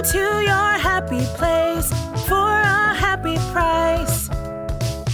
Go 0.00 0.06
to 0.12 0.40
your 0.40 0.78
happy 0.80 1.20
place 1.36 1.90
for 2.26 2.34
a 2.34 2.94
happy 2.94 3.36
price. 3.52 4.28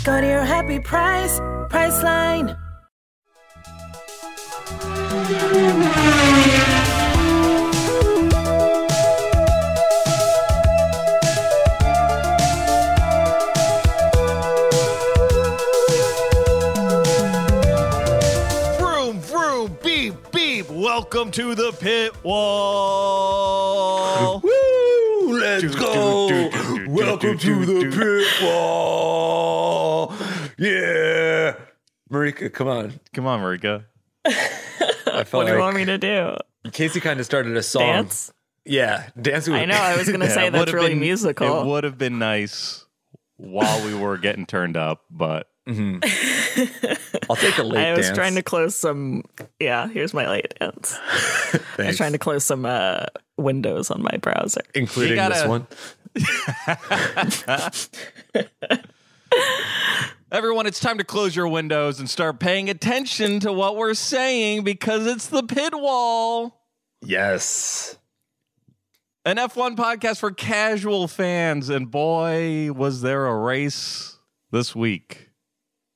Go 0.04 0.20
to 0.20 0.26
your 0.28 0.44
happy 0.44 0.78
price, 0.78 1.40
Priceline. 1.70 2.56
Vroom, 18.78 19.18
vroom, 19.20 19.78
beep, 19.82 20.14
beep. 20.30 20.70
Welcome 20.70 21.32
to 21.32 21.56
the 21.56 21.72
pit 21.72 22.14
wall. 22.22 23.56
Woo! 25.62 25.68
Let's 25.68 25.76
go. 25.76 26.84
Welcome 26.88 27.38
to 27.38 27.64
the 27.66 27.80
pit 27.96 28.42
wall. 28.46 30.12
Yeah. 30.58 31.54
Marika, 32.12 32.52
come 32.52 32.68
on. 32.68 33.00
Come 33.14 33.26
on, 33.26 33.40
Marika. 33.40 33.84
I 34.26 35.24
felt 35.24 35.32
What 35.32 35.46
do 35.46 35.52
you 35.52 35.58
like 35.58 35.58
want 35.60 35.76
me 35.76 35.84
to 35.86 35.98
do? 35.98 36.36
Casey 36.72 37.00
kind 37.00 37.18
of 37.20 37.26
started 37.26 37.56
a 37.56 37.62
song. 37.62 37.82
Dance? 37.82 38.32
Yeah, 38.64 39.08
dancing 39.20 39.52
with 39.52 39.62
I 39.62 39.64
know. 39.66 39.76
I 39.76 39.96
was 39.96 40.08
going 40.08 40.20
to 40.20 40.26
Yeah, 40.26 40.32
say 40.34 40.46
it 40.48 40.52
that's 40.52 40.72
really 40.72 40.90
been- 40.90 41.00
musical. 41.00 41.60
It 41.62 41.66
would 41.66 41.84
have 41.84 41.96
been 41.98 42.18
nice 42.18 42.84
while 43.36 43.84
we 43.86 43.94
were 43.94 44.18
getting 44.18 44.44
turned 44.46 44.76
up, 44.76 45.04
but 45.10 45.48
I'll 45.68 45.76
take 47.36 47.58
a 47.58 47.62
late 47.64 47.86
I 47.86 47.92
was 47.96 48.06
dance. 48.06 48.16
trying 48.16 48.34
to 48.36 48.42
close 48.42 48.74
some. 48.74 49.22
Yeah, 49.60 49.88
here's 49.88 50.12
my 50.14 50.28
late 50.28 50.54
dance. 50.58 50.98
I 51.78 51.86
was 51.86 51.96
trying 51.96 52.12
to 52.12 52.18
close 52.18 52.44
some 52.44 52.64
uh, 52.66 53.06
windows 53.36 53.90
on 53.90 54.02
my 54.02 54.16
browser. 54.20 54.62
including 54.74 55.16
gotta- 55.16 55.34
this 55.34 55.46
one. 55.46 55.66
everyone, 60.32 60.66
it's 60.66 60.80
time 60.80 60.98
to 60.98 61.04
close 61.04 61.36
your 61.36 61.48
windows 61.48 62.00
and 62.00 62.08
start 62.08 62.40
paying 62.40 62.70
attention 62.70 63.40
to 63.40 63.52
what 63.52 63.76
we're 63.76 63.94
saying 63.94 64.64
because 64.64 65.06
it's 65.06 65.26
the 65.28 65.42
pit 65.42 65.72
wall. 65.74 66.62
Yes. 67.02 67.98
An 69.24 69.36
F1 69.36 69.76
podcast 69.76 70.20
for 70.20 70.30
casual 70.30 71.08
fans, 71.08 71.68
and 71.68 71.90
boy, 71.90 72.72
was 72.72 73.02
there 73.02 73.26
a 73.26 73.36
race 73.36 74.18
this 74.52 74.74
week. 74.74 75.30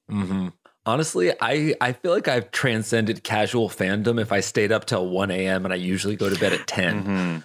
hmm 0.09 0.49
Honestly, 0.87 1.33
I, 1.41 1.75
I 1.81 1.93
feel 1.93 2.11
like 2.13 2.27
I've 2.27 2.51
transcended 2.51 3.23
casual 3.23 3.69
fandom 3.69 4.21
if 4.21 4.33
I 4.33 4.41
stayed 4.41 4.73
up 4.73 4.87
till 4.87 5.09
1 5.09 5.31
a.m. 5.31 5.65
and 5.65 5.75
I 5.75 5.77
usually 5.77 6.17
go 6.17 6.31
to 6.31 6.41
bed 6.41 6.53
at 6.55 6.67
10. 6.67 7.45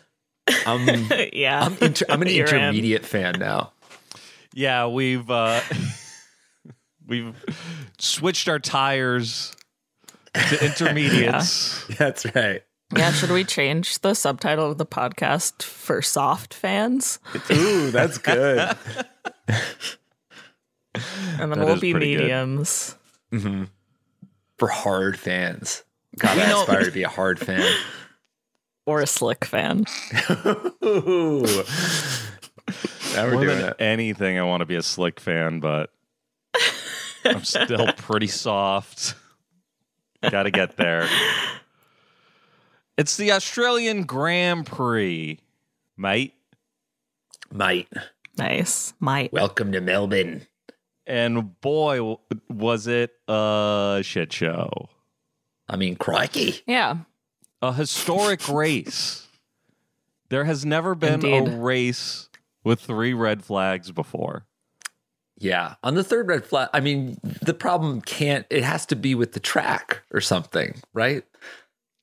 I'm, 0.66 1.09
yeah, 1.33 1.63
I'm, 1.66 1.78
inter- 1.81 2.06
I'm 2.09 2.22
an 2.22 2.28
You're 2.30 2.47
in. 2.47 2.56
intermediate 2.56 3.06
fan 3.06 3.36
now. 3.39 3.73
Yeah, 4.53 4.88
we've 4.88 5.30
uh 5.30 5.59
we've 7.08 7.36
switched 8.00 8.47
our 8.47 8.59
tires 8.59 9.53
to 10.33 10.66
intermediates. 10.66 11.85
That's 11.97 12.25
right. 12.34 12.63
yeah. 12.96 13.12
Should 13.12 13.31
we 13.31 13.44
change 13.44 14.00
the 14.00 14.13
subtitle 14.13 14.72
of 14.72 14.78
the 14.78 14.85
podcast 14.85 15.62
for 15.63 16.02
soft 16.02 16.53
fans, 16.53 17.19
Ooh, 17.52 17.91
that's 17.91 18.17
good. 18.17 18.59
and 19.50 19.57
then 21.40 21.50
That 21.50 21.66
we'll 21.66 21.79
be 21.79 21.91
pretty 21.91 22.16
good. 22.16 22.29
Mediums? 23.44 23.69
For 24.57 24.68
hard 24.68 25.19
fans. 25.19 25.84
God, 26.18 26.38
I 26.38 26.47
know- 26.47 26.62
aspire 26.62 26.85
to 26.85 26.91
be 26.91 27.03
a 27.03 27.09
hard 27.09 27.40
fan. 27.40 27.69
Or 28.88 29.01
a 29.01 29.07
slick 29.07 29.46
fan. 29.46 29.85
Ooh. 30.85 31.41
Now 33.16 33.23
we're 33.25 33.31
More 33.31 33.44
doing 33.46 33.57
than 33.57 33.69
it. 33.69 33.75
anything, 33.79 34.38
I 34.38 34.44
want 34.44 34.62
to 34.62 34.68
be 34.68 34.75
a 34.75 34.84
slick 34.84 35.19
fan, 35.19 35.59
but 35.59 35.90
I'm 37.25 37.44
still 37.44 37.91
pretty 37.97 38.28
soft. 38.28 39.16
Got 40.22 40.44
to 40.44 40.52
get 40.52 40.78
there. 40.78 41.09
It's 42.96 43.17
the 43.17 43.31
Australian 43.31 44.03
Grand 44.03 44.67
Prix, 44.67 45.40
mate. 45.97 46.35
Mate, 47.52 47.88
Nice, 48.38 48.94
Mate. 49.02 49.34
welcome 49.34 49.72
to 49.72 49.81
Melbourne. 49.81 50.46
And 51.07 51.59
boy, 51.61 52.17
was 52.49 52.88
it 52.88 53.11
a 53.27 54.01
shit 54.03 54.33
show. 54.33 54.89
I 55.69 55.75
mean, 55.75 55.95
crikey. 55.95 56.61
Yeah, 56.66 56.97
a 57.61 57.73
historic 57.73 58.47
race. 58.49 59.27
There 60.29 60.45
has 60.45 60.66
never 60.66 60.95
been 60.95 61.25
Indeed. 61.25 61.53
a 61.53 61.57
race 61.57 62.29
with 62.63 62.79
three 62.81 63.13
red 63.13 63.43
flags 63.43 63.91
before. 63.91 64.45
Yeah. 65.38 65.75
On 65.83 65.93
the 65.95 66.03
third 66.03 66.27
red 66.27 66.45
flag, 66.45 66.69
I 66.73 66.79
mean, 66.79 67.17
the 67.23 67.53
problem 67.53 68.01
can't, 68.01 68.45
it 68.49 68.63
has 68.63 68.85
to 68.87 68.95
be 68.95 69.13
with 69.16 69.33
the 69.33 69.39
track 69.39 70.01
or 70.11 70.22
something, 70.22 70.75
right? 70.93 71.23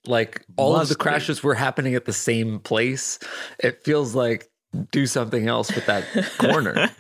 Like 0.07 0.45
all 0.57 0.75
of 0.75 0.81
Must 0.83 0.91
the 0.91 0.97
be. 0.97 1.03
crashes 1.03 1.43
were 1.43 1.55
happening 1.55 1.95
at 1.95 2.05
the 2.05 2.13
same 2.13 2.61
place. 2.61 3.19
It 3.59 3.83
feels 3.85 4.15
like 4.15 4.51
do 4.91 5.07
something 5.07 5.49
else 5.49 5.75
with 5.75 5.87
that 5.87 6.05
corner. 6.39 6.91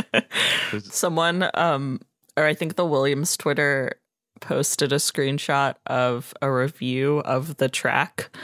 someone 0.80 1.48
um 1.54 2.00
or 2.36 2.44
i 2.44 2.54
think 2.54 2.76
the 2.76 2.84
williams 2.86 3.36
twitter 3.36 3.92
posted 4.40 4.92
a 4.92 4.96
screenshot 4.96 5.74
of 5.86 6.34
a 6.42 6.50
review 6.50 7.18
of 7.20 7.56
the 7.58 7.68
track 7.68 8.34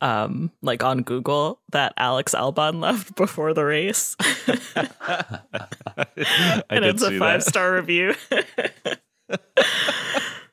um 0.00 0.50
like 0.62 0.82
on 0.84 1.02
google 1.02 1.60
that 1.70 1.92
alex 1.96 2.34
albon 2.34 2.80
left 2.82 3.14
before 3.16 3.52
the 3.54 3.64
race 3.64 4.14
I 4.76 6.62
and 6.70 6.84
it's 6.84 7.02
a 7.02 7.18
five 7.18 7.42
star 7.42 7.74
review 7.74 8.14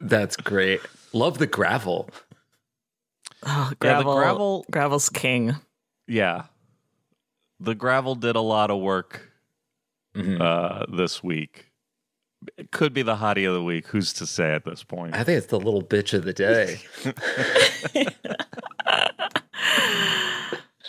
That's 0.01 0.35
great. 0.37 0.81
Love 1.13 1.37
the 1.39 1.47
gravel. 1.47 2.09
oh, 3.43 3.69
Yeah, 3.69 3.75
gravel, 3.79 4.15
gravel- 4.15 4.65
gravel's 4.71 5.09
king 5.09 5.55
Yeah. 6.07 6.43
The 7.59 7.73
gravel 7.75 8.15
did 8.15 8.35
a 8.35 8.41
lot 8.41 8.69
of 8.69 8.79
work 8.81 9.31
Mhm. 10.15 10.41
uh, 10.41 10.85
this 10.95 11.23
week. 11.23 11.71
It 12.57 12.71
could 12.71 12.93
be 12.93 13.01
the 13.01 13.15
hottie 13.15 13.47
of 13.47 13.53
the 13.53 13.63
week. 13.63 13.87
Who's 13.87 14.13
to 14.13 14.25
say 14.27 14.53
at 14.53 14.65
this 14.65 14.83
point? 14.83 15.15
I 15.15 15.23
think 15.23 15.37
it's 15.39 15.47
the 15.47 15.59
little 15.59 15.81
bitch 15.81 16.13
of 16.13 16.23
the 16.25 16.33
day. 16.33 16.79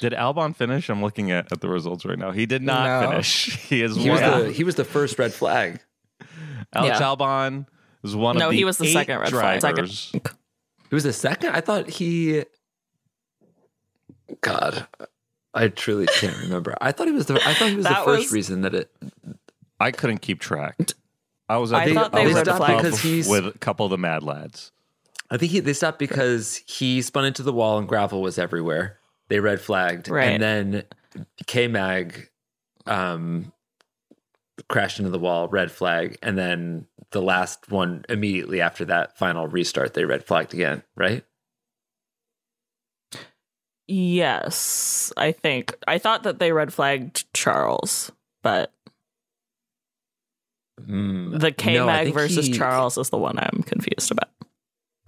Did 0.01 0.13
Albon 0.13 0.55
finish? 0.55 0.91
I'm 0.91 1.01
looking 1.01 1.31
at, 1.31 1.51
at 1.51 1.63
the 1.63 1.69
results 1.71 2.05
right 2.05 2.19
now. 2.19 2.31
He 2.31 2.45
did 2.45 2.63
not 2.63 3.01
No. 3.03 3.09
finish. 3.11 3.57
He 3.69 3.83
is 3.83 3.97
He 3.97 4.11
was 4.11 4.21
the 4.21 4.53
he 4.53 4.63
was 4.63 4.75
the 4.75 4.85
first 4.85 5.19
red 5.19 5.33
flag. 5.33 5.81
Alex 6.75 7.01
Yeah. 7.01 7.07
Albon 7.07 7.67
is 8.05 8.15
one 8.15 8.37
no 8.37 8.47
of 8.47 8.51
the 8.51 8.57
he 8.59 8.65
was 8.67 8.77
the 8.77 8.93
second 8.93 9.21
red 9.21 9.31
flag 9.31 9.61
drivers. 9.61 9.99
second 10.13 10.37
It 10.91 10.95
was 10.95 11.05
the 11.05 11.13
second. 11.15 11.51
I 11.57 11.61
thought 11.63 11.89
he. 11.89 12.45
God, 14.43 14.87
I 15.57 15.69
truly 15.69 16.07
can't 16.07 16.37
remember. 16.43 16.75
I 16.81 16.93
thought 16.93 17.07
he 17.07 17.13
was 17.13 17.27
the. 17.27 17.35
I 17.35 17.55
thought 17.55 17.69
he 17.71 17.77
was 17.77 17.87
the 17.87 17.95
first 17.95 18.07
was- 18.07 18.33
reason 18.33 18.61
that 18.63 18.75
it. 18.75 18.91
I 19.81 19.91
couldn't 19.91 20.19
keep 20.19 20.41
track. 20.41 20.77
I 21.49 21.59
was 21.59 21.73
at 21.73 21.83
I 21.83 21.89
the, 21.89 21.95
thought 21.95 22.15
I 22.15 22.21
they 22.21 22.27
was 22.27 22.35
red 22.37 22.49
at 22.49 22.59
the 22.59 22.77
because 22.77 23.01
he's- 23.01 23.29
with 23.29 23.47
a 23.47 23.59
couple 23.59 23.87
of 23.87 23.91
the 23.91 23.99
mad 23.99 24.23
lads. 24.23 24.73
I 25.31 25.37
think 25.37 25.51
he, 25.53 25.61
they 25.61 25.73
stopped 25.73 25.99
because 25.99 26.63
he 26.67 27.03
spun 27.03 27.25
into 27.25 27.43
the 27.43 27.53
wall 27.53 27.79
and 27.79 27.89
gravel 27.89 28.23
was 28.23 28.39
everywhere. 28.39 28.99
They 29.29 29.41
red 29.41 29.61
flagged, 29.61 30.09
Right. 30.09 30.29
and 30.31 30.41
then 30.43 30.85
K 31.47 31.67
Mag 31.67 32.31
um, 32.87 33.53
crashed 34.69 34.99
into 35.01 35.11
the 35.11 35.19
wall, 35.19 35.49
red 35.49 35.71
flag, 35.73 36.17
and 36.23 36.39
then 36.39 36.87
the 37.11 37.21
last 37.23 37.71
one 37.71 38.05
immediately 38.09 38.61
after 38.61 38.85
that 38.85 39.19
final 39.19 39.49
restart, 39.49 39.95
they 39.95 40.05
red 40.05 40.25
flagged 40.25 40.55
again. 40.55 40.83
Right? 40.95 41.25
Yes 43.89 45.13
i 45.17 45.31
think 45.33 45.77
i 45.87 45.99
thought 45.99 46.23
that 46.25 46.39
they 46.39 46.53
red 46.53 46.73
flagged 46.73 47.25
charles 47.35 48.11
but 48.43 48.73
Mm, 50.79 51.41
the 51.41 51.53
K 51.53 51.81
Mag 51.85 52.05
think 52.09 52.15
versus 52.15 52.47
he- 52.49 52.53
charles 52.53 52.99
is 52.99 53.09
the 53.11 53.17
one 53.17 53.39
i'm 53.39 53.63
confused 53.65 54.11
about 54.11 54.29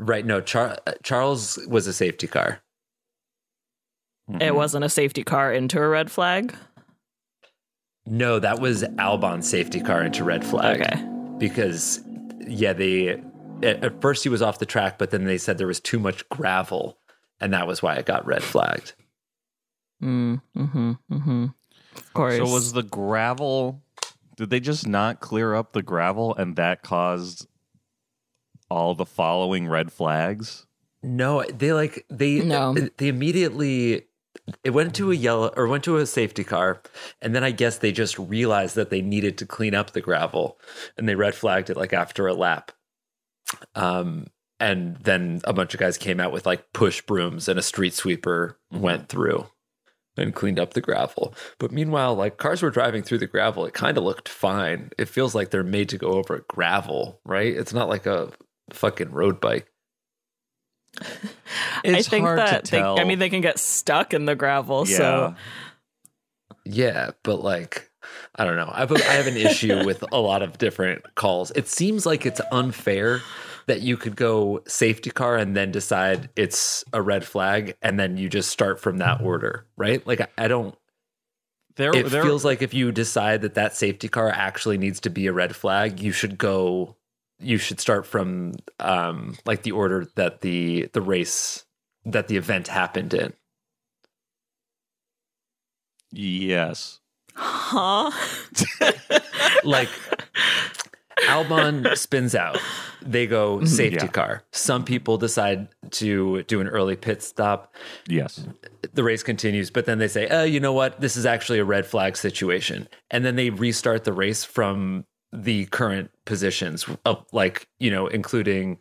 Right? 0.00 0.24
No, 0.24 0.40
Char- 0.40 0.78
Charles 1.02 1.58
was 1.68 1.88
a 1.88 1.92
safety 1.92 2.28
car. 2.28 2.60
It 4.40 4.54
wasn't 4.54 4.84
a 4.84 4.88
safety 4.88 5.24
car 5.24 5.52
into 5.52 5.82
a 5.82 5.88
red 5.88 6.08
flag. 6.08 6.54
No, 8.06 8.38
that 8.38 8.60
was 8.60 8.84
Albon's 8.98 9.48
safety 9.50 9.80
car 9.80 10.02
into 10.04 10.22
red 10.22 10.44
flag. 10.44 10.80
Okay. 10.80 11.04
Because, 11.38 12.00
yeah, 12.46 12.72
they 12.74 13.20
at, 13.64 13.82
at 13.84 14.00
first 14.00 14.22
he 14.22 14.28
was 14.28 14.40
off 14.40 14.60
the 14.60 14.66
track, 14.66 14.98
but 14.98 15.10
then 15.10 15.24
they 15.24 15.36
said 15.36 15.58
there 15.58 15.66
was 15.66 15.80
too 15.80 15.98
much 15.98 16.26
gravel, 16.28 16.97
and 17.40 17.52
that 17.52 17.66
was 17.66 17.82
why 17.82 17.96
it 17.96 18.06
got 18.06 18.26
red 18.26 18.42
flagged. 18.42 18.94
Mm, 20.02 20.40
mm-hmm, 20.56 20.92
mm-hmm. 21.10 21.46
Of 21.96 22.12
course. 22.14 22.36
So 22.36 22.44
was 22.44 22.72
the 22.72 22.82
gravel? 22.82 23.82
Did 24.36 24.50
they 24.50 24.60
just 24.60 24.86
not 24.86 25.20
clear 25.20 25.54
up 25.54 25.72
the 25.72 25.82
gravel, 25.82 26.34
and 26.36 26.56
that 26.56 26.82
caused 26.82 27.46
all 28.70 28.94
the 28.94 29.06
following 29.06 29.66
red 29.66 29.90
flags? 29.90 30.66
No, 31.02 31.42
they 31.42 31.72
like 31.72 32.06
they 32.08 32.40
No. 32.40 32.74
they 32.74 33.08
immediately 33.08 34.04
it 34.64 34.70
went 34.70 34.94
to 34.96 35.10
a 35.10 35.14
yellow 35.14 35.52
or 35.56 35.66
went 35.66 35.84
to 35.84 35.96
a 35.96 36.06
safety 36.06 36.44
car, 36.44 36.80
and 37.20 37.34
then 37.34 37.44
I 37.44 37.50
guess 37.50 37.78
they 37.78 37.92
just 37.92 38.18
realized 38.18 38.76
that 38.76 38.90
they 38.90 39.02
needed 39.02 39.38
to 39.38 39.46
clean 39.46 39.74
up 39.74 39.90
the 39.92 40.00
gravel, 40.00 40.58
and 40.96 41.08
they 41.08 41.14
red 41.14 41.34
flagged 41.34 41.70
it 41.70 41.76
like 41.76 41.92
after 41.92 42.26
a 42.26 42.34
lap. 42.34 42.72
Um, 43.74 44.26
and 44.60 44.96
then 44.96 45.40
a 45.44 45.52
bunch 45.52 45.74
of 45.74 45.80
guys 45.80 45.96
came 45.98 46.20
out 46.20 46.32
with 46.32 46.46
like 46.46 46.72
push 46.72 47.00
brooms, 47.02 47.48
and 47.48 47.58
a 47.58 47.62
street 47.62 47.94
sweeper 47.94 48.58
went 48.72 49.08
through 49.08 49.46
and 50.16 50.34
cleaned 50.34 50.58
up 50.58 50.74
the 50.74 50.80
gravel. 50.80 51.34
But 51.58 51.72
meanwhile, 51.72 52.14
like 52.14 52.38
cars 52.38 52.62
were 52.62 52.70
driving 52.70 53.02
through 53.02 53.18
the 53.18 53.26
gravel, 53.26 53.64
it 53.66 53.74
kind 53.74 53.96
of 53.96 54.04
looked 54.04 54.28
fine. 54.28 54.90
It 54.98 55.08
feels 55.08 55.34
like 55.34 55.50
they're 55.50 55.62
made 55.62 55.88
to 55.90 55.98
go 55.98 56.08
over 56.08 56.44
gravel, 56.48 57.20
right? 57.24 57.54
It's 57.54 57.72
not 57.72 57.88
like 57.88 58.06
a 58.06 58.32
fucking 58.72 59.12
road 59.12 59.40
bike. 59.40 59.68
It's 61.84 62.08
I 62.08 62.10
think 62.10 62.24
hard 62.24 62.40
that 62.40 62.64
to 62.64 62.70
they, 62.72 62.78
tell. 62.78 62.98
I 62.98 63.04
mean 63.04 63.20
they 63.20 63.30
can 63.30 63.40
get 63.40 63.58
stuck 63.58 64.12
in 64.12 64.24
the 64.24 64.34
gravel. 64.34 64.84
yeah. 64.88 64.96
So 64.96 65.34
Yeah, 66.64 67.10
but 67.22 67.42
like 67.42 67.88
I 68.34 68.44
don't 68.44 68.56
know. 68.56 68.70
I 68.72 68.80
have, 68.80 68.90
a, 68.90 68.94
I 68.96 69.12
have 69.12 69.26
an 69.28 69.36
issue 69.36 69.84
with 69.86 70.04
a 70.12 70.20
lot 70.20 70.42
of 70.42 70.58
different 70.58 71.14
calls. 71.14 71.52
It 71.52 71.68
seems 71.68 72.04
like 72.04 72.26
it's 72.26 72.40
unfair 72.50 73.20
that 73.68 73.82
you 73.82 73.96
could 73.96 74.16
go 74.16 74.62
safety 74.66 75.10
car 75.10 75.36
and 75.36 75.54
then 75.54 75.70
decide 75.70 76.30
it's 76.36 76.84
a 76.92 77.00
red 77.00 77.24
flag 77.24 77.76
and 77.82 78.00
then 78.00 78.16
you 78.16 78.28
just 78.28 78.50
start 78.50 78.80
from 78.80 78.98
that 78.98 79.20
order, 79.20 79.66
right? 79.76 80.04
Like 80.06 80.22
I, 80.22 80.28
I 80.36 80.48
don't 80.48 80.74
there, 81.76 81.94
it 81.94 82.06
there, 82.10 82.24
feels 82.24 82.44
like 82.44 82.60
if 82.60 82.74
you 82.74 82.90
decide 82.90 83.42
that 83.42 83.54
that 83.54 83.76
safety 83.76 84.08
car 84.08 84.30
actually 84.30 84.78
needs 84.78 85.00
to 85.00 85.10
be 85.10 85.26
a 85.26 85.32
red 85.32 85.54
flag, 85.54 86.00
you 86.00 86.12
should 86.12 86.36
go 86.36 86.96
you 87.38 87.56
should 87.56 87.78
start 87.78 88.04
from 88.04 88.54
um 88.80 89.36
like 89.46 89.62
the 89.62 89.72
order 89.72 90.08
that 90.16 90.40
the 90.40 90.88
the 90.92 91.00
race 91.00 91.64
that 92.04 92.26
the 92.26 92.36
event 92.36 92.68
happened 92.68 93.14
in. 93.14 93.32
yes. 96.10 97.00
huh? 97.34 98.10
like 99.64 99.90
Albon 101.26 101.96
spins 101.96 102.34
out. 102.34 102.58
They 103.02 103.26
go 103.26 103.56
mm-hmm. 103.58 103.66
safety 103.66 103.98
Yeah. 104.06 104.10
car. 104.12 104.42
Some 104.52 104.84
people 104.84 105.18
decide 105.18 105.68
to 105.92 106.42
do 106.44 106.60
an 106.60 106.68
early 106.68 106.96
pit 106.96 107.22
stop. 107.22 107.74
Yes. 108.06 108.44
The 108.92 109.02
race 109.04 109.22
continues, 109.22 109.70
but 109.70 109.86
then 109.86 109.98
they 109.98 110.08
say, 110.08 110.28
"Oh, 110.30 110.44
you 110.44 110.60
know 110.60 110.72
what? 110.72 111.00
This 111.00 111.16
is 111.16 111.26
actually 111.26 111.58
a 111.58 111.64
red 111.64 111.86
flag 111.86 112.16
situation." 112.16 112.88
And 113.10 113.24
then 113.24 113.36
they 113.36 113.50
restart 113.50 114.04
the 114.04 114.12
race 114.12 114.44
from 114.44 115.04
the 115.32 115.66
current 115.66 116.10
positions 116.24 116.86
of 117.04 117.24
like, 117.32 117.68
you 117.78 117.90
know, 117.90 118.06
including 118.06 118.78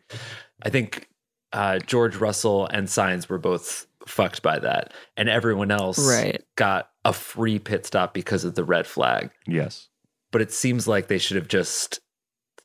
I 0.62 0.70
think 0.70 1.08
uh, 1.52 1.78
George 1.80 2.16
Russell 2.16 2.66
and 2.66 2.88
Sainz 2.88 3.28
were 3.28 3.38
both 3.38 3.86
fucked 4.06 4.42
by 4.42 4.58
that. 4.58 4.92
And 5.16 5.28
everyone 5.28 5.70
else 5.70 5.98
Right. 6.08 6.42
got 6.56 6.90
a 7.04 7.12
free 7.12 7.58
pit 7.58 7.86
stop 7.86 8.12
because 8.14 8.44
of 8.44 8.54
the 8.54 8.64
red 8.64 8.86
flag 8.86 9.30
Yes. 9.46 9.88
but 10.32 10.40
it 10.42 10.52
seems 10.52 10.86
like 10.88 11.08
they 11.08 11.18
should 11.18 11.36
have 11.36 11.48
just 11.48 12.00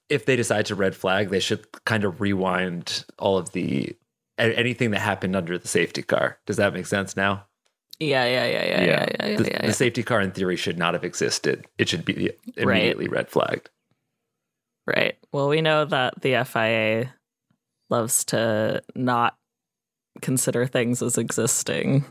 if 0.10 0.26
they 0.26 0.36
decide 0.36 0.66
to 0.66 0.76
red 0.76 0.96
flag 0.96 1.30
they 1.30 1.40
should 1.40 1.66
kind 1.86 2.04
of 2.04 2.20
rewind 2.22 3.06
all 3.20 3.38
of 3.38 3.52
the 3.54 3.96
anything 4.38 4.92
that 4.92 5.00
happened 5.00 5.36
under 5.36 5.58
the 5.58 5.68
safety 5.68 6.02
car 6.04 6.38
does 6.46 6.58
that 6.58 6.74
make 6.74 6.86
sense 6.86 7.16
now 7.16 7.46
Yeah, 8.00 8.26
yeah, 8.26 8.46
yeah, 8.46 8.66
yeah, 8.66 8.66
Yeah. 8.66 8.86
yeah, 8.86 9.28
yeah, 9.30 9.38
the, 9.38 9.52
yeah, 9.52 9.66
the 9.68 9.74
safety 9.74 10.04
car 10.04 10.20
in 10.22 10.32
theory 10.32 10.56
should 10.58 10.78
not 10.78 10.94
have 10.94 11.04
existed 11.04 11.66
it 11.78 11.88
should 11.90 12.04
be 12.06 12.32
immediately 12.58 13.08
red 13.08 13.30
flagged 13.30 13.70
Right. 14.86 15.16
Well, 15.32 15.48
we 15.48 15.62
know 15.62 15.86
that 15.86 16.22
the 16.22 16.44
FIA 16.44 17.14
loves 17.90 18.26
to 18.26 18.84
not 18.96 19.38
consider 20.22 20.66
things 20.68 21.02
as 21.02 21.18
existing 21.18 22.04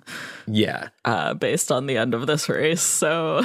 yeah 0.46 0.88
uh, 1.04 1.34
based 1.34 1.70
on 1.70 1.84
the 1.86 1.98
end 1.98 2.14
of 2.14 2.26
this 2.26 2.48
race. 2.48 2.80
So 2.80 3.42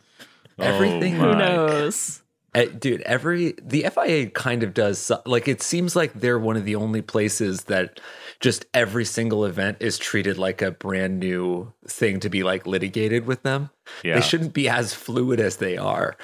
Everything- 0.58 1.20
Oh, 1.20 1.32
who 1.32 1.38
knows? 1.38 2.20
Uh, 2.54 2.66
dude 2.66 3.00
every 3.02 3.54
the 3.60 3.84
fia 3.92 4.26
kind 4.30 4.62
of 4.62 4.72
does 4.72 5.10
like 5.26 5.48
it 5.48 5.60
seems 5.60 5.96
like 5.96 6.12
they're 6.14 6.38
one 6.38 6.56
of 6.56 6.64
the 6.64 6.76
only 6.76 7.02
places 7.02 7.64
that 7.64 7.98
just 8.38 8.64
every 8.74 9.04
single 9.04 9.44
event 9.44 9.76
is 9.80 9.98
treated 9.98 10.38
like 10.38 10.62
a 10.62 10.70
brand 10.70 11.18
new 11.18 11.72
thing 11.88 12.20
to 12.20 12.28
be 12.30 12.44
like 12.44 12.64
litigated 12.64 13.26
with 13.26 13.42
them 13.42 13.70
Yeah. 14.04 14.14
they 14.14 14.20
shouldn't 14.20 14.52
be 14.52 14.68
as 14.68 14.94
fluid 14.94 15.40
as 15.40 15.56
they 15.56 15.76
are 15.76 16.16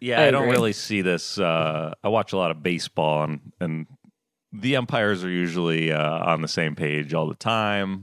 Yeah, 0.00 0.20
I 0.20 0.26
I, 0.28 0.30
don't 0.30 0.50
really 0.50 0.74
see 0.74 1.00
this. 1.00 1.38
Uh, 1.38 1.94
I 2.02 2.08
watch 2.08 2.34
a 2.34 2.36
lot 2.36 2.50
of 2.50 2.62
baseball, 2.62 3.24
and, 3.24 3.40
and 3.58 3.86
the 4.52 4.76
umpires 4.76 5.24
are 5.24 5.30
usually 5.30 5.92
uh, 5.92 5.98
on 6.26 6.42
the 6.42 6.48
same 6.48 6.74
page 6.74 7.14
all 7.14 7.26
the 7.26 7.34
time. 7.34 8.02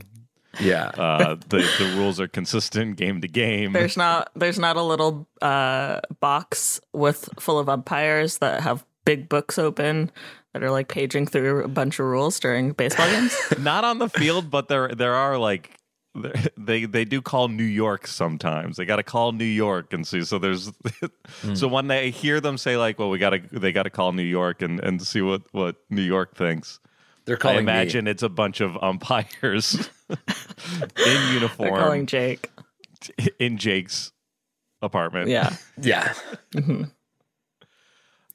Yeah 0.60 0.92
Uh, 0.98 1.36
the 1.50 1.58
the 1.80 1.94
rules 1.98 2.20
are 2.20 2.28
consistent 2.28 2.98
game 2.98 3.22
to 3.22 3.28
game. 3.28 3.74
There's 3.74 3.98
not 3.98 4.32
there's 4.36 4.60
not 4.60 4.76
a 4.78 4.84
little 4.84 5.28
uh, 5.42 6.02
box 6.20 6.80
with 6.94 7.30
full 7.40 7.60
of 7.60 7.70
umpires 7.70 8.40
that 8.40 8.62
have 8.62 8.86
big 9.06 9.30
books 9.30 9.58
open 9.58 10.12
that 10.54 10.64
are 10.64 10.72
like 10.72 10.88
paging 10.88 11.26
through 11.26 11.64
a 11.64 11.68
bunch 11.68 12.00
of 12.00 12.06
rules 12.06 12.40
during 12.40 12.74
baseball 12.74 13.10
games. 13.10 13.36
not 13.60 13.84
on 13.84 14.00
the 14.00 14.10
field, 14.10 14.50
but 14.52 14.68
there 14.68 14.90
there 14.90 15.16
are 15.16 15.38
like 15.38 15.78
they 16.58 16.86
they 16.86 17.06
do 17.06 17.22
call 17.22 17.48
New 17.48 17.64
York 17.64 18.06
sometimes. 18.06 18.78
They 18.78 18.86
got 18.86 18.98
to 18.98 19.04
call 19.04 19.32
New 19.32 19.46
York, 19.46 19.94
and 19.94 20.06
see. 20.06 20.24
So 20.24 20.40
there's 20.40 20.72
so 21.54 21.68
when 21.68 21.88
they 21.88 22.12
hear 22.12 22.42
them 22.42 22.58
say 22.58 22.78
like, 22.78 23.00
"Well, 23.00 23.10
we 23.10 23.18
got 23.18 23.30
to 23.32 23.40
they 23.52 23.72
got 23.72 23.84
to 23.84 23.90
call 23.90 24.12
New 24.12 24.24
York 24.24 24.62
and 24.62 24.80
and 24.82 25.02
see 25.02 25.22
what 25.22 25.44
what 25.52 25.78
New 25.90 26.02
York 26.02 26.36
thinks." 26.36 26.80
They're 27.32 27.38
I 27.38 27.40
calling 27.40 27.66
me- 27.66 27.72
imagine 27.72 28.08
it's 28.08 28.24
a 28.24 28.30
bunch 28.30 28.60
of 28.62 28.76
umpires 28.82 29.90
in 30.10 30.18
They're 30.96 31.34
uniform 31.34 31.70
calling 31.76 32.06
Jake. 32.06 32.52
in 33.40 33.58
Jake's 33.58 34.12
apartment. 34.82 35.30
Yeah. 35.30 35.56
Yeah. 35.82 36.14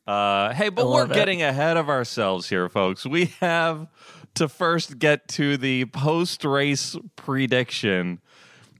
Uh, 0.07 0.53
hey, 0.55 0.69
but 0.69 0.89
we're 0.89 1.05
it. 1.05 1.13
getting 1.13 1.43
ahead 1.43 1.77
of 1.77 1.89
ourselves 1.89 2.49
here, 2.49 2.69
folks. 2.69 3.05
We 3.05 3.27
have 3.41 3.89
to 4.35 4.49
first 4.49 4.99
get 4.99 5.27
to 5.29 5.57
the 5.57 5.87
post 5.87 6.45
race 6.45 6.97
prediction. 7.17 8.21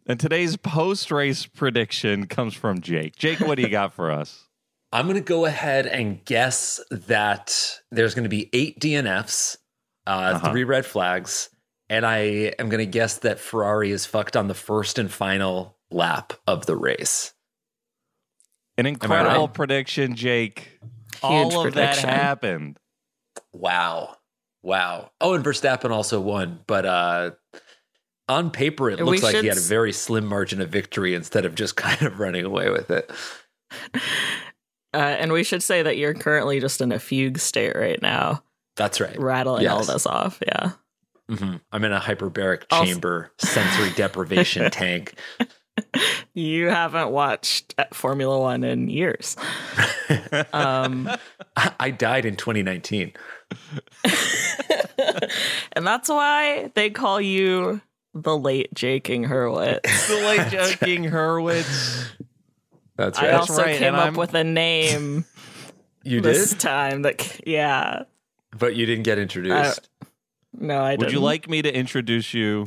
And 0.07 0.21
today's 0.21 0.57
post 0.57 1.11
race 1.11 1.47
prediction 1.47 2.27
comes 2.29 2.55
from 2.55 2.81
Jake. 2.81 3.17
Jake, 3.17 3.41
what 3.41 3.57
do 3.57 3.63
you 3.63 3.69
got 3.69 3.93
for 3.93 4.11
us? 4.11 4.45
I'm 4.93 5.07
going 5.07 5.17
to 5.17 5.21
go 5.21 5.47
ahead 5.47 5.87
and 5.87 6.25
guess 6.25 6.81
that 6.93 7.81
there's 7.91 8.15
going 8.15 8.23
to 8.23 8.29
be 8.31 8.49
eight 8.53 8.79
DNFs, 8.79 9.57
uh, 10.07 10.11
Uh-huh. 10.37 10.51
three 10.51 10.65
red 10.65 10.87
flags, 10.87 11.49
and 11.89 12.05
I 12.07 12.53
am 12.59 12.69
going 12.69 12.85
to 12.85 12.91
guess 12.91 13.19
that 13.19 13.39
Ferrari 13.39 13.91
is 13.91 14.07
fucked 14.07 14.37
on 14.37 14.49
the 14.49 14.55
first 14.55 14.99
and 14.99 15.11
final 15.13 15.77
lap 15.91 16.33
of 16.47 16.67
the 16.67 16.77
race. 16.77 17.33
An 18.79 18.87
incredible 18.87 19.47
right? 19.47 19.55
prediction, 19.55 20.15
Jake. 20.15 20.79
All 21.23 21.47
of 21.67 21.73
prediction. 21.73 22.07
that 22.09 22.21
happened. 22.23 22.79
Wow. 23.53 24.17
Wow. 24.63 25.13
Oh, 25.21 25.35
and 25.35 25.45
Verstappen 25.45 25.91
also 25.91 26.21
won, 26.21 26.61
but 26.67 26.85
uh, 26.85 27.31
on 28.29 28.51
paper, 28.51 28.91
it 28.91 28.99
We 28.99 29.05
looks 29.05 29.23
like 29.23 29.37
he 29.37 29.47
had 29.47 29.57
a 29.57 29.61
very 29.61 29.93
slim 29.93 30.27
margin 30.27 30.61
of 30.61 30.69
victory 30.69 31.15
instead 31.15 31.45
of 31.47 31.55
just 31.55 31.77
kind 31.77 32.03
of 32.03 32.19
running 32.19 32.45
away 32.45 32.69
with 32.71 32.91
it. 32.91 33.11
Uh, 34.95 34.99
and 34.99 35.31
we 35.31 35.45
should 35.45 35.63
say 35.63 35.83
that 35.83 35.99
you're 35.99 36.15
currently 36.15 36.59
just 36.59 36.81
in 36.81 36.91
a 36.91 36.99
fugue 36.99 37.37
state 37.39 37.77
right 37.77 38.01
now, 38.01 38.43
That's 38.77 39.01
right. 39.01 39.19
rattling 39.19 39.67
all 39.69 39.85
this 39.85 40.07
off. 40.07 40.39
Yeah. 40.47 40.73
Mhm. 41.31 41.61
I'm 41.73 41.85
in 41.85 41.93
a 41.93 41.99
hyperbaric 42.01 42.65
Also- 42.71 42.85
chamber, 42.85 43.33
sensory 43.39 43.91
deprivation 43.97 44.71
tank. 44.71 45.15
You 46.35 46.69
haven't 46.69 47.11
watched 47.11 47.75
uh, 47.79 47.85
Formula 47.93 48.39
One 48.39 48.65
in 48.65 48.89
years. 48.89 49.37
um, 50.53 51.11
I 51.81 51.91
died 51.91 52.25
in 52.27 52.37
2019. 52.37 53.13
and 55.73 55.87
that's 55.87 56.09
why 56.09 56.71
they 56.75 56.91
call 56.91 57.21
you 57.21 57.81
the 58.15 58.37
late 58.37 58.73
Jaking 58.75 59.25
Hurwitz. 59.25 60.09
The 60.09 60.27
late 60.27 60.51
joking 60.51 61.05
Hurwitz. 61.05 62.07
That's 62.97 63.19
right. 63.21 63.29
I 63.29 63.33
right. 63.33 63.41
also 63.41 63.63
right, 63.63 63.77
came 63.77 63.89
and 63.89 63.97
up 63.97 64.05
I'm- 64.05 64.15
with 64.15 64.35
a 64.35 64.45
name 64.45 65.25
you 66.03 66.21
this 66.21 66.51
did, 66.51 66.61
time 66.61 67.03
that, 67.03 67.41
yeah. 67.47 68.05
But 68.59 68.77
you 68.77 68.87
didn't 68.87 69.05
get 69.05 69.19
introduced. 69.19 69.89
No, 70.59 70.79
I 70.79 70.93
Would 70.93 71.01
didn't. 71.01 71.13
you 71.13 71.21
like 71.21 71.49
me 71.49 71.63
to 71.63 71.75
introduce 71.75 72.33
you, 72.35 72.67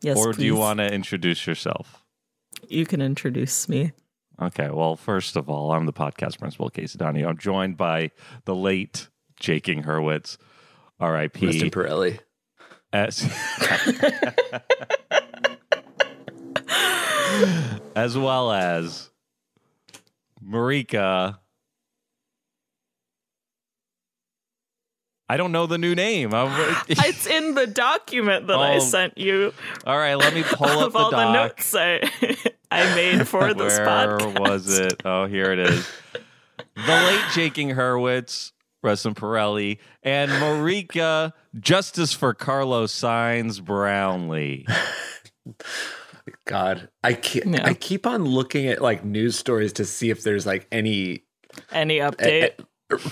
Yes, 0.00 0.16
or 0.18 0.32
do 0.32 0.44
you 0.44 0.56
want 0.56 0.78
to 0.78 0.92
introduce 0.92 1.46
yourself? 1.46 1.98
you 2.68 2.86
can 2.86 3.00
introduce 3.02 3.68
me. 3.68 3.92
Okay, 4.40 4.70
well, 4.70 4.96
first 4.96 5.36
of 5.36 5.48
all, 5.50 5.72
I'm 5.72 5.86
the 5.86 5.92
podcast 5.92 6.38
principal, 6.38 6.70
Casey 6.70 6.96
Donahue. 6.98 7.26
I'm 7.28 7.38
joined 7.38 7.76
by 7.76 8.10
the 8.44 8.54
late 8.54 9.08
Jaking 9.38 9.82
Hurwitz, 9.84 10.36
R.I.P. 10.98 11.40
Kristen 11.46 11.70
Pirelli. 11.70 12.18
as, 12.92 13.22
as 17.94 18.16
well 18.16 18.52
as 18.52 19.10
Marika. 20.44 21.38
I 25.32 25.38
don't 25.38 25.50
know 25.50 25.66
the 25.66 25.78
new 25.78 25.94
name. 25.94 26.30
It's 26.88 27.26
in 27.26 27.54
the 27.54 27.66
document 27.66 28.48
that 28.48 28.58
I 28.58 28.76
Oh. 28.76 28.80
sent 28.80 29.16
you 29.16 29.54
all 29.86 29.96
right, 29.96 30.14
let 30.14 30.34
me 30.34 30.42
pull 30.42 30.66
up 30.68 30.88
of 30.88 30.92
the 30.92 30.98
all 30.98 31.10
the 31.10 31.32
notes 31.32 31.74
I, 31.74 32.00
I 32.70 32.94
made 32.94 33.26
for 33.26 33.54
this 33.62 33.78
Where 33.78 33.86
podcast. 34.18 34.38
was 34.40 34.78
it? 34.78 35.00
Oh, 35.06 35.24
here 35.24 35.50
it 35.52 35.58
is. 35.58 35.88
The 36.76 36.92
late 36.92 37.24
Jaking 37.34 37.70
Hurwitz, 37.70 38.52
Rustin 38.82 39.14
Pirelli, 39.14 39.78
and 40.02 40.30
Marika 40.32 41.32
Justice 41.58 42.12
for 42.12 42.34
Carlos 42.34 42.92
Sainz 42.92 43.62
Brownlee. 43.64 44.66
God, 46.44 46.88
I 47.02 47.14
keep, 47.14 47.44
Yeah. 47.46 47.66
I 47.66 47.74
keep 47.74 48.06
on 48.06 48.24
looking 48.26 48.66
at 48.68 48.80
like 48.82 49.02
news 49.04 49.38
stories 49.38 49.72
to 49.74 49.84
see 49.86 50.10
if 50.10 50.22
there's 50.22 50.44
like 50.46 50.66
any, 50.70 51.24
Any 51.70 51.98
update? 51.98 52.42
eh, 52.42 52.48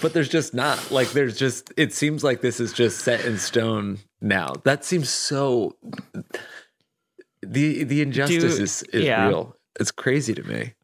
but 0.01 0.13
there's 0.13 0.29
just 0.29 0.55
not. 0.55 0.91
Like 0.91 1.11
there's 1.11 1.37
just. 1.37 1.73
It 1.77 1.93
seems 1.93 2.25
like 2.25 2.41
this 2.41 2.61
is 2.61 2.73
just 2.73 3.01
set 3.01 3.25
in 3.25 3.39
stone 3.39 3.99
now. 4.21 4.55
That 4.65 4.85
seems 4.85 5.09
so. 5.11 5.77
The 7.43 7.85
the 7.85 8.03
injustice 8.03 8.57
Do- 8.57 8.63
is 8.63 8.83
is 8.83 9.05
yeah. 9.05 9.29
real. 9.29 9.57
It's 9.79 9.91
crazy 9.91 10.35
to 10.35 10.43
me. 10.43 10.75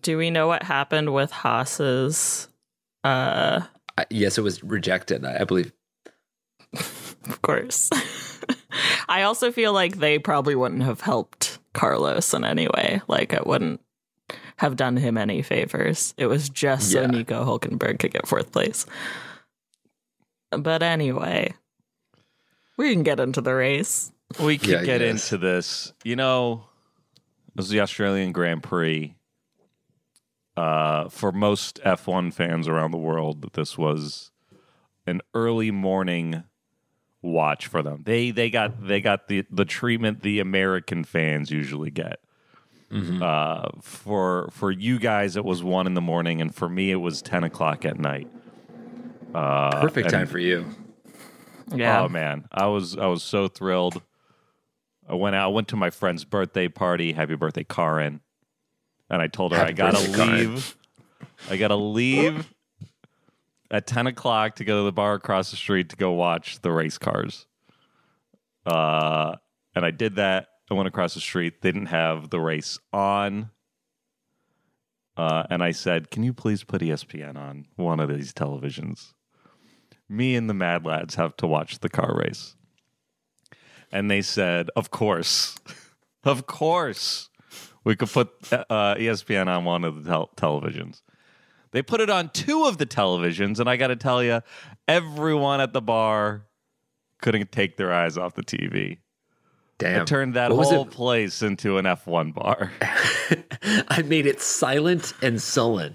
Do 0.00 0.16
we 0.16 0.30
know 0.30 0.46
what 0.46 0.62
happened 0.62 1.12
with 1.12 1.30
Haas's? 1.30 2.48
Uh, 3.02 3.62
I, 3.98 4.06
yes, 4.10 4.38
it 4.38 4.42
was 4.42 4.62
rejected. 4.62 5.24
I, 5.24 5.40
I 5.40 5.44
believe. 5.44 5.72
of 6.74 7.42
course. 7.42 7.90
I 9.08 9.22
also 9.22 9.50
feel 9.50 9.72
like 9.72 9.96
they 9.96 10.18
probably 10.18 10.54
wouldn't 10.54 10.82
have 10.82 11.00
helped 11.00 11.58
Carlos 11.74 12.32
in 12.34 12.44
any 12.44 12.68
way. 12.68 13.02
Like 13.08 13.32
it 13.32 13.46
wouldn't 13.46 13.80
have 14.60 14.76
done 14.76 14.98
him 14.98 15.16
any 15.16 15.40
favors. 15.40 16.12
It 16.18 16.26
was 16.26 16.50
just 16.50 16.92
so 16.92 17.06
Nico 17.06 17.46
Hulkenberg 17.46 17.98
could 17.98 18.12
get 18.12 18.28
fourth 18.28 18.52
place. 18.52 18.84
But 20.50 20.82
anyway, 20.82 21.54
we 22.76 22.92
can 22.92 23.02
get 23.02 23.20
into 23.20 23.40
the 23.40 23.54
race. 23.54 24.12
We 24.38 24.58
could 24.58 24.68
Yeah, 24.68 24.84
get 24.84 25.00
yes. 25.00 25.32
into 25.32 25.38
this. 25.38 25.94
You 26.04 26.14
know, 26.14 26.66
it 27.48 27.56
was 27.56 27.70
the 27.70 27.80
Australian 27.80 28.32
Grand 28.32 28.62
Prix. 28.62 29.14
Uh, 30.58 31.08
for 31.08 31.32
most 31.32 31.80
F1 31.82 32.30
fans 32.34 32.68
around 32.68 32.90
the 32.90 32.98
world, 32.98 33.54
this 33.54 33.78
was 33.78 34.30
an 35.06 35.22
early 35.32 35.70
morning 35.70 36.44
watch 37.22 37.66
for 37.66 37.82
them. 37.82 38.02
They 38.04 38.30
they 38.30 38.50
got 38.50 38.86
they 38.86 39.00
got 39.00 39.28
the 39.28 39.46
the 39.50 39.64
treatment 39.64 40.20
the 40.20 40.38
American 40.38 41.02
fans 41.04 41.50
usually 41.50 41.90
get. 41.90 42.20
Uh, 42.92 43.68
for 43.82 44.48
for 44.50 44.70
you 44.72 44.98
guys, 44.98 45.36
it 45.36 45.44
was 45.44 45.62
one 45.62 45.86
in 45.86 45.94
the 45.94 46.00
morning, 46.00 46.40
and 46.40 46.52
for 46.52 46.68
me, 46.68 46.90
it 46.90 46.96
was 46.96 47.22
ten 47.22 47.44
o'clock 47.44 47.84
at 47.84 47.98
night. 47.98 48.28
Uh, 49.34 49.80
Perfect 49.80 50.06
and- 50.06 50.12
time 50.12 50.26
for 50.26 50.38
you. 50.38 50.66
Yeah. 51.72 52.00
Oh 52.02 52.08
man, 52.08 52.46
I 52.50 52.66
was 52.66 52.96
I 52.98 53.06
was 53.06 53.22
so 53.22 53.46
thrilled. 53.46 54.02
I 55.08 55.14
went 55.14 55.36
out. 55.36 55.44
I 55.44 55.52
went 55.52 55.68
to 55.68 55.76
my 55.76 55.90
friend's 55.90 56.24
birthday 56.24 56.66
party. 56.66 57.12
Happy 57.12 57.36
birthday, 57.36 57.62
Karin! 57.62 58.20
And 59.08 59.22
I 59.22 59.28
told 59.28 59.52
her 59.52 59.58
Happy 59.58 59.70
I 59.70 59.72
gotta 59.72 59.96
birthday, 59.98 60.12
Karin. 60.16 60.50
leave. 60.54 60.76
I 61.48 61.56
gotta 61.56 61.76
leave 61.76 62.52
at 63.70 63.86
ten 63.86 64.08
o'clock 64.08 64.56
to 64.56 64.64
go 64.64 64.78
to 64.80 64.84
the 64.84 64.92
bar 64.92 65.14
across 65.14 65.52
the 65.52 65.56
street 65.56 65.90
to 65.90 65.96
go 65.96 66.10
watch 66.10 66.60
the 66.60 66.72
race 66.72 66.98
cars. 66.98 67.46
Uh, 68.66 69.36
and 69.76 69.84
I 69.86 69.92
did 69.92 70.16
that. 70.16 70.48
I 70.70 70.74
went 70.74 70.88
across 70.88 71.14
the 71.14 71.20
street. 71.20 71.60
Didn't 71.60 71.86
have 71.86 72.30
the 72.30 72.40
race 72.40 72.78
on. 72.92 73.50
Uh, 75.16 75.44
and 75.50 75.62
I 75.62 75.72
said, 75.72 76.10
"Can 76.10 76.22
you 76.22 76.32
please 76.32 76.64
put 76.64 76.80
ESPN 76.80 77.36
on 77.36 77.66
one 77.76 78.00
of 78.00 78.08
these 78.08 78.32
televisions?" 78.32 79.12
me 80.10 80.34
and 80.34 80.50
the 80.50 80.54
Mad 80.54 80.84
Lads 80.84 81.14
have 81.14 81.36
to 81.36 81.46
watch 81.46 81.78
the 81.78 81.88
car 81.88 82.14
race. 82.16 82.56
And 83.92 84.10
they 84.10 84.22
said, 84.22 84.68
of 84.76 84.90
course, 84.90 85.56
of 86.24 86.46
course, 86.46 87.30
we 87.84 87.96
could 87.96 88.10
put 88.10 88.30
uh, 88.52 88.96
ESPN 88.96 89.46
on 89.46 89.64
one 89.64 89.84
of 89.84 90.04
the 90.04 90.10
tel- 90.10 90.30
televisions. 90.36 91.02
They 91.72 91.82
put 91.82 92.00
it 92.00 92.10
on 92.10 92.30
two 92.30 92.64
of 92.64 92.78
the 92.78 92.86
televisions, 92.86 93.60
and 93.60 93.70
I 93.70 93.76
got 93.76 93.88
to 93.88 93.96
tell 93.96 94.22
you, 94.22 94.42
everyone 94.88 95.60
at 95.60 95.72
the 95.72 95.80
bar 95.80 96.46
couldn't 97.22 97.52
take 97.52 97.76
their 97.76 97.92
eyes 97.92 98.18
off 98.18 98.34
the 98.34 98.42
TV. 98.42 98.98
Damn. 99.80 100.02
It 100.02 100.06
turned 100.06 100.34
that 100.34 100.52
What 100.52 100.66
whole 100.66 100.84
place 100.86 101.42
into 101.42 101.78
an 101.78 101.86
F1 101.86 102.34
bar. 102.34 102.70
I 103.88 104.02
made 104.02 104.26
it 104.26 104.40
silent 104.42 105.14
and 105.22 105.40
sullen. 105.40 105.94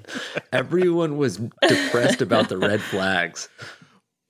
Everyone 0.51 1.17
was 1.17 1.37
depressed 1.67 2.21
about 2.21 2.49
the 2.49 2.57
red 2.57 2.81
flags. 2.81 3.47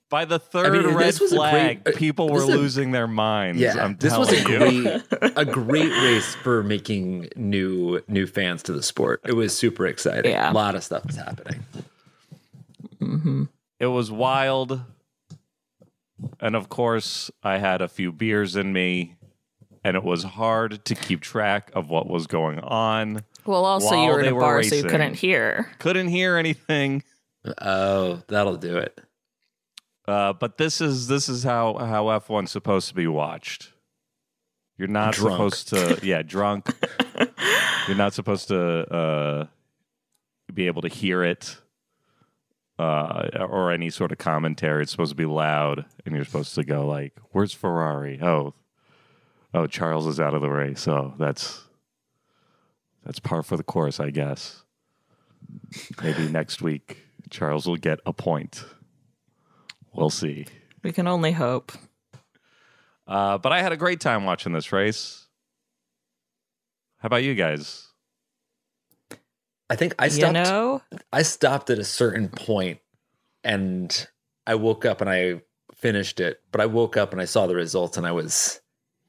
By 0.10 0.26
the 0.26 0.40
third 0.40 0.74
mean, 0.74 0.94
red 0.94 1.08
this 1.08 1.20
was 1.22 1.32
a 1.32 1.38
flag, 1.38 1.84
great- 1.84 1.96
uh, 1.96 1.98
people 1.98 2.30
were 2.30 2.44
is 2.44 2.50
a- 2.50 2.58
losing 2.58 2.92
their 2.92 3.08
minds. 3.08 3.60
Yeah, 3.62 3.84
I'm 3.84 3.96
this 3.96 4.16
was 4.18 4.32
a 4.32 4.38
you. 4.38 4.44
great, 4.44 5.04
a 5.38 5.46
great 5.46 5.90
race 6.04 6.36
for 6.36 6.62
making 6.62 7.30
new 7.38 8.02
new 8.08 8.28
fans 8.28 8.62
to 8.64 8.74
the 8.74 8.84
sport. 8.84 9.22
It 9.26 9.34
was 9.34 9.58
super 9.58 9.88
exciting. 9.88 10.32
Yeah. 10.32 10.52
A 10.52 10.54
lot 10.54 10.76
of 10.76 10.84
stuff 10.84 11.06
was 11.06 11.16
happening. 11.16 11.64
it 13.80 13.88
was 13.88 14.12
wild 14.12 14.82
and 16.40 16.56
of 16.56 16.70
course 16.70 17.30
i 17.44 17.58
had 17.58 17.82
a 17.82 17.88
few 17.88 18.12
beers 18.12 18.56
in 18.56 18.72
me 18.74 19.16
and 19.86 19.96
it 19.96 20.04
was 20.04 20.24
hard 20.24 20.84
to 20.86 20.96
keep 20.96 21.22
track 21.22 21.70
of 21.76 21.90
what 21.90 22.10
was 22.10 22.26
going 22.28 22.60
on 22.60 23.24
Well, 23.46 23.64
also 23.64 23.96
you 24.02 24.10
were 24.10 24.20
in 24.20 24.26
they 24.26 24.32
a 24.32 24.36
were 24.36 24.42
bar, 24.42 24.64
so 24.64 24.76
you 24.76 24.84
couldn't 24.84 25.14
hear. 25.14 25.70
couldn't 25.80 26.08
hear 26.10 26.36
anything 26.38 27.04
Oh, 27.62 28.22
that'll 28.28 28.58
do 28.58 28.78
it. 28.78 29.00
uh, 30.08 30.34
but 30.34 30.58
this 30.58 30.82
is 30.82 31.08
this 31.08 31.30
is 31.30 31.44
how 31.44 31.78
how 31.78 32.06
f1's 32.06 32.52
supposed 32.52 32.88
to 32.90 32.96
be 32.96 33.08
watched 33.08 33.72
you're 34.78 34.88
not 34.88 35.14
Drunk. 35.14 35.54
supposed 35.54 35.68
to 35.70 36.00
yeah 36.06 36.22
drunk 36.24 36.68
you're 37.88 37.96
not 37.96 38.14
supposed 38.14 38.48
to 38.50 38.60
uh, 38.94 39.48
be 40.54 40.66
able 40.68 40.82
to 40.82 40.88
hear 40.90 41.24
it 41.24 41.58
uh, 42.78 43.30
or 43.40 43.72
any 43.72 43.90
sort 43.90 44.12
of 44.12 44.18
commentary. 44.18 44.82
It's 44.84 44.92
supposed 44.92 45.12
to 45.12 45.16
be 45.16 45.26
loud, 45.26 45.86
and 46.06 46.14
you're 46.14 46.26
supposed 46.26 46.56
to 46.56 46.64
go 46.66 46.86
like, 46.86 47.14
"Where's 47.32 47.54
Ferrari? 47.54 48.20
Oh, 48.22 48.54
oh, 49.56 49.68
Charles 49.68 50.06
is 50.08 50.20
out 50.20 50.34
of 50.34 50.42
the 50.42 50.50
race. 50.50 50.82
So 50.82 51.14
that's 51.18 51.64
that's 53.06 53.20
par 53.20 53.44
for 53.44 53.58
the 53.58 53.64
course, 53.64 54.00
I 54.00 54.10
guess. 54.10 54.64
Maybe 56.02 56.28
next 56.28 56.62
week 56.62 57.06
Charles 57.30 57.66
will 57.68 57.78
get 57.78 58.00
a 58.06 58.14
point. 58.14 58.64
We'll 59.94 60.10
see. 60.10 60.46
We 60.84 60.92
can 60.92 61.08
only 61.08 61.32
hope. 61.32 61.72
Uh, 63.08 63.38
but 63.38 63.52
I 63.52 63.62
had 63.62 63.72
a 63.72 63.78
great 63.78 64.00
time 64.00 64.26
watching 64.26 64.52
this 64.54 64.72
race. 64.72 65.28
How 66.98 67.08
about 67.08 67.24
you 67.24 67.36
guys? 67.36 67.88
I 69.70 69.76
think 69.76 69.96
I 70.00 70.06
You 70.06 70.12
stopped. 70.12 70.34
know? 70.34 70.82
I 71.14 71.22
stopped 71.22 71.70
at 71.70 71.80
a 71.80 71.84
certain 71.84 72.30
point, 72.30 72.80
and 73.44 74.08
I 74.48 74.56
woke 74.56 74.86
up 74.86 75.02
and 75.02 75.10
I 75.10 75.42
finished 75.76 76.20
it. 76.20 76.42
But 76.52 76.62
I 76.62 76.66
woke 76.66 76.98
up 76.98 77.12
and 77.14 77.22
I 77.22 77.26
saw 77.26 77.46
the 77.48 77.56
results, 77.56 77.98
and 77.98 78.06
I 78.08 78.12
was, 78.12 78.60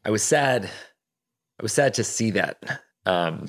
I 0.06 0.10
was 0.10 0.22
sad. 0.22 0.64
I 0.64 1.62
was 1.62 1.72
sad 1.72 1.94
to 1.94 2.04
see 2.04 2.30
that. 2.30 2.62
Um, 3.04 3.46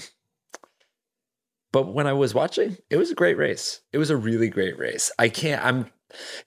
but 1.71 1.93
when 1.93 2.07
I 2.07 2.13
was 2.13 2.33
watching, 2.33 2.77
it 2.89 2.97
was 2.97 3.11
a 3.11 3.15
great 3.15 3.37
race. 3.37 3.81
It 3.93 3.99
was 3.99 4.09
a 4.09 4.17
really 4.17 4.49
great 4.49 4.77
race. 4.79 5.11
I 5.19 5.29
can't. 5.29 5.63
I'm. 5.63 5.91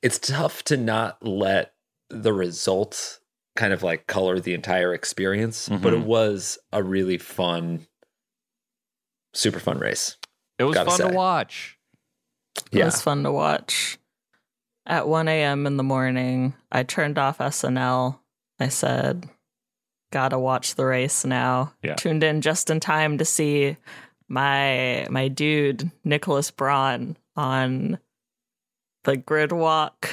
It's 0.03 0.19
tough 0.19 0.65
to 0.65 0.77
not 0.77 1.25
let 1.25 1.75
the 2.09 2.33
result 2.33 3.21
kind 3.55 3.73
of 3.73 3.83
like 3.85 4.07
color 4.09 4.41
the 4.41 4.55
entire 4.55 4.95
experience, 4.95 5.69
but 5.69 5.93
it 5.95 6.01
Mhm. 6.01 6.05
was 6.07 6.59
a 6.73 6.83
really 6.83 7.19
fun, 7.19 7.87
super 9.35 9.61
fun 9.61 9.79
race. 9.79 10.17
It 10.59 10.65
was 10.65 10.77
fun 10.77 10.91
say. 10.91 11.09
to 11.09 11.15
watch. 11.15 11.79
It 12.73 12.83
was 12.85 13.01
fun 13.03 13.23
to 13.23 13.31
watch. 13.33 13.99
At 14.87 15.07
1 15.07 15.29
a.m. 15.29 15.67
in 15.67 15.77
the 15.77 15.85
morning, 15.85 16.55
I 16.73 16.83
turned 16.83 17.19
off 17.19 17.39
SNL. 17.41 18.21
I 18.59 18.69
said, 18.69 19.29
gotta 20.11 20.39
watch 20.39 20.75
the 20.75 20.85
race 20.87 21.25
now. 21.25 21.73
Yeah. 21.83 21.95
Tuned 21.95 22.23
in 22.25 22.41
just 22.41 22.71
in 22.71 22.81
time 22.81 23.19
to 23.19 23.25
see 23.25 23.77
my 24.29 25.07
my 25.11 25.29
dude, 25.29 25.91
Nicholas 26.05 26.51
Braun, 26.51 27.17
on 27.37 27.99
the 29.05 29.17
grid 29.17 29.53
walk 29.53 30.11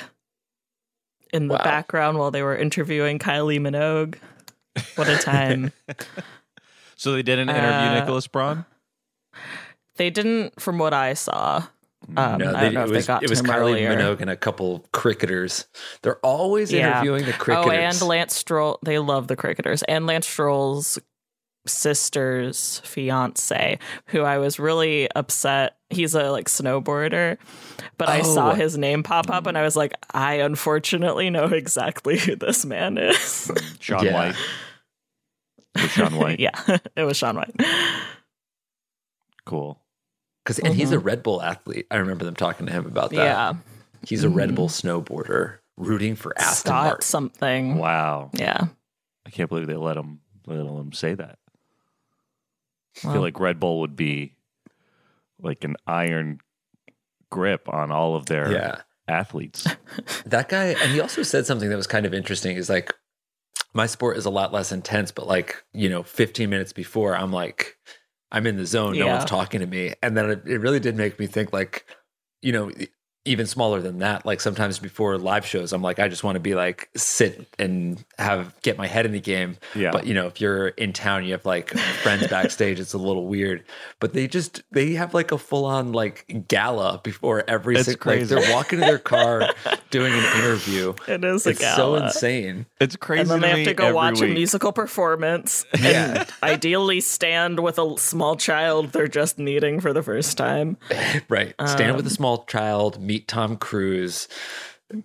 in 1.34 1.48
the 1.48 1.56
Wow. 1.56 1.63
background 1.63 2.18
while 2.18 2.32
they 2.32 2.42
were 2.44 2.56
interviewing 2.56 3.20
Kylie 3.20 3.60
Minogue. 3.60 4.16
What 4.96 5.10
a 5.10 5.18
time. 5.22 5.72
So 6.96 7.12
they 7.12 7.22
didn't 7.24 7.50
interview 7.50 7.68
Uh, 7.89 8.00
Nicholas 8.00 8.27
Braun. 8.27 8.66
They 9.98 10.10
didn't, 10.10 10.60
from 10.62 10.77
what 10.77 10.94
I 10.94 11.13
saw. 11.16 11.63
Um, 12.16 12.38
No, 12.40 12.54
I 12.54 12.60
they, 12.62 12.66
don't 12.66 12.74
know 12.76 12.82
it 12.82 12.84
if 12.86 12.90
was 12.92 13.06
they 13.06 13.14
got 13.14 13.24
it 13.24 13.30
was 13.30 13.42
to 13.42 13.46
him 13.48 13.52
Kylie 13.52 13.60
earlier. 13.60 13.96
Minogue 13.98 14.22
and 14.22 14.30
a 14.30 14.38
couple 14.38 14.86
cricketers. 14.94 15.66
They're 16.04 16.20
always 16.20 16.72
Yeah. 16.72 16.92
interviewing 17.02 17.26
the 17.26 17.34
cricketers. 17.34 17.68
Oh, 17.68 17.72
and 17.72 18.02
Lance 18.02 18.36
Stroll. 18.36 18.80
They 18.84 19.00
love 19.00 19.28
the 19.28 19.36
cricketers. 19.36 19.84
And 19.84 20.08
Lance 20.08 20.28
Stroll's 20.28 21.00
sister's 21.66 22.80
fiance, 22.86 23.78
who 24.08 24.22
I 24.22 24.38
was 24.38 24.58
really 24.58 25.12
upset. 25.12 25.76
He's 25.90 26.16
a 26.16 26.32
like 26.32 26.48
snowboarder, 26.48 27.38
but 27.98 28.08
I 28.08 28.22
saw 28.22 28.52
Oh. 28.52 28.56
his 28.56 28.78
name 28.78 29.04
pop 29.04 29.30
up 29.30 29.48
and 29.48 29.58
I 29.58 29.64
was 29.64 29.76
like, 29.76 29.94
I 30.14 30.36
unfortunately 30.36 31.30
know 31.30 31.46
exactly 31.46 32.18
who 32.18 32.36
this 32.38 32.66
man 32.66 32.98
is. 32.98 33.52
Sean 33.82 34.06
Yeah. 34.06 34.14
White. 34.14 34.36
It 35.76 35.82
was 35.84 35.92
Shaun 35.92 36.16
White. 36.16 36.40
yeah, 36.42 36.78
it 36.96 37.04
was 37.04 37.18
Shaun 37.18 37.36
White. 37.36 37.54
Cool. 39.46 39.80
Because 40.48 40.60
and 40.60 40.74
he's 40.74 40.92
a 40.92 41.00
Red 41.00 41.24
Bull 41.24 41.42
athlete. 41.42 41.88
I 41.92 41.98
remember 41.98 42.24
them 42.24 42.36
talking 42.36 42.68
to 42.68 42.72
him 42.72 42.86
about 42.86 43.10
that. 43.12 43.18
Mm-hmm. 43.18 43.58
Yeah, 43.58 44.08
He's 44.08 44.24
a 44.24 44.30
Red 44.30 44.56
Bull 44.56 44.70
snowboarder 44.70 45.58
rooting 45.75 46.16
for 46.16 46.34
Aston 46.39 46.70
Scott 46.70 46.86
Martin. 46.86 47.01
something. 47.01 47.77
Wow. 47.77 48.30
Yeah. 48.34 48.68
I 49.25 49.30
can't 49.30 49.50
believe 49.50 49.68
they 49.68 49.75
let 49.75 49.98
him 49.98 50.22
let 50.46 50.58
him 50.60 50.94
say 50.94 51.13
that. 51.16 51.38
I 53.04 53.12
feel 53.13 53.22
like 53.22 53.39
Red 53.42 53.60
Bull 53.60 53.82
would 53.82 53.96
be 53.98 54.34
like 55.42 55.63
an 55.66 55.75
iron 55.86 56.39
grip 57.30 57.68
on 57.72 57.92
all 57.92 58.16
of 58.16 58.25
their 58.27 58.50
Yeah. 58.51 58.82
athletes. 59.08 59.68
That 60.25 60.48
guy, 60.50 60.68
and 60.82 60.92
he 60.92 61.00
also 61.01 61.24
said 61.24 61.46
something 61.46 61.70
that 61.70 61.75
was 61.75 61.88
kind 61.88 62.06
of 62.06 62.13
interesting. 62.13 62.56
Is 62.58 62.70
like, 62.70 62.94
my 63.74 63.86
sport 63.86 64.16
is 64.18 64.25
a 64.25 64.30
lot 64.30 64.54
less 64.54 64.72
intense, 64.72 65.12
but 65.12 65.27
like, 65.27 65.63
you 65.74 65.89
know, 65.89 66.04
15 66.04 66.50
minutes 66.50 66.72
before, 66.74 67.16
I'm 67.18 67.32
like, 67.32 67.77
I'm 68.31 68.46
in 68.46 68.57
the 68.57 68.65
zone. 68.65 68.98
No 68.98 69.07
one's 69.07 69.25
talking 69.25 69.62
to 69.62 69.67
me. 69.67 69.93
And 70.01 70.17
then 70.17 70.29
it, 70.29 70.41
it 70.46 70.57
really 70.60 70.79
did 70.79 70.96
make 70.96 71.19
me 71.19 71.27
think, 71.27 71.53
like, 71.53 71.86
you 72.41 72.51
know, 72.51 72.72
even 73.27 73.46
smaller 73.46 73.81
than 73.81 74.00
that. 74.00 74.25
Like 74.25 74.41
sometimes 74.41 74.79
before 74.79 75.17
live 75.17 75.46
shows, 75.46 75.74
I'm 75.74 75.81
like, 75.81 76.00
I 76.00 76.07
just 76.07 76.24
want 76.24 76.36
to 76.36 76.39
be 76.39 76.55
like, 76.55 76.89
sit 76.96 77.48
and 77.60 78.03
have 78.17 78.53
get 78.62 78.77
my 78.77 78.88
head 78.88 79.05
in 79.05 79.12
the 79.12 79.19
game. 79.19 79.57
Yeah. 79.75 79.91
But 79.91 80.05
you 80.07 80.13
know, 80.13 80.27
if 80.27 80.39
you're 80.41 80.69
in 80.69 80.93
town, 80.93 81.25
you 81.25 81.34
have 81.34 81.46
like 81.46 81.69
friends 82.01 82.27
backstage. 82.29 82.79
It's 82.79 82.93
a 82.93 82.98
little 82.98 83.27
weird. 83.27 83.63
But 84.00 84.13
they 84.13 84.27
just 84.27 84.63
they 84.72 84.93
have 84.93 85.13
like 85.13 85.31
a 85.31 85.38
full 85.38 85.65
on 85.65 85.91
like 85.91 86.46
gala 86.48 87.01
before 87.03 87.43
every. 87.48 87.75
It's 87.75 87.86
sing- 87.86 87.93
like, 87.93 88.00
crazy. 88.00 88.34
they're 88.36 88.53
walking 88.53 88.79
to 88.79 88.86
their 88.86 88.98
car 89.00 89.50
doing 89.89 90.13
an 90.13 90.24
interview. 90.39 90.93
It 91.07 91.24
is 91.24 91.46
a 91.46 91.50
It's 91.51 91.75
so 91.75 91.96
insane. 91.96 92.65
It's 92.79 92.96
crazy. 92.96 93.22
and 93.22 93.29
then 93.29 93.41
they 93.41 93.50
have 93.60 93.67
to 93.67 93.74
go 93.74 93.86
every 93.86 93.96
watch 93.96 94.22
a 94.22 94.27
musical 94.27 94.72
performance 94.72 95.65
Yeah. 95.79 96.19
and 96.22 96.34
ideally 96.43 97.01
stand 97.01 97.60
with 97.60 97.77
a 97.79 97.98
small 97.98 98.36
child 98.36 98.91
they're 98.91 99.07
just 99.07 99.38
meeting 99.39 99.79
for 99.79 99.93
the 99.93 100.03
first 100.03 100.38
time. 100.38 100.77
Right. 101.29 101.53
Stand 101.65 101.91
Um, 101.91 101.98
with 101.98 102.05
a 102.07 102.12
small 102.12 102.46
child, 102.46 103.01
meet 103.01 103.17
Tom 103.22 103.58
Cruise, 103.58 104.28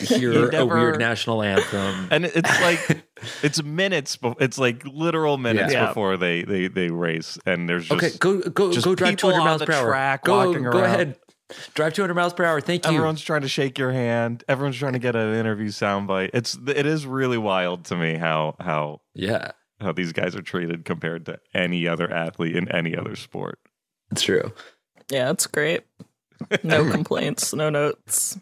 hear 0.00 0.48
a 0.48 0.52
never- 0.52 0.74
weird 0.76 0.98
national 0.98 1.42
anthem. 1.42 2.08
and 2.10 2.24
it's 2.24 2.60
like 2.60 3.04
it's 3.42 3.62
minutes. 3.62 4.16
be- 4.16 4.34
It's 4.40 4.58
like 4.58 4.82
literal 4.84 5.38
minutes 5.38 5.72
Yeah. 5.72 5.88
before 5.88 6.16
they 6.16 6.42
they 6.42 6.68
they 6.68 6.88
race, 6.90 7.38
and 7.46 7.68
there's 7.68 7.88
just 7.88 8.02
okay, 8.04 8.16
go 8.18 8.40
go 8.50 8.72
just 8.72 8.84
go 8.84 8.94
drive 8.94 9.16
200 9.16 9.38
miles 9.44 9.62
per 9.64 9.72
hour. 9.72 9.88
track 9.88 10.24
go 10.24 10.52
go 10.52 10.60
around. 10.60 10.84
ahead. 10.84 11.18
Drive 11.74 11.94
200 11.94 12.14
miles 12.14 12.32
per 12.32 12.44
hour. 12.44 12.60
Thank 12.60 12.84
you. 12.86 12.92
Everyone's 12.92 13.22
trying 13.22 13.40
to 13.42 13.48
shake 13.48 13.76
your 13.76 13.90
hand. 13.90 14.44
Everyone's 14.48 14.76
trying 14.76 14.92
to 14.92 15.00
get 15.00 15.16
an 15.16 15.34
interview 15.34 15.68
soundbite. 15.70 16.30
It's 16.32 16.56
it 16.68 16.86
is 16.86 17.06
really 17.06 17.38
wild 17.38 17.86
to 17.86 17.96
me 17.96 18.14
how 18.16 18.54
how 18.60 19.00
yeah, 19.14 19.50
how 19.80 19.90
these 19.92 20.12
guys 20.12 20.36
are 20.36 20.42
treated 20.42 20.84
compared 20.84 21.26
to 21.26 21.38
any 21.52 21.88
other 21.88 22.08
athlete 22.10 22.54
in 22.54 22.68
any 22.70 22.96
other 22.96 23.16
sport. 23.16 23.58
it's 24.12 24.22
true. 24.22 24.52
Yeah, 25.10 25.30
it's 25.30 25.48
great. 25.48 25.80
No 26.62 26.90
complaints, 26.90 27.54
no 27.54 27.70
notes. 27.70 28.38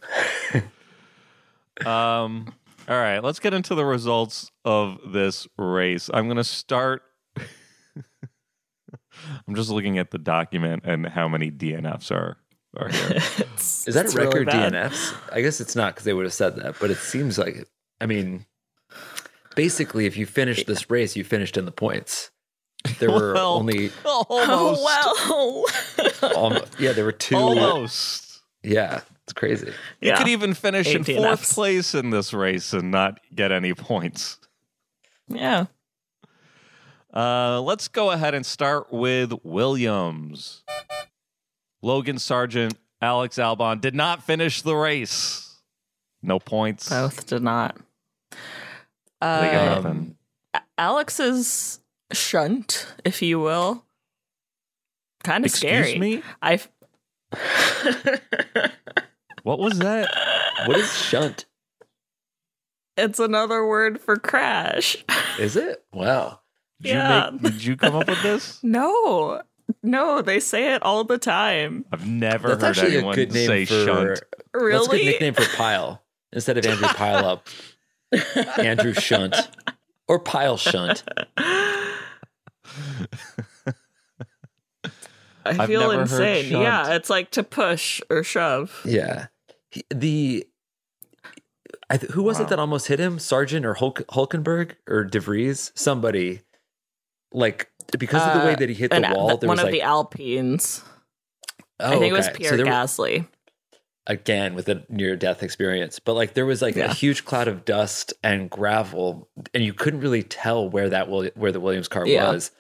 Um, 1.85 2.53
all 2.89 2.97
right, 2.97 3.21
let's 3.21 3.39
get 3.39 3.55
into 3.55 3.75
the 3.75 3.85
results 3.85 4.51
of 4.65 4.99
this 5.13 5.47
race. 5.57 6.11
I'm 6.13 6.27
going 6.27 6.39
to 6.39 6.45
start. 6.45 7.03
I'm 9.47 9.55
just 9.55 9.71
looking 9.71 9.99
at 9.99 10.11
the 10.11 10.19
document 10.19 10.85
and 10.87 11.07
how 11.07 11.29
many 11.29 11.51
DNFs 11.51 12.11
are 12.11 12.37
are 12.77 12.89
here. 12.89 13.11
It's, 13.55 13.89
Is 13.89 13.95
that 13.95 14.15
a 14.15 14.17
record 14.17 14.47
bad. 14.47 14.73
DNFs? 14.73 15.15
I 15.33 15.41
guess 15.41 15.61
it's 15.61 15.75
not 15.75 15.95
because 15.95 16.05
they 16.05 16.13
would 16.15 16.25
have 16.25 16.35
said 16.35 16.57
that, 16.57 16.77
but 16.81 16.91
it 16.91 16.99
seems 16.99 17.39
like 17.39 17.57
it. 17.57 17.69
I 18.01 18.07
mean, 18.07 18.47
basically, 19.57 20.07
if 20.07 20.17
you 20.17 20.27
finished 20.27 20.67
this 20.67 20.89
race, 20.89 21.17
you 21.17 21.25
finished 21.25 21.57
in 21.57 21.65
the 21.65 21.73
points. 21.73 22.31
There 22.99 23.11
were 23.11 23.33
Well, 23.35 23.55
only, 23.55 23.91
Almost. 24.05 24.81
Oh 25.31 25.67
well. 26.23 26.37
um, 26.55 26.59
yeah, 26.79 26.93
there 26.93 27.05
were 27.05 27.13
two. 27.13 27.37
Almost. 27.37 28.41
Yeah, 28.63 29.01
it's 29.25 29.33
crazy. 29.33 29.69
You 30.01 30.09
yeah. 30.09 30.17
could 30.19 30.29
even 30.29 30.55
finish 30.55 30.95
in 30.95 31.05
fourth 31.05 31.41
Fs. 31.41 31.55
place 31.55 31.95
in 31.95 32.11
this 32.11 32.33
race 32.33 32.73
and 32.73 32.91
not 32.91 33.21
get 33.35 33.53
any 33.53 33.75
points. 33.75 34.39
yeah. 35.29 35.67
Uh, 37.13 37.61
let's 37.63 37.89
go 37.89 38.11
ahead 38.11 38.35
and 38.35 38.45
start 38.45 38.93
with 38.93 39.33
Williams. 39.43 40.63
Logan 41.81 42.17
Sargeant, 42.17 42.75
Alex 43.01 43.37
Albon 43.37 43.81
did 43.81 43.95
not 43.95 44.23
finish 44.23 44.61
the 44.61 44.77
race. 44.77 45.57
No 46.23 46.39
points. 46.39 46.91
Both 46.91 47.27
did 47.27 47.43
not. 47.43 47.77
They 48.31 48.37
got 49.21 49.23
Uh, 49.69 49.75
nothing. 49.81 50.17
Alex's 50.77 51.81
shunt, 52.13 52.87
if 53.05 53.23
you 53.23 53.39
will, 53.41 53.85
kind 55.25 55.45
of 55.45 55.51
Excuse 55.51 55.87
scary. 55.87 55.99
me? 55.99 56.23
I 56.43 56.61
What 59.43 59.59
was 59.59 59.79
that? 59.79 60.09
What 60.67 60.77
is 60.79 60.93
shunt? 60.97 61.45
it's 62.97 63.21
another 63.21 63.65
word 63.67 64.01
for 64.01 64.17
crash. 64.17 64.97
Is 65.39 65.55
it? 65.55 65.85
Wow. 65.93 66.41
Did, 66.83 66.89
Yeah. 66.91 67.27
you, 67.27 67.33
make, 67.39 67.43
did 67.53 67.65
you 67.65 67.77
come 67.77 67.95
up 67.95 68.09
with 68.09 68.21
this? 68.23 68.59
No, 68.65 69.41
no, 69.85 70.21
they 70.21 70.41
say 70.41 70.75
it 70.75 70.83
all 70.83 71.05
the 71.05 71.17
time. 71.19 71.85
I've 71.93 72.07
never 72.09 72.57
That's 72.57 72.63
heard 72.79 72.85
actually 72.85 72.95
a 72.97 72.99
anyone 72.99 73.15
good 73.15 73.33
name 73.33 73.47
say 73.47 73.65
for. 73.67 73.85
shunt. 73.85 74.21
That's 74.53 74.87
a 74.87 74.91
good 74.91 75.05
nickname 75.05 75.35
for 75.35 75.45
Pile 75.57 76.03
instead 76.33 76.59
of 76.59 76.67
Andrew 76.67 76.89
Pile 76.89 77.25
Up. 77.25 77.47
Andrew 78.59 78.95
Shunt 78.95 79.37
or 80.09 80.19
Pile 80.19 80.57
Shunt. 80.57 81.05
I 85.47 85.67
feel 85.67 85.91
insane. 85.93 86.51
Yeah, 86.51 86.93
it's 86.95 87.09
like 87.09 87.31
to 87.33 87.43
push 87.43 88.01
or 88.11 88.23
shove. 88.23 88.81
Yeah. 88.85 89.27
He- 89.71 89.85
the 89.91 90.47
I 91.91 91.97
th- 91.97 92.13
who 92.13 92.23
was 92.23 92.39
Wow. 92.39 92.45
it 92.45 92.49
that 92.51 92.59
almost 92.59 92.89
hit 92.89 93.01
him? 93.01 93.17
Sargeant 93.19 93.65
or 93.65 93.75
Hulk- 93.75 94.07
Hulkenberg 94.09 94.73
or 94.87 95.05
de 95.05 95.21
Vries? 95.21 95.73
Somebody 95.75 96.43
like 97.33 97.71
because 97.99 98.23
of 98.23 98.35
the 98.41 98.47
way 98.47 98.53
Uh, 98.53 98.57
that 98.57 98.69
he 98.69 98.75
hit 98.75 98.93
And 98.93 99.05
the 99.05 99.15
wall. 99.15 99.39
There 99.39 99.49
one 99.49 99.57
was 99.57 99.61
of 99.61 99.65
like 99.65 99.73
the 99.73 99.83
Alpines. 99.83 100.83
oh, 101.81 101.87
I 101.87 101.99
think 101.99 102.13
it 102.13 102.13
was. 102.13 102.29
Pierre 102.35 102.51
So 102.51 102.57
there 102.59 102.67
were- 102.67 102.73
Gasly. 102.73 103.27
Again 104.09 104.55
with 104.55 104.69
a 104.69 104.85
near 104.89 105.15
death 105.15 105.43
experience, 105.43 106.01
but 106.01 106.15
like 106.15 106.35
there 106.35 106.47
was 106.47 106.61
like 106.63 106.77
a 106.77 106.93
huge 106.93 107.25
cloud 107.25 107.47
of 107.47 107.65
dust 107.65 108.13
and 108.25 108.51
gravel, 108.51 109.29
and 109.55 109.63
you 109.63 109.73
couldn't 109.75 110.01
really 110.01 110.23
tell 110.25 110.69
where 110.69 110.89
that 110.89 111.09
Will- 111.09 111.31
where 111.37 111.53
the 111.53 111.61
Williams 111.61 111.87
car 111.89 112.07
Yeah. 112.07 112.33
was. 112.33 112.51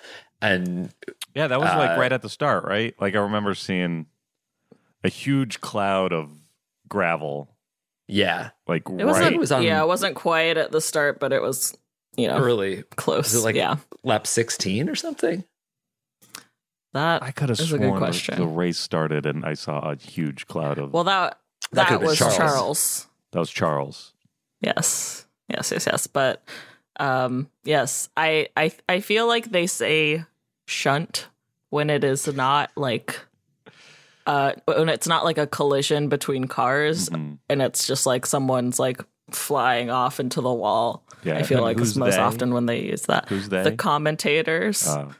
And 0.40 0.94
Yeah, 1.34 1.48
that 1.48 1.58
was 1.58 1.68
like 1.70 1.96
Uh, 1.96 2.00
right 2.00 2.12
at 2.12 2.22
the 2.22 2.28
start, 2.28 2.64
right? 2.64 2.94
Like 3.00 3.14
I 3.16 3.18
remember 3.18 3.54
seeing 3.54 4.06
a 5.02 5.08
huge 5.08 5.60
cloud 5.60 6.12
of 6.12 6.30
gravel, 6.88 7.56
yeah, 8.06 8.50
like 8.68 8.82
It 8.88 8.92
right. 8.92 9.06
wasn't. 9.06 9.34
It 9.34 9.38
was 9.38 9.50
on- 9.52 9.62
yeah, 9.62 9.82
it 9.82 9.86
wasn't 9.86 10.14
quite 10.14 10.56
at 10.56 10.70
the 10.70 10.80
start, 10.80 11.18
but 11.18 11.32
it 11.32 11.42
was. 11.42 11.76
You 12.16 12.26
know, 12.26 12.38
early 12.38 12.82
close. 12.96 13.32
was 13.32 13.36
it 13.36 13.44
like 13.44 13.54
yeah, 13.54 13.76
lap 14.02 14.26
sixteen 14.26 14.88
or 14.88 14.94
something? 14.96 15.44
That 16.94 17.22
I 17.22 17.30
could 17.30 17.48
have 17.50 17.60
is 17.60 17.72
a 17.72 17.78
good 17.78 17.84
sworn 17.86 17.94
the- 18.00 18.06
question. 18.06 18.36
the 18.38 18.46
race 18.46 18.78
started 18.78 19.26
and 19.26 19.44
I 19.44 19.54
saw 19.54 19.78
a 19.90 19.96
huge 19.96 20.46
cloud 20.46 20.78
of. 20.78 20.92
Well, 20.92 21.04
that 21.04 21.38
That 21.72 21.74
that, 21.76 21.86
could've 21.88 22.00
been 22.00 22.08
was 22.08 22.18
Charles. 22.18 22.36
Charles. 22.36 23.06
that 23.32 23.38
was 23.40 23.50
Charles. 23.50 24.14
Yes, 24.60 25.26
yes, 25.48 25.70
yes, 25.72 25.86
yes. 25.86 26.06
But 26.06 26.42
um, 26.98 27.48
yes, 27.64 28.08
I 28.16 28.48
I 28.56 28.72
I 28.88 29.00
feel 29.00 29.26
like 29.26 29.50
they 29.50 29.66
say 29.66 30.24
shunt 30.66 31.28
when 31.70 31.90
it 31.90 32.02
is 32.04 32.26
not 32.26 32.70
like 32.76 33.20
uh 34.26 34.52
when 34.64 34.88
it's 34.88 35.06
not 35.06 35.24
like 35.24 35.38
a 35.38 35.46
collision 35.46 36.08
between 36.08 36.46
cars 36.46 37.08
Mhm. 37.08 37.38
and 37.48 37.62
it's 37.62 37.86
just 37.86 38.04
like 38.06 38.26
someone's 38.26 38.78
like 38.78 39.00
flying 39.30 39.90
off 39.90 40.20
into 40.20 40.40
the 40.40 40.52
wall. 40.52 41.02
Yeah, 41.22 41.36
I 41.38 41.42
feel 41.42 41.58
and 41.58 41.64
like 41.66 41.78
who's 41.78 41.90
it's 41.90 41.96
most 41.98 42.14
they? 42.16 42.20
often 42.20 42.52
when 42.54 42.66
they 42.66 42.80
use 42.80 43.02
that. 43.02 43.28
Who's 43.28 43.48
they? 43.48 43.62
The 43.62 43.72
commentators, 43.72 44.86
Uh, 44.86 45.12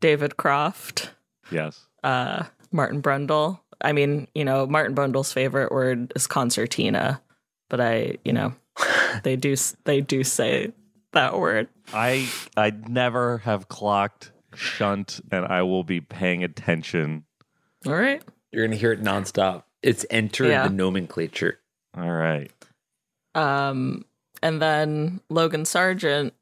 David 0.00 0.36
Croft. 0.36 1.10
yes. 1.50 1.86
uh 2.04 2.44
Martin 2.70 3.00
Brundle. 3.02 3.60
I 3.80 3.92
mean, 3.92 4.28
you 4.34 4.44
know, 4.44 4.66
Martin 4.66 4.94
Brundle's 4.94 5.32
favorite 5.32 5.70
word 5.72 6.12
is 6.16 6.26
concertina, 6.26 7.22
but 7.70 7.80
I, 7.80 8.16
you 8.24 8.32
know, 8.32 8.54
they 9.22 9.36
do 9.36 9.54
they 9.84 10.00
do 10.00 10.24
say 10.24 10.72
that 11.12 11.38
word. 11.38 11.68
I 11.92 12.28
I 12.56 12.70
never 12.70 13.38
have 13.38 13.68
clocked 13.68 14.32
shunt, 14.54 15.20
and 15.30 15.46
I 15.46 15.62
will 15.62 15.84
be 15.84 16.00
paying 16.00 16.42
attention. 16.44 17.24
All 17.86 17.94
right. 17.94 18.22
You're 18.52 18.66
gonna 18.66 18.76
hear 18.76 18.92
it 18.92 19.02
nonstop. 19.02 19.62
It's 19.82 20.04
entered 20.10 20.48
Yeah. 20.48 20.66
the 20.68 20.74
nomenclature. 20.74 21.60
All 21.96 22.10
right. 22.10 22.50
Um, 23.34 24.04
and 24.42 24.60
then 24.60 25.20
Logan 25.30 25.62
Sargeant, 25.62 26.32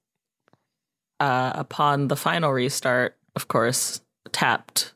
uh, 1.20 1.52
upon 1.54 2.08
the 2.08 2.16
final 2.16 2.50
restart, 2.52 3.16
of 3.37 3.46
course, 3.49 4.01
tapped 4.33 4.94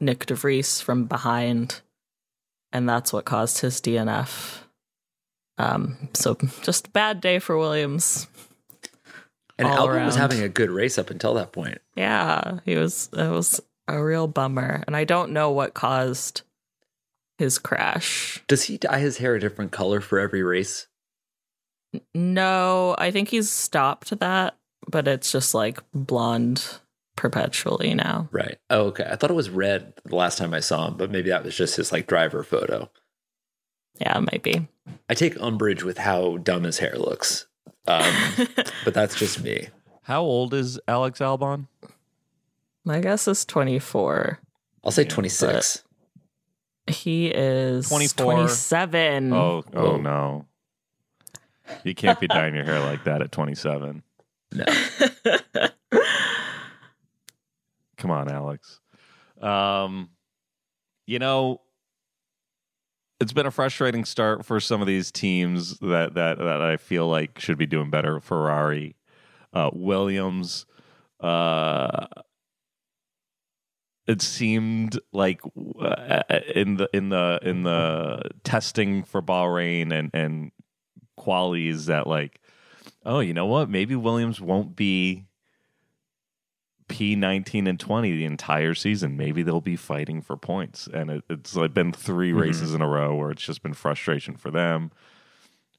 Nyck 0.00 0.24
de 0.26 0.34
Vries 0.34 0.80
from 0.80 1.04
behind, 1.04 1.82
and 2.72 2.88
that's 2.88 3.12
what 3.12 3.24
caused 3.26 3.58
his 3.58 3.80
DNF. 3.80 4.60
Um, 5.58 6.08
so 6.14 6.38
just 6.62 6.86
a 6.86 6.90
bad 6.90 7.20
day 7.20 7.38
for 7.38 7.58
Williams. 7.58 8.28
And 9.58 9.68
All 9.68 9.88
Albon 9.88 10.06
was 10.06 10.16
having 10.16 10.40
a 10.40 10.48
good 10.48 10.70
race 10.70 10.96
up 10.96 11.10
until 11.10 11.34
that 11.34 11.52
point. 11.52 11.82
Yeah, 11.94 12.60
he 12.64 12.76
was. 12.76 13.10
It 13.12 13.28
was 13.28 13.60
a 13.86 14.02
real 14.02 14.26
bummer, 14.26 14.82
and 14.86 14.96
I 14.96 15.04
don't 15.04 15.32
know 15.32 15.50
what 15.50 15.74
caused 15.74 16.42
his 17.36 17.58
crash. 17.58 18.42
Does 18.48 18.64
he 18.64 18.78
dye 18.78 19.00
his 19.00 19.18
hair 19.18 19.34
a 19.34 19.40
different 19.40 19.72
color 19.72 20.00
for 20.00 20.18
every 20.18 20.42
race? 20.42 20.86
No, 22.14 22.94
I 22.96 23.10
think 23.10 23.28
he's 23.28 23.50
stopped 23.50 24.18
that, 24.20 24.56
but 24.88 25.06
it's 25.08 25.30
just 25.30 25.54
like 25.54 25.82
blonde 25.92 26.79
perpetually 27.20 27.92
now. 27.92 28.30
Right. 28.32 28.56
Oh, 28.70 28.86
okay. 28.86 29.06
I 29.06 29.14
thought 29.14 29.30
it 29.30 29.34
was 29.34 29.50
red 29.50 29.92
the 30.06 30.16
last 30.16 30.38
time 30.38 30.54
I 30.54 30.60
saw 30.60 30.88
him, 30.88 30.96
but 30.96 31.10
maybe 31.10 31.28
that 31.28 31.44
was 31.44 31.54
just 31.54 31.76
his 31.76 31.92
like 31.92 32.06
driver 32.06 32.42
photo. 32.42 32.90
Yeah, 34.00 34.16
it 34.16 34.22
might 34.22 34.42
be. 34.42 34.66
I 35.10 35.12
take 35.12 35.38
umbrage 35.38 35.82
with 35.82 35.98
how 35.98 36.38
dumb 36.38 36.64
his 36.64 36.78
hair 36.78 36.94
looks. 36.96 37.46
Um, 37.86 38.10
but 38.86 38.94
that's 38.94 39.14
just 39.14 39.42
me. 39.42 39.68
How 40.04 40.22
old 40.22 40.54
is 40.54 40.80
Alex 40.88 41.18
Albon? 41.20 41.66
My 42.86 43.00
guess 43.00 43.28
is 43.28 43.44
24. 43.44 44.40
I'll 44.82 44.90
say 44.90 45.04
26. 45.04 45.84
He 46.86 47.26
is 47.26 47.86
24. 47.86 48.32
27. 48.32 49.32
Oh, 49.34 49.62
oh 49.74 49.82
Whoa. 49.82 49.96
no. 49.98 50.46
You 51.84 51.94
can't 51.94 52.18
be 52.18 52.28
dyeing 52.28 52.54
your 52.54 52.64
hair 52.64 52.80
like 52.80 53.04
that 53.04 53.20
at 53.20 53.30
27. 53.30 54.02
No. 54.52 54.64
Come 58.00 58.10
on, 58.10 58.30
Alex. 58.30 58.80
Um, 59.42 60.08
you 61.06 61.18
know, 61.18 61.60
it's 63.20 63.34
been 63.34 63.44
a 63.44 63.50
frustrating 63.50 64.06
start 64.06 64.46
for 64.46 64.58
some 64.58 64.80
of 64.80 64.86
these 64.86 65.12
teams 65.12 65.78
that 65.80 66.14
that 66.14 66.38
that 66.38 66.62
I 66.62 66.78
feel 66.78 67.06
like 67.06 67.38
should 67.38 67.58
be 67.58 67.66
doing 67.66 67.90
better. 67.90 68.18
Ferrari, 68.18 68.96
uh, 69.52 69.70
Williams. 69.74 70.64
Uh, 71.20 72.06
it 74.06 74.22
seemed 74.22 74.98
like 75.12 75.42
uh, 75.78 76.22
in 76.54 76.78
the 76.78 76.88
in 76.94 77.10
the 77.10 77.38
in 77.42 77.64
the 77.64 78.22
testing 78.44 79.04
for 79.04 79.20
Bahrain 79.20 79.92
and 79.92 80.10
and 80.14 80.52
qualies 81.18 81.84
that 81.84 82.06
like, 82.06 82.40
oh, 83.04 83.20
you 83.20 83.34
know 83.34 83.46
what? 83.46 83.68
Maybe 83.68 83.94
Williams 83.94 84.40
won't 84.40 84.74
be 84.74 85.26
P 86.90 87.14
nineteen 87.16 87.66
and 87.66 87.78
twenty 87.80 88.12
the 88.12 88.24
entire 88.24 88.74
season. 88.74 89.16
Maybe 89.16 89.42
they'll 89.42 89.60
be 89.60 89.76
fighting 89.76 90.20
for 90.20 90.36
points, 90.36 90.86
and 90.92 91.10
it, 91.10 91.24
it's 91.30 91.54
like 91.56 91.72
been 91.72 91.92
3 91.92 92.32
Mhm. 92.32 92.40
races 92.40 92.74
in 92.74 92.82
a 92.82 92.88
row 92.88 93.14
where 93.14 93.30
it's 93.30 93.42
just 93.42 93.62
been 93.62 93.74
frustration 93.74 94.36
for 94.36 94.50
them, 94.50 94.90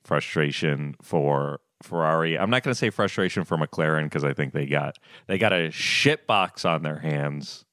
frustration 0.04 0.96
for 1.02 1.60
Ferrari. 1.84 2.38
I'm 2.40 2.50
not 2.50 2.64
going 2.64 2.72
to 2.72 2.78
say 2.78 2.90
frustration 2.90 3.44
for 3.44 3.58
McLaren 3.58 4.04
because 4.06 4.24
I 4.24 4.34
think 4.34 4.54
they 4.54 4.66
got 4.66 4.98
they 5.28 5.38
got 5.38 5.54
a 5.54 5.70
shit 5.72 6.26
box 6.28 6.64
on 6.66 6.84
their 6.84 7.00
hands, 7.00 7.66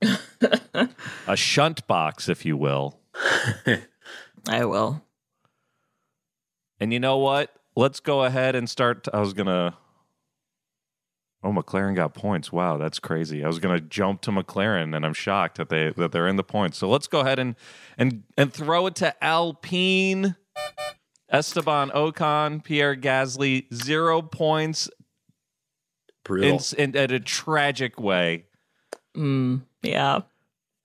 a 1.26 1.36
shunt 1.36 1.86
box, 1.86 2.28
if 2.28 2.44
you 2.44 2.56
will. 2.56 2.98
I 4.48 4.64
will. 4.64 5.02
And 6.78 6.92
you 6.92 7.00
know 7.00 7.18
what? 7.18 7.54
Let's 7.76 8.00
go 8.00 8.24
ahead 8.24 8.54
and 8.54 8.68
start. 8.70 9.06
I 9.12 9.20
was 9.20 9.32
gonna. 9.32 9.74
Oh, 11.42 11.52
McLaren 11.52 11.96
got 11.96 12.12
points. 12.12 12.52
Wow, 12.52 12.76
that's 12.76 12.98
crazy. 12.98 13.42
I 13.42 13.46
was 13.46 13.58
gonna 13.58 13.80
jump 13.80 14.20
to 14.22 14.30
McLaren, 14.30 14.94
and 14.94 15.06
I'm 15.06 15.14
shocked 15.14 15.56
that 15.56 15.68
they 15.70 15.90
that 15.96 16.12
they're 16.12 16.28
in 16.28 16.36
the 16.36 16.44
points. 16.44 16.78
So 16.78 16.88
let's 16.88 17.06
go 17.06 17.20
ahead 17.20 17.38
and 17.38 17.56
and 17.96 18.24
and 18.36 18.52
throw 18.52 18.86
it 18.86 18.94
to 18.96 19.24
Alpine. 19.24 20.36
Esteban 21.30 21.90
Ocon, 21.90 22.62
Pierre 22.62 22.96
Gasly, 22.96 23.72
zero 23.72 24.20
points 24.20 24.90
Brutal. 26.24 26.60
in, 26.76 26.90
in 26.90 26.96
at 26.96 27.12
a 27.12 27.20
tragic 27.20 28.00
way. 28.00 28.46
Mm, 29.16 29.62
yeah. 29.82 30.20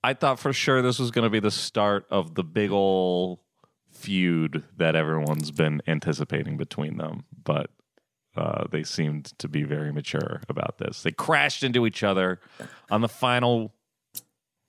I 0.04 0.14
thought 0.14 0.38
for 0.38 0.52
sure 0.52 0.82
this 0.82 0.98
was 0.98 1.10
going 1.10 1.24
to 1.24 1.30
be 1.30 1.40
the 1.40 1.50
start 1.50 2.06
of 2.10 2.36
the 2.36 2.44
big 2.44 2.70
ol' 2.70 3.42
feud 3.90 4.62
that 4.76 4.94
everyone's 4.94 5.50
been 5.50 5.82
anticipating 5.88 6.56
between 6.56 6.96
them, 6.96 7.24
but 7.44 7.70
uh, 8.38 8.64
they 8.70 8.82
seemed 8.82 9.26
to 9.38 9.48
be 9.48 9.62
very 9.62 9.92
mature 9.92 10.40
about 10.48 10.78
this. 10.78 11.02
They 11.02 11.12
crashed 11.12 11.62
into 11.62 11.86
each 11.86 12.02
other 12.02 12.40
on 12.90 13.00
the 13.00 13.08
final. 13.08 13.72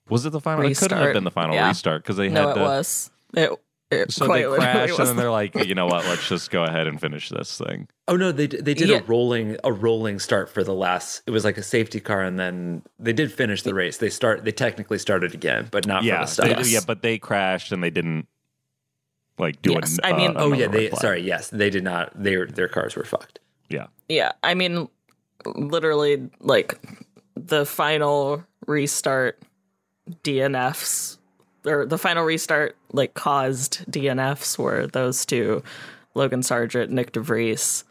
Was 0.08 0.24
it 0.26 0.30
the 0.30 0.40
final? 0.40 0.64
It 0.64 0.76
couldn't 0.78 0.98
have 0.98 1.12
been 1.12 1.24
the 1.24 1.30
final 1.30 1.54
Yeah. 1.54 1.68
restart 1.68 2.02
because 2.02 2.16
they 2.16 2.28
No, 2.28 2.48
had 2.48 2.50
it 2.50 2.54
to. 2.54 2.60
was. 2.60 3.10
It, 3.34 3.50
it 3.90 4.12
So 4.12 4.26
quite 4.26 4.48
they 4.48 4.56
crashed, 4.56 4.98
and 4.98 5.08
then 5.08 5.16
they're 5.16 5.30
like, 5.30 5.54
you 5.54 5.74
know 5.74 5.86
what? 5.86 6.04
Let's 6.06 6.28
just 6.28 6.50
go 6.50 6.64
ahead 6.64 6.86
and 6.86 7.00
finish 7.00 7.28
this 7.28 7.58
thing. 7.58 7.88
Oh 8.06 8.16
no, 8.16 8.32
they 8.32 8.46
they 8.46 8.74
did 8.74 8.88
Yeah. 8.88 8.98
a 8.98 9.02
rolling 9.02 9.56
a 9.64 9.72
rolling 9.72 10.18
start 10.18 10.48
for 10.50 10.62
the 10.64 10.72
last. 10.74 11.22
It 11.26 11.30
was 11.30 11.44
like 11.44 11.58
a 11.58 11.62
safety 11.62 12.00
car, 12.00 12.22
and 12.22 12.38
then 12.38 12.82
they 12.98 13.12
did 13.12 13.32
finish 13.32 13.62
the 13.62 13.74
race. 13.74 13.98
They 13.98 14.08
start 14.10 14.44
they 14.44 14.52
technically 14.52 14.98
started 14.98 15.34
again, 15.34 15.68
but 15.70 15.86
not 15.86 16.04
yeah, 16.04 16.20
for 16.20 16.24
the 16.26 16.30
start. 16.32 16.48
they- 16.50 16.56
Yes. 16.56 16.72
yeah, 16.72 16.80
but 16.86 17.02
they 17.02 17.18
crashed 17.18 17.70
and 17.72 17.82
they 17.82 17.90
didn't 17.90 18.26
like 19.38 19.60
do 19.62 19.72
Yes, 19.72 19.98
it. 19.98 20.04
I 20.04 20.14
mean- 20.16 20.32
Oh 20.36 20.52
yeah, 20.52 20.68
they 20.68 20.90
sorry. 20.90 21.20
Yes, 21.22 21.48
they 21.50 21.70
did 21.70 21.84
not. 21.84 22.10
Their 22.20 22.46
their 22.46 22.68
cars 22.68 22.96
were 22.96 23.04
fucked. 23.04 23.40
Yeah. 23.68 23.86
Yeah, 24.08 24.32
I 24.42 24.54
mean, 24.54 24.88
literally, 25.44 26.30
like 26.40 26.78
the 27.34 27.66
final 27.66 28.44
restart 28.66 29.40
DNFs 30.24 31.18
or 31.66 31.84
the 31.86 31.98
final 31.98 32.24
restart 32.24 32.76
like 32.92 33.14
caused 33.14 33.84
DNFs 33.90 34.58
were 34.58 34.86
those 34.86 35.26
two, 35.26 35.62
Logan 36.14 36.40
Sargeant, 36.40 36.88
Nick 36.90 37.12
DeVries. 37.12 37.84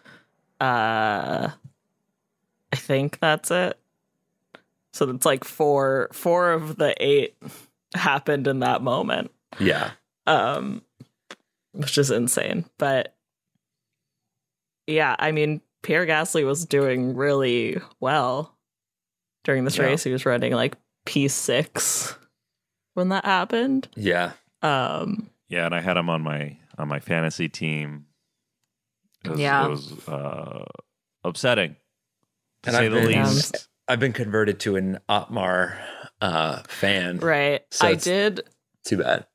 Uh, 0.60 1.50
I 2.72 2.76
think 2.76 3.20
that's 3.20 3.52
it. 3.52 3.78
So 4.94 5.10
it's 5.12 5.26
like 5.26 5.44
four 5.44 6.10
four 6.12 6.54
of 6.54 6.78
the 6.78 6.96
eight 7.00 7.36
happened 7.94 8.48
in 8.48 8.60
that 8.60 8.82
moment 8.82 9.32
Yeah, 9.60 9.92
um 10.26 10.82
which 11.72 11.98
is 11.98 12.12
insane 12.12 12.66
but 12.78 13.16
yeah 14.88 15.16
i 15.20 15.32
mean 15.32 15.62
pierre 15.88 16.06
gasly 16.06 16.46
was 16.46 16.66
doing 16.66 17.16
really 17.16 17.80
well 18.02 18.54
during 19.46 19.64
this 19.64 19.78
Yeah. 19.78 19.86
race 19.86 20.04
he 20.04 20.12
was 20.12 20.26
running 20.26 20.52
like 20.54 20.76
p6 21.06 22.18
when 22.94 23.08
that 23.10 23.24
happened 23.26 23.88
yeah. 23.96 24.34
um 24.62 25.30
Yeah, 25.50 25.66
and 25.66 25.74
I 25.74 25.80
had 25.80 25.96
him 25.98 26.10
on 26.10 26.22
my 26.22 26.58
on 26.78 26.88
my 26.90 27.00
fantasy 27.00 27.48
team. 27.48 28.06
It 29.24 29.32
was, 29.32 29.40
Yeah. 29.40 29.66
it 29.66 29.70
was 29.70 30.08
uh, 30.10 30.66
upsetting 31.24 31.78
to 32.64 32.70
And 32.70 32.76
say 32.76 32.86
I've 32.86 32.92
the 32.92 33.00
been- 33.00 33.24
least. 33.24 33.70
I've 33.88 34.00
been 34.02 34.12
converted 34.14 34.60
to 34.62 34.76
an 34.76 35.00
Otmar 35.08 35.80
uh, 36.20 36.62
fan. 36.68 37.20
right 37.20 37.64
So 37.72 37.88
i 37.88 37.94
did 37.96 38.42
Too 38.84 38.98
bad. 38.98 39.26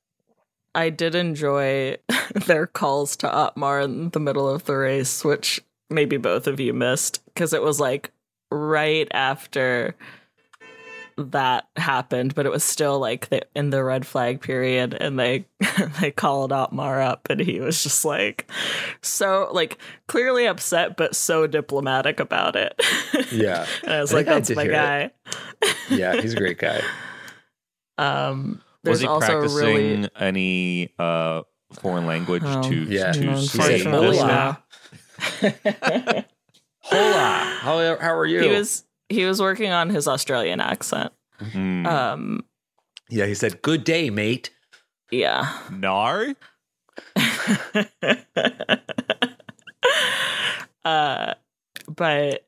i 0.75 0.91
did 0.91 1.15
enjoy 1.15 1.97
their 2.47 2.67
calls 2.67 3.17
to 3.17 3.31
otmar 3.33 3.81
in 3.81 4.11
the 4.11 4.21
middle 4.21 4.49
of 4.49 4.65
the 4.65 4.77
race 4.77 5.25
which 5.25 5.63
maybe 5.93 6.17
both 6.17 6.47
of 6.47 6.59
you 6.61 6.73
missed 6.73 7.25
because 7.27 7.53
it 7.53 7.63
was 7.63 7.79
like 7.81 8.11
right 8.51 9.09
after 9.13 9.95
that 11.19 11.69
happened, 11.77 12.35
but 12.35 12.47
it 12.47 12.49
was 12.51 12.65
still 12.65 12.99
like 12.99 13.29
the, 13.29 13.43
in 13.55 13.71
the 13.71 13.85
red 13.85 14.07
flag 14.07 14.41
period, 14.41 14.95
and 14.95 15.19
they 15.19 15.47
they 16.01 16.11
called 16.11 16.53
Otmar 16.53 17.01
up, 17.01 17.29
and 17.31 17.41
he 17.41 17.61
was 17.61 17.83
just 17.83 18.05
like 18.05 18.51
so 19.03 19.49
like 19.53 19.79
clearly 20.09 20.47
upset, 20.47 20.97
but 20.97 21.15
so 21.15 21.47
diplomatic 21.47 22.21
about 22.21 22.57
it. 22.57 22.81
Yeah, 23.31 23.67
and 23.83 23.93
I 23.93 24.01
was 24.01 24.13
I 24.13 24.17
like, 24.17 24.27
"That's 24.27 24.51
my 24.51 24.65
hear 24.65 24.73
guy." 24.73 25.11
yeah. 25.91 26.21
He's 26.21 26.35
a 26.35 26.37
great 26.37 26.59
guy. 26.59 26.81
Um, 27.99 28.61
Was 28.85 29.01
there's 29.01 29.01
he 29.01 29.07
also 29.07 29.27
practicing 29.27 30.03
really 30.03 30.09
any 30.19 30.93
uh, 30.99 31.43
foreign 31.75 32.07
language 32.07 32.43
Oh, 32.45 32.63
to 32.63 32.75
Yeah. 32.75 33.13
to 33.13 33.25
no, 33.25 33.35
say 33.37 33.79
said, 33.79 33.87
unfortunately, 33.87 34.17
this? 34.19 34.57
"Hola." 36.81 37.59
How 37.61 37.97
how 38.01 38.15
are 38.17 38.27
you? 38.27 38.41
he 38.41 38.49
was 38.49 38.85
he 39.09 39.25
was 39.25 39.41
working 39.41 39.71
on 39.71 39.91
his 39.91 40.09
Australian 40.09 40.61
accent. 40.61 41.13
Hmm. 41.39 41.87
Um, 41.87 42.45
yeah, 43.11 43.27
he 43.27 43.35
said, 43.35 43.63
"Good 43.63 43.85
day, 43.85 44.11
mate." 44.11 44.51
yeah. 45.13 45.53
Nar? 45.71 46.35
uh, 50.85 51.35
but 51.89 52.47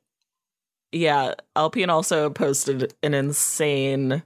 yeah, 0.92 1.34
Alpine 1.54 1.90
also 1.90 2.30
posted 2.30 2.94
an 3.02 3.14
insane 3.14 4.22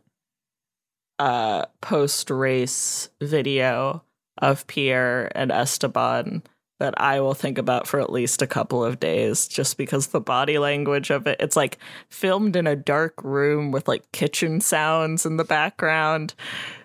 uh 1.19 1.67
post 1.81 2.31
race 2.31 3.11
video 3.21 4.05
of 4.41 4.67
Pierre 4.69 5.33
and 5.35 5.51
Esteban 5.51 6.45
that 6.79 7.01
I 7.01 7.21
will 7.21 7.35
think 7.35 7.59
about 7.59 7.87
for 7.87 8.01
at 8.01 8.13
least 8.13 8.41
a 8.41 8.47
couple 8.47 8.85
of 8.85 9.01
days 9.01 9.49
just 9.49 9.77
because 9.77 10.09
the 10.09 10.21
body 10.21 10.59
language 10.59 11.11
of 11.11 11.27
it 11.27 11.37
it's 11.41 11.57
like 11.57 11.79
filmed 12.09 12.57
in 12.57 12.67
a 12.67 12.77
dark 12.77 13.15
room 13.23 13.73
with 13.73 13.89
like 13.89 14.11
kitchen 14.13 14.61
sounds 14.61 15.27
in 15.27 15.37
the 15.37 15.45
background. 15.45 16.35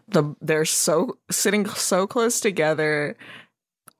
The 0.08 0.36
they're 0.42 0.66
so 0.66 1.18
sitting 1.30 1.68
so 1.68 2.08
close 2.08 2.40
together 2.40 3.16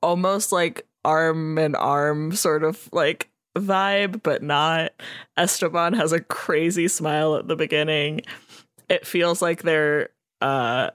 almost 0.02 0.52
like 0.52 0.86
arm 1.06 1.58
in 1.58 1.76
arm 1.76 2.34
sort 2.34 2.64
of 2.64 2.90
like 2.92 3.30
vibe 3.56 4.24
but 4.24 4.42
not. 4.42 4.94
Esteban 5.38 5.94
has 5.94 6.12
a 6.12 6.22
crazy 6.22 6.88
smile 6.88 7.36
at 7.36 7.48
the 7.48 7.56
beginning. 7.56 8.22
It 8.90 9.06
feels 9.06 9.42
like 9.42 9.62
they're 9.62 10.10
uh 10.42 10.90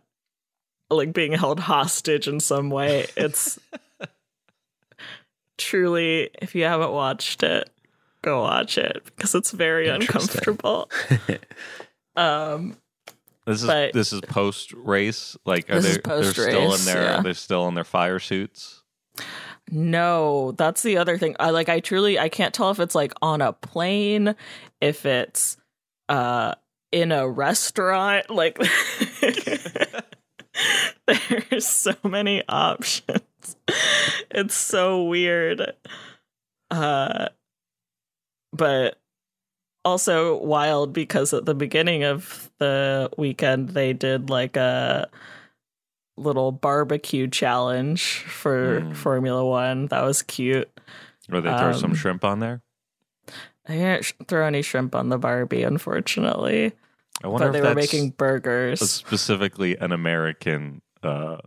like 0.91 1.13
being 1.13 1.33
held 1.33 1.61
hostage 1.61 2.27
in 2.27 2.41
some 2.41 2.71
way. 2.71 3.07
It's 3.17 3.59
truly, 5.59 6.31
if 6.41 6.55
you 6.55 6.65
haven't 6.65 6.93
watched 6.93 7.43
it, 7.43 7.69
go 8.23 8.41
watch 8.43 8.79
it 8.79 9.03
because 9.05 9.35
it's 9.35 9.51
very 9.51 9.89
uncomfortable. 9.89 10.91
um, 12.17 12.77
This 13.47 13.61
is 13.63 13.67
But- 13.67 13.93
this 13.93 14.13
is 14.13 14.21
post 14.23 14.73
race. 14.73 15.37
Like, 15.45 15.69
are 15.71 15.81
This 15.81 15.85
they 15.85 15.91
is 15.91 15.99
they're 16.05 16.23
still 16.33 16.47
in 16.63 16.69
post-race, 16.71 16.85
their 16.87 17.03
yeah. 17.03 17.21
they're 17.23 17.35
still 17.35 17.69
in 17.69 17.75
their 17.75 17.85
fire 17.85 18.19
suits? 18.19 18.83
no, 19.71 20.53
that's 20.53 20.83
the 20.83 20.97
other 20.99 21.19
thing. 21.19 21.37
I 21.39 21.51
like. 21.51 21.69
I 21.69 21.81
truly, 21.81 22.19
I 22.19 22.29
can't 22.31 22.55
tell 22.55 22.71
if 22.71 22.81
it's 22.81 22.95
like 22.95 23.13
on 23.21 23.43
a 23.43 23.53
plane, 23.53 24.35
if 24.81 25.05
it's 25.05 25.57
uh 26.09 26.55
in 26.93 27.13
a 27.13 27.29
restaurant. 27.29 28.31
Like, 28.31 28.59
there's 31.51 31.67
so 31.67 31.95
many 32.05 32.43
options. 32.49 33.21
It's 34.31 34.55
so 34.55 35.05
weird. 35.05 35.73
Uh, 36.71 37.29
but 38.53 38.99
also 39.85 40.37
wild 40.37 40.93
because 40.93 41.33
at 41.33 41.47
the 41.47 41.55
beginning 41.55 42.05
of 42.05 42.51
the 42.59 43.11
weekend 43.17 43.71
they 43.71 43.93
did 43.95 44.29
like 44.29 44.57
a 44.57 45.09
little 46.19 46.53
barbecue 46.53 47.27
challenge 47.29 48.19
for 48.29 48.81
Mm. 48.83 48.97
Formula 48.97 49.45
One. 49.45 49.87
That 49.87 50.03
was 50.05 50.21
cute. 50.23 50.69
Or 51.33 51.41
they 51.41 51.57
throw 51.57 51.73
some 51.73 51.93
Um, 51.93 51.97
shrimp 51.97 52.25
on 52.25 52.41
there? 52.41 52.61
I 53.67 53.73
didn't 53.75 54.05
sh- 54.05 54.13
throw 54.27 54.47
any 54.47 54.63
shrimp 54.63 54.95
on 54.95 55.09
the 55.11 55.19
Barbie, 55.19 55.63
unfortunately. 55.63 56.73
I 57.23 57.29
wonder 57.29 57.47
But 57.49 57.53
they 57.53 57.59
if 57.61 57.65
were 57.65 57.75
making 57.75 58.11
burgers. 58.11 58.81
specifically 58.91 59.77
an 59.79 59.93
American 59.93 60.83
uh, 61.03 61.39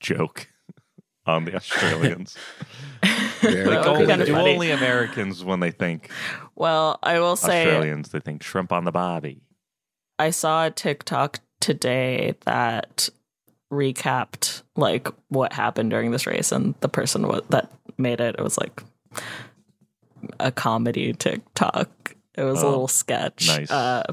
joke 0.00 0.48
on 1.26 1.44
the 1.44 1.54
Australians. 1.56 2.36
Very 3.40 3.54
That 3.54 3.66
would 3.66 3.76
Like 3.76 3.86
only, 3.86 4.06
kinda 4.06 4.24
do 4.26 4.32
funny. 4.32 4.52
only 4.54 4.70
Americans 4.70 5.44
when 5.44 5.60
they 5.60 5.70
think 5.70 6.10
Well, 6.54 6.98
I 7.02 7.18
will 7.20 7.36
say 7.36 7.66
Australians 7.66 8.10
they 8.10 8.20
think 8.20 8.42
shrimp 8.42 8.72
on 8.72 8.84
the 8.84 8.92
barbie. 8.92 9.42
I 10.18 10.30
saw 10.30 10.66
a 10.66 10.70
TikTok 10.70 11.40
today 11.60 12.34
that 12.46 13.08
recapped 13.72 14.62
like 14.76 15.08
what 15.28 15.52
happened 15.52 15.90
during 15.90 16.10
this 16.10 16.26
race, 16.26 16.52
and 16.52 16.74
the 16.80 16.88
person 16.88 17.26
wa- 17.28 17.40
that 17.50 17.70
made 17.98 18.20
it, 18.20 18.36
it 18.38 18.42
was 18.42 18.56
like 18.58 18.82
a 20.40 20.50
comedy 20.52 21.12
TikTok. 21.12 22.14
It 22.36 22.42
was 22.44 22.62
a 22.62 22.66
Oh, 22.66 22.70
little 22.70 22.88
sketch. 22.88 23.48
nice. 23.48 23.70
Uh, 23.70 24.04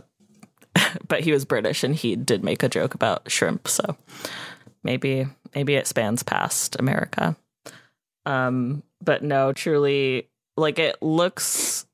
but 1.08 1.21
he 1.21 1.32
was 1.32 1.45
British, 1.45 1.84
and 1.84 1.95
he 1.95 2.15
did 2.15 2.43
make 2.43 2.63
a 2.63 2.69
joke 2.69 2.93
about 2.95 3.30
shrimp, 3.32 3.67
so 3.67 3.95
maybe 4.84 5.28
maybe 5.56 5.76
it 5.76 5.88
spans 5.88 6.24
past 6.24 6.76
America. 6.80 7.36
Um, 8.26 8.84
but 9.02 9.24
no, 9.24 9.54
truly, 9.54 10.30
like 10.56 10.80
it 10.80 11.02
looks 11.02 11.86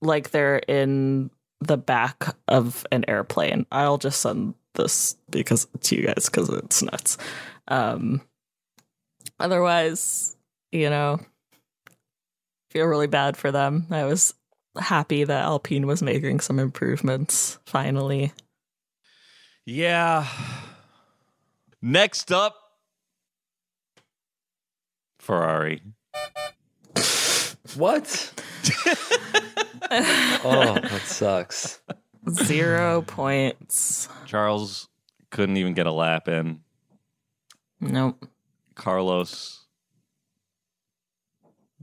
like 0.00 0.30
they're 0.30 0.58
in 0.58 1.30
the 1.60 1.76
back 1.76 2.36
of 2.48 2.86
an 2.92 3.04
airplane. 3.08 3.66
I'll 3.72 3.98
just 3.98 4.20
send 4.20 4.54
this 4.74 5.16
because 5.30 5.66
to 5.80 5.96
you 5.96 6.06
guys 6.06 6.26
because 6.26 6.48
it's 6.48 6.82
nuts. 6.82 7.18
Um, 7.68 8.20
otherwise, 9.40 10.36
you 10.72 10.90
know, 10.90 11.20
feel 12.70 12.86
really 12.86 13.06
bad 13.06 13.36
for 13.36 13.50
them. 13.50 13.86
I 13.90 14.04
was 14.04 14.34
happy 14.78 15.24
that 15.24 15.44
Alpine 15.44 15.86
was 15.86 16.02
making 16.02 16.40
some 16.40 16.58
improvements 16.58 17.58
finally. 17.64 18.32
Yeah. 19.64 20.26
Next 21.80 22.32
up, 22.32 22.56
Ferrari. 25.24 25.80
What? 27.76 28.32
oh, 29.90 30.78
that 30.82 31.02
sucks. 31.04 31.80
Zero 32.30 33.02
points. 33.02 34.08
Charles 34.26 34.88
couldn't 35.30 35.56
even 35.56 35.72
get 35.72 35.86
a 35.86 35.92
lap 35.92 36.28
in. 36.28 36.60
Nope. 37.80 38.28
Carlos 38.74 39.64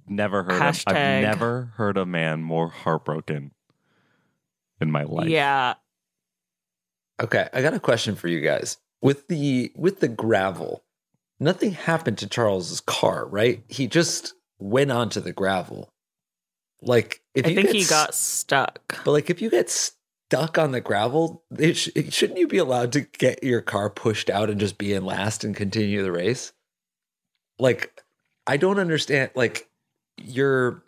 never 0.08 0.44
heard 0.44 0.62
of, 0.62 0.84
I've 0.86 0.96
never 0.96 1.74
heard 1.76 1.98
a 1.98 2.06
man 2.06 2.44
more 2.44 2.70
heartbroken 2.70 3.52
in 4.80 4.92
my 4.92 5.04
life. 5.04 5.30
Yeah. 5.30 5.76
Okay, 7.20 7.50
I 7.54 7.62
got 7.64 7.74
a 7.74 7.80
question 7.80 8.16
for 8.16 8.28
you 8.28 8.40
guys. 8.40 8.78
With 9.02 9.28
the 9.28 9.72
with 9.76 10.00
the 10.00 10.08
gravel, 10.08 10.84
nothing 11.42 11.72
happened 11.72 12.20
to 12.20 12.28
Charles's 12.28 12.80
car, 12.80 13.26
right? 13.26 13.64
He 13.68 13.88
just 13.88 14.36
went 14.60 14.92
onto 14.92 15.20
the 15.20 15.34
gravel. 15.34 15.92
Like 16.82 17.22
if 17.36 17.46
I 17.46 17.56
think 17.56 17.70
he 17.70 17.84
got 17.84 18.14
stuck. 18.16 19.04
But 19.04 19.12
like, 19.12 19.30
if 19.30 19.42
you 19.42 19.50
get 19.50 19.70
stuck 19.70 20.58
on 20.58 20.72
the 20.72 20.80
gravel, 20.82 21.44
it 21.58 21.76
sh- 21.76 21.90
shouldn't 22.10 22.40
you 22.40 22.48
be 22.48 22.58
allowed 22.60 22.92
to 22.94 23.02
get 23.02 23.44
your 23.44 23.62
car 23.62 23.90
pushed 23.90 24.30
out 24.30 24.50
and 24.50 24.60
just 24.60 24.78
be 24.78 24.94
in 24.94 25.04
last 25.04 25.44
and 25.44 25.56
continue 25.56 26.04
the 26.04 26.12
race? 26.12 26.54
Like, 27.60 28.02
I 28.48 28.58
don't 28.58 28.80
understand. 28.80 29.32
Like, 29.36 29.68
you're 30.18 30.84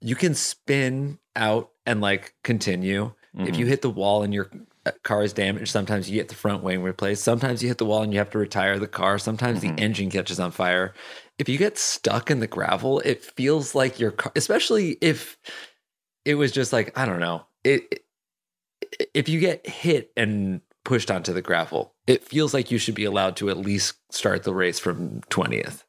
you 0.00 0.14
can 0.14 0.34
spin 0.34 1.18
out 1.34 1.70
and 1.84 2.00
like 2.00 2.34
continue. 2.44 3.12
If 3.34 3.54
Mhm. 3.54 3.58
you 3.58 3.66
hit 3.66 3.82
the 3.82 3.90
wall 3.90 4.22
and 4.22 4.32
your 4.32 4.50
uh, 4.52 4.58
car 5.02 5.22
is 5.22 5.32
damaged, 5.32 5.68
sometimes 5.70 6.08
you 6.10 6.16
get 6.16 6.28
the 6.28 6.34
front 6.34 6.62
wing 6.62 6.82
replaced. 6.82 7.24
Sometimes 7.24 7.62
you 7.62 7.68
hit 7.68 7.78
the 7.78 7.84
wall 7.86 8.02
and 8.02 8.12
you 8.12 8.18
have 8.18 8.30
to 8.30 8.38
retire 8.38 8.78
the 8.78 8.86
car. 8.88 9.18
Sometimes 9.18 9.60
Mhm. 9.62 9.76
the 9.76 9.82
engine 9.82 10.10
catches 10.10 10.40
on 10.40 10.50
fire. 10.50 10.94
If 11.38 11.48
you 11.48 11.58
get 11.58 11.78
stuck 11.78 12.30
in 12.30 12.40
the 12.40 12.46
gravel, 12.46 13.00
it 13.00 13.22
feels 13.24 13.74
like 13.74 13.98
your 14.00 14.10
car, 14.12 14.32
especially 14.36 14.98
if 15.00 15.36
it 16.24 16.34
was 16.36 16.52
just 16.52 16.72
like 16.72 16.96
I 16.98 17.04
don't 17.06 17.20
know. 17.20 17.46
It, 17.64 17.82
it- 17.90 18.02
if 19.14 19.28
you 19.28 19.40
get 19.40 19.66
hit 19.66 20.12
and 20.16 20.60
pushed 20.84 21.10
onto 21.10 21.32
the 21.32 21.42
gravel, 21.42 21.94
it 22.06 22.22
feels 22.24 22.54
like 22.54 22.70
you 22.70 22.78
should 22.78 22.94
be 22.94 23.04
allowed 23.04 23.36
to 23.36 23.50
at 23.50 23.56
least 23.56 23.94
start 24.10 24.44
the 24.44 24.54
race 24.54 24.78
from 24.78 25.20
twentieth. 25.28 25.84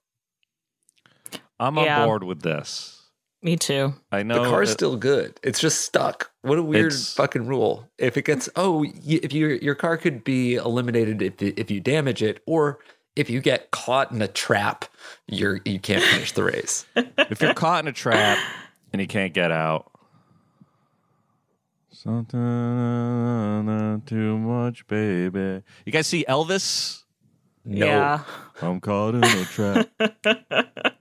I'm 1.59 1.77
on 1.77 1.85
Yeah. 1.85 2.05
board 2.05 2.23
with 2.23 2.41
this. 2.41 2.96
Me 3.41 3.55
too. 3.55 3.93
I 4.11 4.23
know 4.23 4.43
the 4.43 4.49
car's 4.49 4.69
that- 4.69 4.73
still 4.73 4.97
good. 4.97 5.39
It's 5.43 5.59
just 5.59 5.81
stuck. 5.81 6.31
What 6.41 6.57
a 6.57 6.63
weird 6.63 6.93
fucking 6.93 7.45
rule. 7.45 7.87
If 7.97 8.17
it 8.17 8.25
gets 8.25 8.49
oh, 8.55 8.79
y- 8.79 8.93
if 9.21 9.33
your 9.33 9.51
your 9.55 9.75
car 9.75 9.97
could 9.97 10.23
be 10.23 10.55
eliminated 10.55 11.21
if 11.21 11.41
if 11.41 11.69
you 11.69 11.79
damage 11.79 12.23
it, 12.23 12.41
or 12.47 12.79
if 13.15 13.29
you 13.29 13.41
get 13.41 13.69
caught 13.71 14.11
in 14.11 14.21
a 14.21 14.27
trap, 14.27 14.85
you're 15.27 15.59
you 15.65 15.79
can't 15.79 16.03
finish 16.03 16.31
the 16.31 16.43
race. 16.43 16.85
if 16.95 17.41
you're 17.41 17.53
caught 17.53 17.83
in 17.83 17.87
a 17.87 17.93
trap 17.93 18.39
and 18.91 19.01
you 19.01 19.07
can't 19.07 19.33
get 19.33 19.51
out. 19.51 19.91
Something 21.91 22.37
too 24.05 24.37
much, 24.37 24.85
baby. 24.87 25.63
You 25.85 25.91
guys 25.91 26.07
see 26.07 26.25
Elvis? 26.27 27.03
No. 27.65 27.85
Yeah. 27.85 28.19
I'm 28.61 28.79
caught 28.79 29.15
in 29.15 29.23
a 29.23 29.45
trap. 29.45 29.89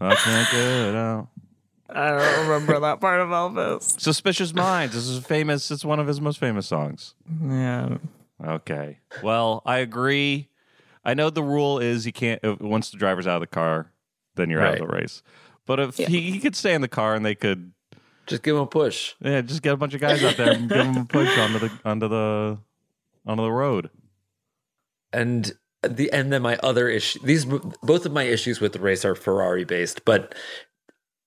I 0.00 0.14
can't 0.14 0.50
get 0.50 0.94
out. 0.94 1.28
I 1.88 2.10
don't 2.10 2.48
remember 2.48 2.80
that 2.80 3.00
part 3.00 3.20
of 3.20 3.28
Elvis. 3.30 4.00
Suspicious 4.00 4.54
Minds. 4.54 4.94
This 4.94 5.08
is 5.08 5.24
famous. 5.26 5.70
It's 5.70 5.84
one 5.84 5.98
of 5.98 6.06
his 6.06 6.20
most 6.20 6.38
famous 6.38 6.66
songs. 6.66 7.14
Yeah. 7.44 7.98
Okay. 8.44 8.98
Well, 9.22 9.60
I 9.66 9.78
agree. 9.78 10.48
I 11.04 11.14
know 11.14 11.30
the 11.30 11.42
rule 11.42 11.78
is 11.80 12.06
you 12.06 12.12
can't 12.12 12.40
if, 12.44 12.60
once 12.60 12.90
the 12.90 12.96
driver's 12.96 13.26
out 13.26 13.36
of 13.36 13.40
the 13.40 13.46
car, 13.48 13.90
then 14.36 14.50
you're 14.50 14.62
out 14.62 14.74
of 14.80 14.88
the 14.88 14.94
race. 14.94 15.22
But 15.66 15.80
if 15.80 15.98
Yeah. 15.98 16.08
he, 16.08 16.30
he 16.30 16.38
could 16.38 16.54
stay 16.56 16.74
in 16.74 16.80
the 16.80 16.88
car 16.88 17.14
and 17.14 17.24
they 17.26 17.34
could, 17.34 17.72
Just 18.26 18.42
give 18.42 18.54
him 18.56 18.62
a 18.62 18.66
push. 18.66 19.14
yeah, 19.20 19.40
just 19.40 19.60
get 19.62 19.72
a 19.72 19.76
bunch 19.76 19.92
of 19.94 20.00
guys 20.00 20.22
out 20.22 20.36
there 20.36 20.52
and 20.52 20.68
give 20.68 20.78
them 20.78 20.96
a 20.96 21.04
push 21.04 21.36
onto 21.38 21.58
the 21.58 21.70
onto 21.84 22.08
the 22.08 22.58
onto 23.26 23.42
the 23.42 23.52
road. 23.52 23.90
and 25.12 25.52
the 25.82 26.12
and 26.12 26.32
then 26.32 26.42
my 26.42 26.56
other 26.62 26.88
issue 26.88 27.18
these 27.24 27.46
both 27.82 28.04
of 28.04 28.12
my 28.12 28.24
issues 28.24 28.60
with 28.60 28.72
the 28.72 28.78
race 28.78 29.04
are 29.04 29.14
ferrari 29.14 29.64
based 29.64 30.04
but 30.04 30.34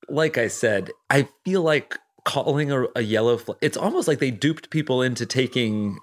like 0.10 0.38
I 0.38 0.48
said, 0.48 0.92
I 1.10 1.28
feel 1.46 1.62
like 1.62 1.98
calling 2.26 2.72
a, 2.72 2.86
a 2.96 3.02
yellow 3.02 3.38
flag, 3.38 3.58
it's 3.62 3.78
almost 3.78 4.08
like 4.08 4.20
they 4.20 4.32
duped 4.32 4.70
people 4.70 5.02
into 5.02 5.26
taking 5.26 5.98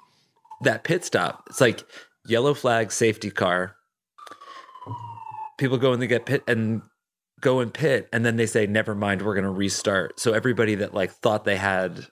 that 0.62 0.84
pit 0.84 1.04
stop. 1.04 1.44
It's 1.48 1.60
like 1.60 1.84
yellow 2.26 2.54
flag, 2.54 2.92
safety 2.92 3.30
car. 3.30 3.76
People 5.58 5.78
go 5.78 5.92
and 5.92 6.00
they 6.00 6.06
get 6.06 6.26
pit 6.26 6.42
and 6.46 6.82
go 7.40 7.60
and 7.60 7.72
pit, 7.72 8.08
and 8.12 8.24
then 8.24 8.36
they 8.36 8.46
say, 8.46 8.66
never 8.66 8.94
mind, 8.94 9.22
we're 9.22 9.34
going 9.34 9.44
to 9.44 9.50
restart. 9.50 10.20
So 10.20 10.32
everybody 10.32 10.74
that 10.76 10.94
like 10.94 11.10
thought 11.10 11.44
they 11.44 11.56
had, 11.56 12.06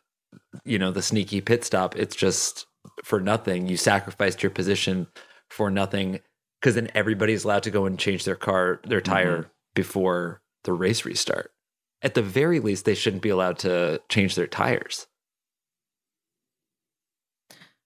you 0.64 0.79
know, 0.79 0.90
the 0.90 1.03
sneaky 1.03 1.40
pit 1.40 1.64
stop, 1.64 1.96
it's 1.96 2.16
just 2.16 2.66
for 3.05 3.20
nothing. 3.20 3.68
You 3.68 3.77
sacrificed 3.77 4.42
your 4.42 4.51
position 4.51 5.07
for 5.50 5.70
nothing 5.70 6.20
because 6.61 6.74
then 6.74 6.90
everybody's 6.94 7.44
allowed 7.44 7.62
to 7.64 7.70
go 7.70 7.87
and 7.87 7.98
change 7.98 8.24
their 8.24 8.37
car, 8.37 8.80
their 8.84 9.00
mm-hmm. 9.00 9.12
tire 9.12 9.50
before 9.74 10.40
the 10.64 10.72
race 10.72 11.04
restart. 11.04 11.52
At 12.02 12.14
the 12.14 12.22
very 12.22 12.61
least, 12.61 12.84
they 12.84 12.94
shouldn't 12.94 13.22
be 13.22 13.28
allowed 13.28 13.58
to 13.61 14.00
change 14.08 14.34
their 14.34 14.46
tires. 14.46 15.06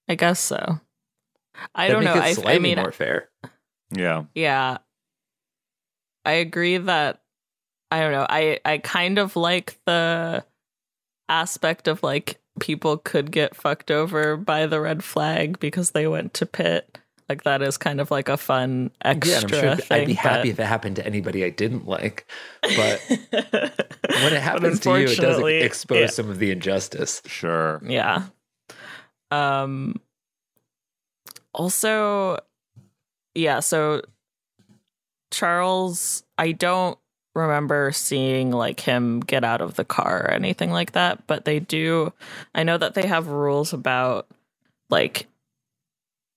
I 0.09 0.15
guess 0.15 0.41
so. 0.41 0.81
I 1.75 1.89
That'd 1.89 2.05
don't 2.05 2.17
know. 2.17 2.23
it 2.23 2.47
I, 2.47 2.55
I 2.55 2.59
mean, 2.59 2.77
more 2.79 2.93
fair. 2.93 3.31
Yeah. 3.91 4.25
yeah. 4.35 4.79
I 6.25 6.33
agree 6.33 6.79
that 6.79 7.23
I 7.91 8.01
don't 8.01 8.13
know. 8.13 8.27
I 8.29 8.59
I 8.65 8.79
kind 8.79 9.19
of 9.19 9.37
like 9.37 9.79
the 9.87 10.45
aspect 11.29 11.89
of 11.89 12.03
like 12.03 12.41
people 12.61 12.99
could 12.99 13.31
get 13.31 13.57
fucked 13.57 13.91
over 13.91 14.37
by 14.37 14.67
the 14.67 14.81
red 14.81 15.03
flag 15.05 15.59
because 15.61 15.91
they 15.91 16.07
went 16.07 16.35
to 16.35 16.47
pit. 16.47 16.99
Like 17.33 17.45
that 17.45 17.63
is 17.63 17.79
kind 17.79 17.99
of 17.99 18.11
like 18.11 18.29
a 18.29 18.37
fun 18.37 18.91
extra 19.01 19.31
Yeah, 19.31 19.41
I'm 19.41 19.49
sure 19.49 19.77
thing. 19.77 20.01
I'd 20.03 20.07
be 20.07 20.13
happy 20.13 20.51
but- 20.51 20.53
if 20.53 20.61
it 20.61 20.67
happened 20.67 20.97
to 20.97 21.07
anybody 21.07 21.47
I 21.47 21.49
didn't 21.49 21.87
like. 21.87 22.27
But 22.61 23.01
when 23.09 24.35
it 24.35 24.43
happens 24.43 24.81
to 24.81 25.01
you, 25.01 25.07
it 25.07 25.17
does 25.17 25.43
expose 25.43 25.99
yeah. 25.99 26.07
some 26.09 26.29
of 26.29 26.39
the 26.39 26.51
injustice. 26.51 27.23
Sure. 27.25 27.81
Yeah. 27.87 28.25
Um 29.31 29.99
also 31.55 32.37
yeah, 33.35 33.61
so 33.61 34.03
Charles 35.31 36.23
I 36.37 36.53
don't 36.53 36.99
remember 37.35 37.93
seeing 37.93 38.51
like 38.51 38.81
him 38.81 39.21
get 39.21 39.43
out 39.43 39.63
of 39.63 39.77
the 39.77 39.87
car 39.87 40.25
or 40.25 40.31
anything 40.33 40.71
like 40.71 40.93
that, 40.93 41.27
but 41.27 41.47
they 41.47 41.61
do 41.61 42.13
I 42.55 42.63
know 42.63 42.77
that 42.77 42.93
they 42.93 43.07
have 43.07 43.29
rules 43.29 43.73
about 43.73 44.29
like 44.91 45.29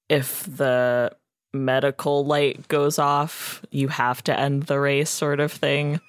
if 0.10 0.44
the 0.44 1.16
medical 1.54 2.26
light 2.26 2.68
goes 2.68 3.00
off, 3.00 3.64
you 3.72 3.88
have 3.88 4.24
to 4.24 4.38
end 4.38 4.64
the 4.64 4.80
race 4.80 5.10
sort 5.10 5.40
of 5.40 5.52
thing 5.52 6.00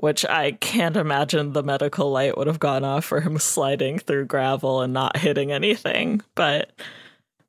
which 0.00 0.24
I 0.24 0.52
can't 0.52 0.96
imagine 0.96 1.52
the 1.52 1.62
medical 1.62 2.10
light 2.10 2.38
would 2.38 2.46
have 2.46 2.58
gone 2.58 2.84
off 2.84 3.04
for 3.04 3.20
him 3.20 3.38
sliding 3.38 3.98
through 3.98 4.24
gravel 4.24 4.80
and 4.80 4.94
not 4.94 5.18
hitting 5.18 5.52
anything. 5.52 6.22
But, 6.34 6.72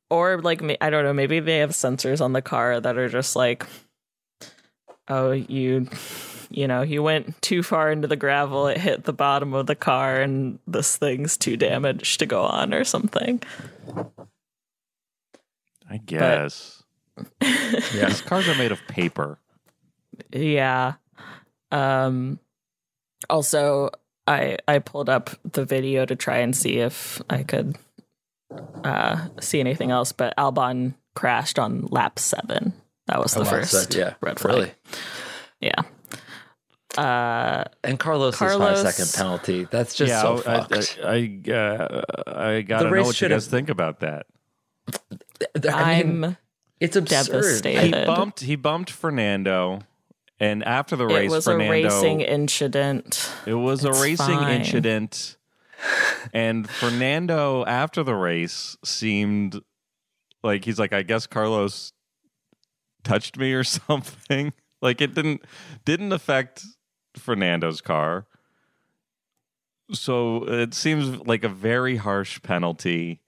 or 0.10 0.42
like, 0.42 0.62
I 0.82 0.90
don't 0.90 1.06
know, 1.06 1.14
maybe 1.14 1.40
they 1.40 1.60
have 1.60 1.70
sensors 1.70 2.20
on 2.20 2.34
the 2.34 2.42
car 2.42 2.82
that 2.82 2.98
are 2.98 3.08
just 3.08 3.38
like, 3.38 3.66
oh, 5.08 5.32
you, 5.32 5.88
you 6.50 6.68
know, 6.68 6.82
you 6.82 7.02
went 7.02 7.42
too 7.42 7.64
far 7.64 7.90
into 7.90 8.10
the 8.10 8.18
gravel, 8.18 8.68
it 8.68 8.78
hit 8.78 9.06
the 9.06 9.14
bottom 9.14 9.54
of 9.54 9.68
the 9.68 9.76
car, 9.76 10.22
and 10.22 10.60
this 10.68 10.98
thing's 10.98 11.38
too 11.38 11.56
damaged 11.56 12.20
to 12.20 12.26
go 12.26 12.44
on 12.44 12.74
or 12.74 12.84
something. 12.84 13.42
I 15.92 15.98
guess. 15.98 16.84
Yeah. 17.42 18.08
These 18.08 18.22
cars 18.22 18.48
are 18.48 18.56
made 18.56 18.72
of 18.72 18.80
paper. 18.88 19.38
Yeah. 20.32 20.94
Um 21.72 22.40
also 23.30 23.90
I 24.28 24.58
I 24.68 24.80
pulled 24.80 25.10
up 25.10 25.30
the 25.44 25.66
video 25.66 26.06
to 26.06 26.16
try 26.16 26.38
and 26.38 26.56
see 26.56 26.78
if 26.78 27.22
I 27.30 27.44
could 27.44 27.78
uh 28.84 29.28
see 29.40 29.60
anything 29.60 29.92
else, 29.92 30.12
but 30.14 30.36
Albon 30.38 30.94
crashed 31.16 31.60
on 31.60 31.86
lap 31.88 32.18
7. 32.18 32.74
That 33.08 33.20
was 33.20 33.34
the 33.34 33.42
Oh, 33.42 33.46
first 33.46 33.92
so- 33.92 34.00
yeah, 34.00 34.14
red 34.22 34.40
flag. 34.40 34.56
really. 34.56 34.72
Yeah. 35.60 35.82
Uh 36.98 37.66
And 37.84 38.00
Carlos's 38.00 38.40
Carlos- 38.40 38.82
five 38.84 38.94
second 38.94 39.14
penalty. 39.18 39.64
That's 39.66 39.94
just 39.96 40.10
yeah, 40.10 40.22
so 40.22 40.38
I, 40.40 40.42
fucked. 40.42 41.00
I, 41.04 41.08
I, 41.48 41.52
uh, 41.52 42.02
I 42.28 42.62
gotta 42.62 42.90
know 42.90 43.04
what 43.04 43.20
you 43.22 43.30
guys 43.30 43.48
think 43.48 43.70
about 43.70 44.00
that. 44.00 44.26
I 44.90 46.04
mean, 46.04 46.24
I'm 46.24 46.38
it's 46.80 46.96
absurd. 46.96 47.32
devastated. 47.32 47.84
He 47.96 48.06
bumped. 48.06 48.40
He 48.42 48.56
bumped 48.56 48.90
Fernando, 48.90 49.82
and 50.40 50.64
after 50.64 50.96
the 50.96 51.06
race 51.06 51.32
it 51.32 51.36
was 51.36 51.46
Fernando. 51.46 51.74
a 51.74 51.84
racing 51.84 52.22
incident. 52.22 53.32
It 53.46 53.54
was 53.56 53.84
It's 53.86 53.98
a 53.98 54.02
racing 54.02 54.38
fine. 54.40 54.62
incident, 54.62 55.38
and 56.34 56.70
Fernando 56.70 57.66
after 57.66 58.04
the 58.04 58.16
race 58.16 58.78
seemed 58.84 59.62
like 60.44 60.66
he's 60.66 60.80
like, 60.80 60.94
I 60.94 61.04
guess 61.04 61.28
Carlos 61.28 61.94
touched 63.04 63.38
me 63.38 63.54
or 63.54 63.64
something. 63.64 64.54
Like 64.82 65.02
it 65.02 65.14
didn't 65.14 65.44
didn't 65.86 66.12
affect 66.14 66.66
Fernando's 67.16 67.82
car. 67.82 68.26
So 69.94 70.46
it 70.48 70.74
seems 70.74 71.18
like 71.28 71.44
a 71.44 71.50
very 71.50 71.98
harsh 71.98 72.42
penalty 72.42 73.20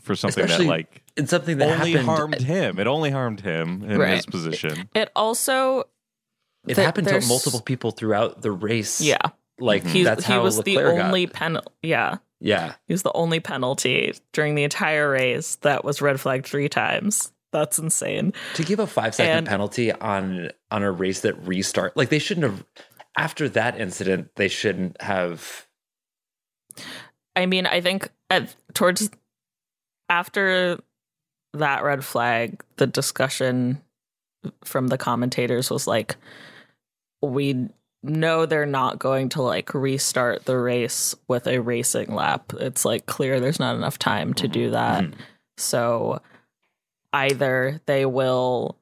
for 0.00 0.14
something 0.14 0.44
Especially 0.44 0.66
that 0.66 0.70
like 0.70 1.02
It's 1.16 1.30
something 1.30 1.58
that 1.58 1.78
only 1.78 1.92
happened. 1.92 2.08
harmed 2.08 2.40
him. 2.40 2.78
It 2.78 2.86
only 2.86 3.10
harmed 3.10 3.40
him 3.40 3.82
in 3.84 3.98
Right. 3.98 4.16
his 4.16 4.26
position. 4.26 4.88
It 4.94 5.10
also 5.14 5.80
It 6.66 6.74
Th- 6.74 6.84
happened 6.84 7.08
to 7.08 7.20
multiple 7.26 7.60
people 7.60 7.90
throughout 7.90 8.42
the 8.42 8.50
race. 8.52 9.00
yeah, 9.00 9.18
like 9.58 9.84
he 9.86 10.02
that's 10.04 10.24
he 10.26 10.32
how 10.32 10.42
was 10.42 10.60
the 10.62 10.76
Leclerc 10.76 10.96
got. 10.98 11.06
only 11.06 11.26
penalty. 11.26 11.68
Yeah, 11.82 12.18
Yeah, 12.42 12.74
He 12.86 12.94
was 12.94 13.02
the 13.02 13.12
only 13.12 13.38
penalty 13.40 14.14
during 14.32 14.54
the 14.54 14.64
entire 14.64 15.10
race 15.10 15.56
that 15.56 15.84
was 15.84 16.00
red 16.00 16.18
flagged 16.20 16.46
three 16.46 16.68
times. 16.68 17.32
That's 17.52 17.78
insane. 17.78 18.32
to 18.54 18.62
give 18.62 18.78
a 18.78 18.86
five 18.86 19.14
second 19.14 19.38
And- 19.38 19.46
penalty 19.46 19.90
on 19.92 20.50
on 20.70 20.82
a 20.82 20.90
race 20.92 21.20
that 21.20 21.34
restart, 21.46 21.96
like 21.96 22.08
they 22.08 22.18
shouldn't 22.20 22.44
have. 22.50 22.64
After 23.16 23.48
that 23.50 23.78
incident, 23.80 24.30
they 24.36 24.46
shouldn't 24.48 25.00
have. 25.02 25.66
I 27.36 27.46
mean, 27.46 27.66
I 27.66 27.80
think 27.80 28.10
at, 28.30 28.54
towards 28.74 29.10
after 30.10 30.78
that 31.54 31.82
red 31.82 32.04
flag, 32.04 32.62
the 32.76 32.86
discussion 32.86 33.80
from 34.64 34.88
the 34.88 34.98
commentators 34.98 35.70
was 35.70 35.86
like, 35.86 36.16
we 37.22 37.68
know 38.02 38.46
they're 38.46 38.66
not 38.66 38.98
going 38.98 39.28
to 39.30 39.42
like 39.42 39.74
restart 39.74 40.44
the 40.46 40.58
race 40.58 41.14
with 41.28 41.46
a 41.46 41.58
racing 41.58 42.14
lap. 42.14 42.52
It's 42.58 42.84
like 42.84 43.06
clear 43.06 43.40
there's 43.40 43.60
not 43.60 43.76
enough 43.76 43.98
time 43.98 44.34
to 44.34 44.48
do 44.48 44.70
that. 44.70 45.04
Mhm. 45.04 45.14
So 45.58 46.20
either 47.12 47.80
they 47.86 48.06
will 48.06 48.76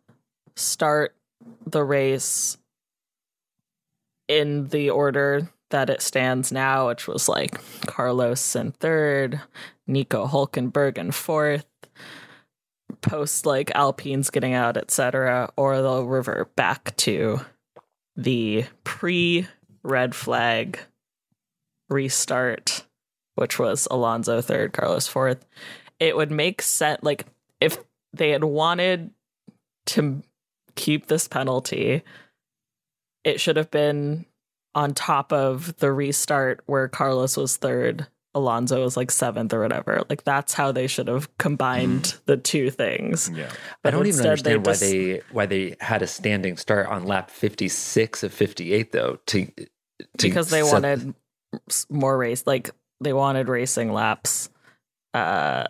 start 0.54 1.14
the 1.66 1.82
race 1.84 2.58
in 4.28 4.68
the 4.68 4.90
order 4.90 5.50
that 5.70 5.90
it 5.90 6.00
stands 6.00 6.52
now, 6.52 6.88
which 6.88 7.08
was 7.08 7.28
like 7.28 7.58
Carlos 7.86 8.54
in 8.54 8.72
third, 8.72 9.40
Nico 9.88 10.26
Hulkenberg 10.26 10.98
in 10.98 11.10
fourth, 11.10 11.66
post 13.00 13.46
like 13.46 13.74
Alpine's 13.74 14.30
getting 14.30 14.54
out, 14.54 14.76
etc., 14.76 15.50
or 15.56 15.76
they'll 15.76 16.04
revert 16.04 16.54
back 16.54 16.94
to 16.98 17.40
the 18.16 18.66
pre 18.84 19.48
red 19.82 20.14
flag 20.14 20.78
restart, 21.88 22.84
which 23.34 23.58
was 23.58 23.88
Alonso 23.90 24.40
third, 24.40 24.72
Carlos 24.72 25.08
fourth. 25.08 25.44
It 25.98 26.16
would 26.16 26.30
make 26.30 26.62
sense, 26.62 27.02
like 27.02 27.26
if 27.60 27.78
they 28.12 28.30
had 28.30 28.44
wanted 28.44 29.10
to 29.86 30.22
keep 30.74 31.06
this 31.06 31.26
penalty, 31.26 32.02
it 33.24 33.40
should 33.40 33.56
have 33.56 33.70
been 33.70 34.26
on 34.74 34.94
top 34.94 35.32
of 35.32 35.76
the 35.78 35.92
restart 35.92 36.62
where 36.66 36.88
Carlos 36.88 37.36
was 37.36 37.56
third, 37.56 38.06
Alonso 38.38 38.82
was 38.82 38.96
like 38.96 39.10
seventh 39.10 39.52
or 39.52 39.60
whatever. 39.60 40.02
Like 40.08 40.24
that's 40.24 40.54
how 40.54 40.72
they 40.72 40.86
should 40.86 41.08
have 41.08 41.36
combined 41.38 42.16
the 42.26 42.36
two 42.36 42.70
things. 42.70 43.30
Yeah. 43.34 43.50
I 43.84 43.90
don't 43.90 44.06
even 44.06 44.18
instead 44.26 44.38
they 44.44 44.54
understand 44.54 44.66
why 44.66 44.72
just- 44.72 44.80
they 44.80 45.22
why 45.32 45.46
they 45.46 45.76
had 45.80 46.02
a 46.02 46.06
standing 46.06 46.56
start 46.56 46.86
on 46.86 47.04
lap 47.04 47.30
fifty 47.30 47.68
six 47.68 48.22
of 48.22 48.32
fifty 48.32 48.72
eight 48.72 48.92
though. 48.92 49.18
To, 49.26 49.46
to 49.46 49.66
because 50.18 50.50
they 50.50 50.62
set- 50.62 50.72
wanted 50.72 51.14
more 51.90 52.16
race 52.16 52.46
like 52.46 52.70
they 53.00 53.12
wanted 53.12 53.48
racing 53.48 53.92
laps 53.92 54.50
uh 55.14 55.66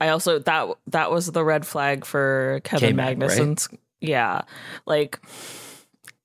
i 0.00 0.08
also 0.08 0.40
that 0.40 0.68
that 0.88 1.10
was 1.12 1.30
the 1.30 1.44
red 1.44 1.64
flag 1.64 2.04
for 2.04 2.60
kevin 2.64 2.90
K-Mag, 2.96 3.22
right? 3.22 3.68
yeah 4.00 4.42
like 4.84 5.20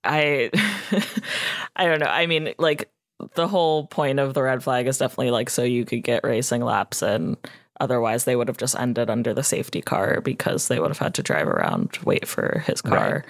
i 0.03 0.49
i 1.75 1.85
don't 1.85 1.99
know 1.99 2.07
i 2.07 2.25
mean 2.25 2.53
like 2.57 2.89
the 3.35 3.47
whole 3.47 3.87
point 3.87 4.19
of 4.19 4.33
the 4.33 4.43
red 4.43 4.63
flag 4.63 4.87
is 4.87 4.97
definitely 4.97 5.31
like 5.31 5.49
so 5.49 5.63
you 5.63 5.85
could 5.85 6.03
get 6.03 6.23
racing 6.23 6.61
laps 6.61 7.01
and 7.01 7.37
otherwise 7.79 8.25
they 8.25 8.35
would 8.35 8.47
have 8.47 8.57
just 8.57 8.75
ended 8.79 9.09
under 9.09 9.33
the 9.33 9.43
safety 9.43 9.81
car 9.81 10.21
because 10.21 10.67
they 10.67 10.79
would 10.79 10.89
have 10.89 10.99
had 10.99 11.13
to 11.15 11.23
drive 11.23 11.47
around 11.47 11.97
wait 12.03 12.27
for 12.27 12.63
his 12.65 12.81
car 12.81 13.25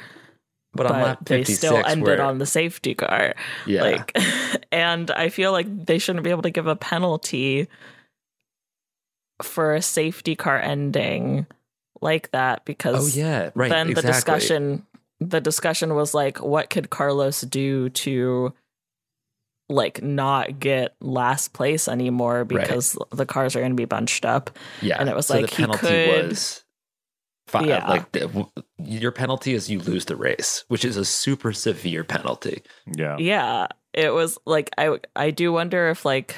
But 0.73 0.87
on 0.87 0.91
but 0.93 1.03
lap 1.05 1.25
they 1.25 1.43
still 1.43 1.77
ended 1.85 2.07
where- 2.19 2.21
on 2.21 2.37
the 2.39 2.45
safety 2.45 2.95
car. 2.95 3.35
Yeah. 3.65 3.81
Like, 3.83 4.17
and 4.71 5.09
I 5.11 5.29
feel 5.29 5.51
like 5.51 5.67
they 5.85 5.97
shouldn't 5.99 6.23
be 6.23 6.29
able 6.31 6.41
to 6.43 6.49
give 6.49 6.67
a 6.67 6.75
penalty 6.75 7.67
for 9.41 9.73
a 9.75 9.81
safety 9.81 10.35
car 10.35 10.57
ending 10.59 11.45
like 12.01 12.31
that 12.31 12.65
because 12.65 13.15
Oh 13.15 13.19
yeah, 13.19 13.49
right. 13.55 13.69
then 13.69 13.89
exactly. 13.89 13.93
the 13.93 14.13
discussion 14.13 14.85
the 15.19 15.41
discussion 15.41 15.95
was 15.95 16.13
like 16.13 16.41
what 16.41 16.69
could 16.69 16.89
Carlos 16.89 17.41
do 17.41 17.89
to 17.89 18.53
like 19.73 20.01
not 20.03 20.59
get 20.59 20.95
last 21.01 21.53
place 21.53 21.87
anymore 21.87 22.45
because 22.45 22.97
the 23.11 23.25
cars 23.25 23.55
are 23.55 23.59
going 23.59 23.71
to 23.71 23.75
be 23.75 23.85
bunched 23.85 24.25
up 24.25 24.51
Yeah, 24.81 24.97
and 24.99 25.09
it 25.09 25.15
was 25.15 25.27
so 25.27 25.35
like 25.39 25.49
the 25.49 25.55
he 25.55 25.63
penalty 25.63 25.87
could- 25.87 26.27
was 26.29 26.63
fi- 27.47 27.59
uh, 27.59 27.65
Yeah. 27.65 27.89
like 27.89 28.11
the- 28.11 28.47
your 28.77 29.11
penalty 29.11 29.53
is 29.53 29.69
you 29.69 29.79
lose 29.79 30.05
the 30.05 30.15
race, 30.15 30.63
which 30.67 30.83
is 30.85 30.97
a 30.97 31.05
super 31.05 31.53
severe 31.53 32.03
penalty. 32.03 32.61
Yeah. 32.95 33.17
yeah 33.19 33.67
it 33.93 34.11
was 34.13 34.37
like 34.45 34.71
i 34.77 34.97
i 35.15 35.29
do 35.29 35.53
wonder 35.53 35.89
if 35.89 36.03
like 36.03 36.35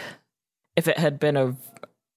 if 0.76 0.88
it 0.90 0.98
had 0.98 1.20
been 1.20 1.38
a 1.38 1.56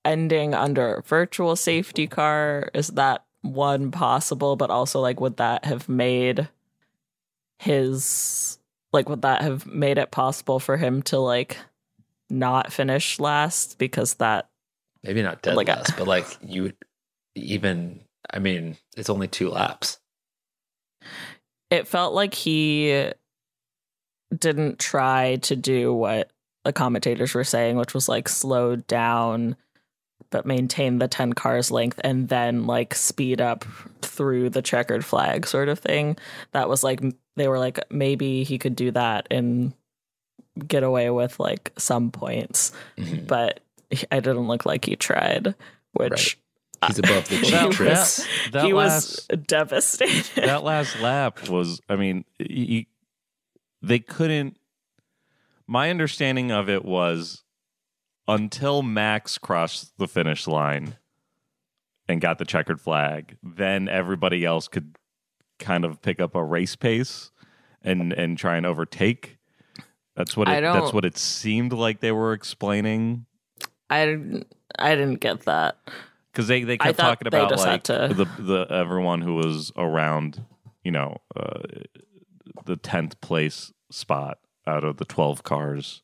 ending 0.04 0.52
under 0.54 0.94
a 0.96 1.02
virtual 1.02 1.54
safety 1.54 2.06
car 2.08 2.70
is 2.74 2.88
that 2.88 3.24
one 3.42 3.90
possible 3.92 4.56
but 4.56 4.68
also 4.70 4.98
like 5.00 5.20
would 5.20 5.36
that 5.36 5.64
have 5.64 5.88
made 5.88 6.48
his 7.58 8.57
like 8.92 9.08
would 9.08 9.22
that 9.22 9.42
have 9.42 9.66
made 9.66 9.98
it 9.98 10.10
possible 10.10 10.58
for 10.58 10.76
him 10.76 11.02
to 11.02 11.18
like 11.18 11.58
not 12.30 12.72
finish 12.72 13.18
last 13.18 13.78
because 13.78 14.14
that 14.14 14.48
Maybe 15.02 15.22
not 15.22 15.42
dead 15.42 15.56
Like 15.56 15.68
last, 15.68 15.96
but 15.96 16.06
like 16.06 16.26
you 16.42 16.62
would 16.64 16.76
even. 17.34 18.00
I 18.30 18.40
mean, 18.40 18.76
it's 18.96 19.08
only 19.08 19.28
two 19.28 19.48
laps. 19.48 19.98
it 21.70 21.86
felt 21.86 22.14
like 22.14 22.34
he 22.34 23.10
didn't 24.36 24.78
try 24.78 25.36
to 25.36 25.56
do 25.56 25.94
what 25.94 26.30
the 26.64 26.72
commentators 26.72 27.34
were 27.34 27.44
saying, 27.44 27.76
which 27.76 27.94
was 27.94 28.08
like 28.08 28.28
slow 28.28 28.76
down 28.76 29.56
but 30.30 30.44
maintain 30.44 30.98
the 30.98 31.08
10 31.08 31.32
cars 31.32 31.70
length 31.70 31.98
and 32.04 32.28
then 32.28 32.66
like 32.66 32.94
speed 32.94 33.40
up 33.40 33.64
through 34.02 34.50
the 34.50 34.60
checkered 34.60 35.04
flag 35.04 35.46
sort 35.46 35.68
of 35.68 35.78
thing. 35.78 36.16
That 36.52 36.68
was 36.68 36.84
like 36.84 37.00
they 37.38 37.48
were 37.48 37.58
like 37.58 37.78
maybe 37.90 38.44
he 38.44 38.58
could 38.58 38.76
do 38.76 38.90
that 38.92 39.26
and 39.30 39.72
get 40.66 40.82
away 40.82 41.08
with 41.10 41.38
like 41.38 41.72
some 41.78 42.10
points, 42.10 42.72
Mhm. 42.96 43.26
but 43.26 43.60
I 44.10 44.20
didn't 44.20 44.48
look 44.48 44.66
like 44.66 44.84
he 44.84 44.96
tried, 44.96 45.54
which 45.92 46.38
He's 46.86 46.98
above 47.00 47.28
the 47.28 47.36
He 47.42 47.50
That, 47.50 47.72
tricks. 47.72 48.16
that, 48.18 48.52
that 48.52 48.64
he 48.66 48.72
last, 48.72 49.28
was 49.30 49.38
devastated. 49.46 50.44
that 50.46 50.62
last 50.62 51.00
lap 51.00 51.48
was, 51.48 51.80
I 51.88 51.96
mean, 51.96 52.24
y- 52.38 52.46
y- 52.68 52.86
they 53.82 53.98
couldn't. 53.98 54.56
My 55.66 55.90
understanding 55.90 56.50
of 56.52 56.68
it 56.68 56.84
was 56.84 57.42
until 58.28 58.82
Max 58.82 59.38
crossed 59.38 59.96
the 59.98 60.06
finish 60.06 60.46
line 60.46 60.96
and 62.08 62.20
got 62.20 62.38
the 62.38 62.44
checkered 62.44 62.80
flag, 62.80 63.36
then 63.42 63.88
everybody 63.88 64.44
else 64.44 64.68
could 64.68 64.96
kind 65.58 65.84
of 65.84 66.00
pick 66.02 66.20
up 66.20 66.34
a 66.34 66.42
race 66.44 66.76
pace 66.76 67.30
and 67.82 68.12
and 68.12 68.36
try 68.38 68.56
and 68.56 68.66
overtake. 68.66 69.38
That's 70.16 70.36
what 70.36 70.48
I 70.48 70.56
it, 70.58 70.60
that's 70.62 70.92
what 70.92 71.04
it 71.04 71.16
seemed 71.16 71.72
like 71.72 72.00
they 72.00 72.12
were 72.12 72.32
explaining 72.32 73.26
I 73.90 74.04
didn't 74.06 74.46
I 74.78 74.94
didn't 74.94 75.20
get 75.20 75.40
that. 75.46 75.76
because 76.32 76.48
they, 76.48 76.64
they 76.64 76.76
kept 76.76 76.96
thought 76.96 77.20
talking 77.20 77.30
they 77.30 77.38
about 77.38 77.50
just 77.50 77.64
had 77.64 77.70
like 77.72 77.82
to- 77.84 78.14
the 78.14 78.24
the 78.42 78.66
everyone 78.74 79.20
who 79.22 79.34
was 79.34 79.72
around, 79.76 80.44
you 80.84 80.90
know, 80.90 81.18
uh, 81.36 81.60
the 82.64 82.76
tenth 82.76 83.20
place 83.20 83.72
spot 83.90 84.38
out 84.66 84.84
of 84.84 84.96
the 84.98 85.04
twelve 85.04 85.42
cars 85.42 86.02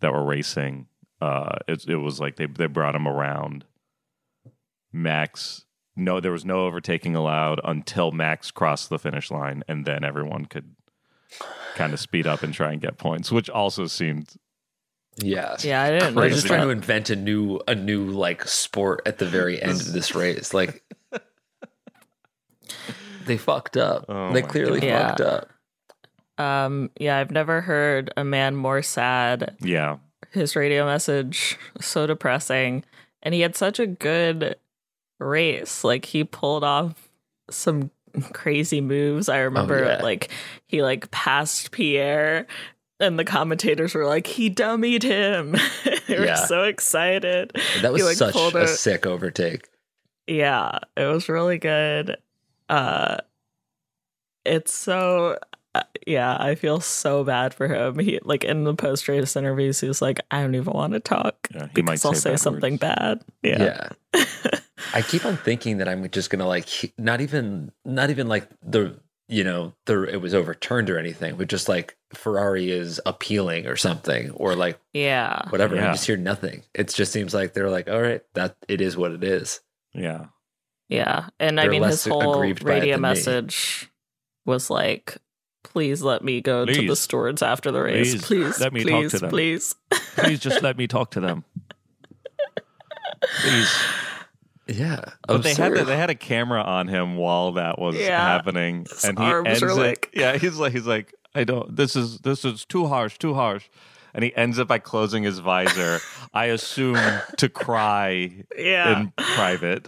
that 0.00 0.12
were 0.12 0.24
racing. 0.24 0.86
Uh, 1.20 1.56
it 1.66 1.84
it 1.88 1.96
was 1.96 2.20
like 2.20 2.36
they 2.36 2.46
they 2.46 2.66
brought 2.66 2.94
him 2.94 3.06
around. 3.08 3.64
Max, 4.92 5.64
no, 5.98 6.20
there 6.20 6.32
was 6.32 6.44
no 6.44 6.64
overtaking 6.66 7.14
allowed 7.16 7.60
until 7.64 8.12
Max 8.12 8.50
crossed 8.50 8.88
the 8.88 8.98
finish 8.98 9.30
line, 9.30 9.62
and 9.68 9.84
then 9.84 10.04
everyone 10.04 10.46
could 10.46 10.74
kind 11.74 11.92
of 11.92 12.00
speed 12.00 12.26
up 12.26 12.42
and 12.42 12.54
try 12.54 12.72
and 12.72 12.80
get 12.80 12.96
points, 12.98 13.30
which 13.30 13.50
also 13.50 13.86
seemed 13.86 14.28
Yeah. 15.18 15.56
Yeah, 15.60 15.82
I 15.82 15.90
didn't. 15.90 16.14
They're 16.14 16.30
just 16.30 16.46
trying 16.46 16.62
to 16.62 16.70
invent 16.70 17.10
a 17.10 17.16
new 17.16 17.60
a 17.68 17.74
new 17.74 18.06
like 18.06 18.46
sport 18.46 19.02
at 19.04 19.18
the 19.18 19.26
very 19.26 19.60
end 19.60 19.80
of 19.80 19.92
this 19.92 20.14
race. 20.14 20.54
Like 20.54 20.82
they 23.26 23.36
fucked 23.36 23.76
up. 23.76 24.06
Oh 24.08 24.32
they 24.32 24.42
clearly 24.42 24.80
God. 24.80 25.18
fucked 25.18 25.20
up. 25.20 25.50
Um, 26.44 26.90
yeah, 26.98 27.18
I've 27.18 27.32
never 27.32 27.60
heard 27.60 28.12
a 28.16 28.24
man 28.24 28.54
more 28.56 28.82
sad. 28.82 29.56
yeah. 29.60 29.98
His 30.30 30.54
radio 30.54 30.84
message 30.84 31.56
so 31.80 32.06
depressing, 32.06 32.84
and 33.22 33.34
he 33.34 33.40
had 33.40 33.56
such 33.56 33.80
a 33.80 33.86
good 33.86 34.56
race. 35.18 35.84
Like 35.84 36.04
he 36.04 36.24
pulled 36.24 36.64
off 36.64 37.08
some 37.50 37.90
crazy 38.32 38.80
moves. 38.80 39.28
I 39.28 39.38
remember, 39.38 39.84
yeah. 39.84 40.02
like 40.02 40.30
he 40.66 40.82
like 40.82 41.10
passed 41.10 41.70
Pierre, 41.70 42.46
and 43.00 43.18
the 43.18 43.24
commentators 43.24 43.94
were 43.94 44.06
like, 44.06 44.26
"He 44.26 44.50
dummied 44.50 45.02
him." 45.02 45.52
they 46.08 46.18
were 46.18 46.26
Yeah. 46.26 46.34
so 46.34 46.64
excited. 46.64 47.52
That 47.82 47.92
was 47.92 48.02
He, 48.02 48.06
like, 48.06 48.16
such 48.16 48.34
a 48.36 48.58
a- 48.58 48.66
sick 48.68 49.06
overtake. 49.06 49.68
Yeah, 50.26 50.78
it 50.96 51.04
was 51.06 51.28
really 51.28 51.58
good. 51.58 52.16
Uh 52.68 53.18
it's 54.44 54.72
so 54.72 55.38
Uh, 55.78 55.82
yeah, 56.06 56.36
I 56.38 56.54
feel 56.54 56.80
so 56.80 57.24
bad 57.24 57.54
for 57.54 57.68
him. 57.68 57.98
He 57.98 58.18
like 58.24 58.44
in 58.44 58.64
the 58.64 58.74
post 58.74 59.08
race 59.08 59.36
interviews, 59.36 59.80
he 59.80 59.88
was 59.88 60.00
like, 60.02 60.20
"I 60.30 60.40
don't 60.40 60.54
even 60.54 60.72
want 60.72 60.94
to 60.94 61.00
talk 61.00 61.48
Yeah, 61.54 61.68
he 61.74 61.82
might 61.82 61.92
because 61.92 62.04
I'll 62.04 62.14
say 62.14 62.30
say 62.30 62.36
something 62.36 62.76
bad." 62.76 63.22
Yeah, 63.42 63.90
Yeah. 64.14 64.20
I 64.94 65.02
keep 65.02 65.24
on 65.26 65.36
thinking 65.36 65.78
that 65.78 65.88
I'm 65.88 66.08
just 66.10 66.30
gonna 66.30 66.46
like 66.46 66.68
not 66.96 67.20
even 67.20 67.72
not 67.84 68.10
even 68.10 68.28
like 68.28 68.48
the 68.62 68.98
you 69.28 69.44
know 69.44 69.74
the 69.86 70.04
it 70.04 70.20
was 70.22 70.34
overturned 70.34 70.88
or 70.88 70.98
anything, 70.98 71.36
but 71.36 71.48
just 71.48 71.68
like 71.68 71.96
Ferrari 72.14 72.70
is 72.70 73.00
appealing 73.04 73.66
or 73.66 73.76
something 73.76 74.30
or 74.30 74.54
like 74.54 74.78
yeah, 74.94 75.48
whatever. 75.50 75.76
I 75.76 75.92
just 75.92 76.06
hear 76.06 76.16
nothing. 76.16 76.62
It 76.74 76.88
just 76.88 77.12
seems 77.12 77.34
like 77.34 77.52
they're 77.52 77.70
like, 77.70 77.90
all 77.90 78.00
right, 78.00 78.22
that 78.34 78.56
it 78.68 78.80
is 78.80 78.96
what 78.96 79.12
it 79.12 79.22
is. 79.22 79.60
Yeah. 79.92 80.26
yeah. 80.88 81.28
And 81.38 81.60
I 81.60 81.64
They're 81.64 81.72
mean, 81.72 81.82
less 81.82 82.04
his 82.04 82.12
whole 82.12 82.34
aggrieved 82.34 82.64
by 82.64 82.76
it 82.76 82.80
radio 82.80 82.96
than 82.96 83.02
me. 83.02 83.08
message 83.10 83.90
was 84.46 84.70
like, 84.70 85.18
"Please 85.72 86.02
let 86.02 86.22
me 86.24 86.40
go 86.40 86.64
to 86.64 86.72
the 86.72 86.86
Please. 86.88 87.00
stewards 87.00 87.42
after 87.42 87.70
the 87.70 87.80
race. 87.82 88.12
Please, 88.14 88.24
Please, 88.26 88.60
let 88.60 88.72
me 88.72 88.84
talk 88.84 88.90
please, 89.00 89.10
to 89.12 89.18
them." 89.18 89.30
please." 89.30 89.74
Please 90.16 90.40
just 90.40 90.62
let 90.62 90.76
me 90.76 90.86
talk 90.96 91.10
to 91.12 91.20
them. 91.20 91.44
Please. 93.42 93.74
Yeah, 94.66 95.02
But 95.26 95.42
they 95.42 95.54
had 95.54 95.72
the, 95.74 95.84
they 95.84 95.96
had 95.96 96.10
a 96.10 96.14
camera 96.14 96.60
on 96.62 96.88
him 96.88 97.16
while 97.16 97.52
that 97.52 97.78
was 97.78 97.96
Yeah. 97.96 98.20
happening, 98.20 98.84
His 98.90 99.02
and 99.04 99.18
he 99.18 99.24
arms 99.24 99.48
ends 99.48 99.62
are 99.62 99.70
it. 99.70 99.74
like- 99.76 100.10
Yeah, 100.12 100.36
he's 100.36 100.56
like 100.58 100.72
he's 100.72 100.86
like 100.86 101.14
I 101.34 101.44
don't. 101.44 101.74
This 101.74 101.96
is 101.96 102.18
this 102.20 102.44
is 102.44 102.64
too 102.66 102.86
harsh, 102.86 103.16
too 103.18 103.32
harsh. 103.34 103.68
And 104.14 104.24
he 104.24 104.34
ends 104.36 104.58
it 104.58 104.66
by 104.68 104.78
closing 104.78 105.22
his 105.22 105.38
visor. 105.38 106.00
I 106.34 106.46
assume 106.46 106.98
to 107.36 107.48
cry 107.48 108.42
Yeah, 108.58 109.00
in 109.00 109.12
private. 109.16 109.86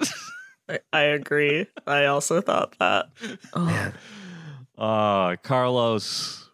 I, 0.69 0.79
I 0.93 1.01
agree. 1.03 1.67
I 1.87 2.07
also 2.07 2.41
thought 2.41 2.77
that. 2.79 3.11
Oh. 3.55 3.93
Ah, 4.83 5.37
Carlos, 5.43 6.49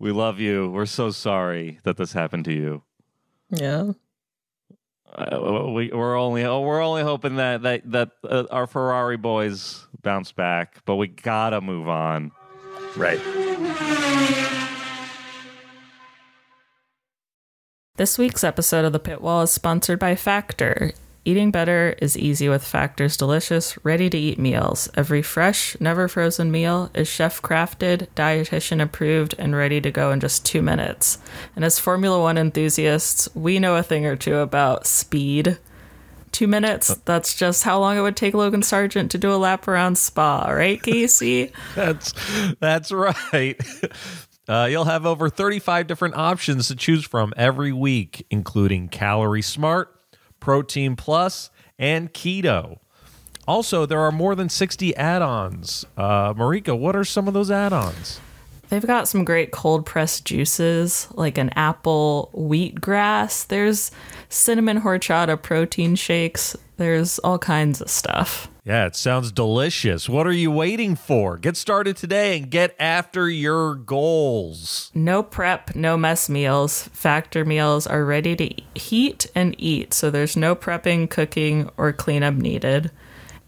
we 0.00 0.10
love 0.10 0.40
you. 0.40 0.68
We're 0.68 0.84
so 0.84 1.12
sorry 1.12 1.78
that 1.84 1.96
this 1.96 2.12
happened 2.12 2.44
to 2.46 2.52
you. 2.52 2.82
Yeah. 3.50 3.92
Uh, 5.14 5.70
we, 5.72 5.88
we're 5.92 6.18
only 6.18 6.44
oh, 6.44 6.60
we're 6.60 6.82
only 6.82 7.02
hoping 7.02 7.36
that 7.36 7.62
that 7.62 7.90
that 7.90 8.10
uh, 8.24 8.44
our 8.50 8.66
Ferrari 8.66 9.16
boys 9.16 9.86
bounce 10.02 10.32
back, 10.32 10.84
but 10.86 10.96
we 10.96 11.06
gotta 11.06 11.60
move 11.60 11.88
on. 11.88 12.32
right. 12.96 13.20
This 17.96 18.18
week's 18.18 18.44
episode 18.44 18.84
of 18.84 18.92
The 18.92 18.98
Pit 18.98 19.20
Wall 19.20 19.42
is 19.42 19.50
sponsored 19.52 19.98
by 19.98 20.14
Factor. 20.16 20.92
Eating 21.28 21.50
better 21.50 21.94
is 22.00 22.16
easy 22.16 22.48
with 22.48 22.64
Factor's 22.64 23.14
delicious, 23.14 23.76
ready 23.84 24.08
to 24.08 24.16
eat 24.16 24.38
meals. 24.38 24.88
Every 24.94 25.20
fresh, 25.20 25.78
never 25.78 26.08
frozen 26.08 26.50
meal 26.50 26.90
is 26.94 27.06
chef 27.06 27.42
crafted, 27.42 28.08
dietitian 28.16 28.80
approved, 28.82 29.34
and 29.38 29.54
ready 29.54 29.78
to 29.82 29.90
go 29.90 30.10
in 30.10 30.20
just 30.20 30.46
two 30.46 30.62
minutes. 30.62 31.18
And 31.54 31.66
as 31.66 31.78
Formula 31.78 32.18
One 32.18 32.38
enthusiasts, 32.38 33.28
we 33.34 33.58
know 33.58 33.76
a 33.76 33.82
thing 33.82 34.06
or 34.06 34.16
two 34.16 34.36
about 34.36 34.86
speed. 34.86 35.58
Two 36.32 36.46
minutes, 36.46 36.94
that's 37.04 37.34
just 37.34 37.62
how 37.62 37.78
long 37.78 37.98
it 37.98 38.00
would 38.00 38.16
take 38.16 38.32
Logan 38.32 38.62
Sargeant 38.62 39.10
to 39.10 39.18
do 39.18 39.30
a 39.30 39.36
lap 39.36 39.68
around 39.68 39.98
Spa, 39.98 40.48
right, 40.48 40.82
Casey? 40.82 41.52
That's 41.74 42.14
that's 42.58 42.90
right. 42.90 43.60
Uh, 44.48 44.64
you'll 44.64 44.84
have 44.84 45.04
over 45.04 45.28
35 45.28 45.86
different 45.86 46.16
options 46.16 46.68
to 46.68 46.74
choose 46.74 47.04
from 47.04 47.34
every 47.36 47.70
week, 47.70 48.24
including 48.30 48.88
Calorie 48.88 49.42
Smart, 49.42 49.97
Protein 50.40 50.96
Plus, 50.96 51.50
and 51.78 52.12
Keto. 52.12 52.78
Also, 53.46 53.86
there 53.86 54.00
are 54.00 54.12
more 54.12 54.34
than 54.34 54.48
60 54.48 54.94
add 54.96 55.22
ons. 55.22 55.86
Uh, 55.96 56.34
Marika, 56.34 56.78
what 56.78 56.94
are 56.94 57.04
some 57.04 57.26
of 57.26 57.34
those 57.34 57.50
add 57.50 57.72
ons? 57.72 58.20
They've 58.68 58.86
got 58.86 59.08
some 59.08 59.24
great 59.24 59.50
cold 59.50 59.86
pressed 59.86 60.26
juices 60.26 61.08
like 61.14 61.38
an 61.38 61.50
apple 61.56 62.30
wheatgrass. 62.34 63.46
There's 63.46 63.90
cinnamon 64.28 64.82
horchata 64.82 65.40
protein 65.40 65.94
shakes. 65.94 66.54
There's 66.78 67.18
all 67.18 67.38
kinds 67.38 67.80
of 67.80 67.90
stuff. 67.90 68.48
Yeah, 68.64 68.86
it 68.86 68.94
sounds 68.94 69.32
delicious. 69.32 70.08
What 70.08 70.26
are 70.26 70.32
you 70.32 70.50
waiting 70.50 70.94
for? 70.94 71.38
Get 71.38 71.56
started 71.56 71.96
today 71.96 72.38
and 72.38 72.50
get 72.50 72.76
after 72.78 73.28
your 73.28 73.74
goals. 73.74 74.92
No 74.94 75.22
prep, 75.22 75.74
no 75.74 75.96
mess 75.96 76.28
meals. 76.28 76.84
Factor 76.92 77.44
meals 77.44 77.86
are 77.86 78.04
ready 78.04 78.36
to 78.36 78.78
heat 78.78 79.26
and 79.34 79.56
eat, 79.58 79.92
so 79.92 80.10
there's 80.10 80.36
no 80.36 80.54
prepping, 80.54 81.10
cooking, 81.10 81.68
or 81.76 81.92
cleanup 81.92 82.34
needed. 82.34 82.90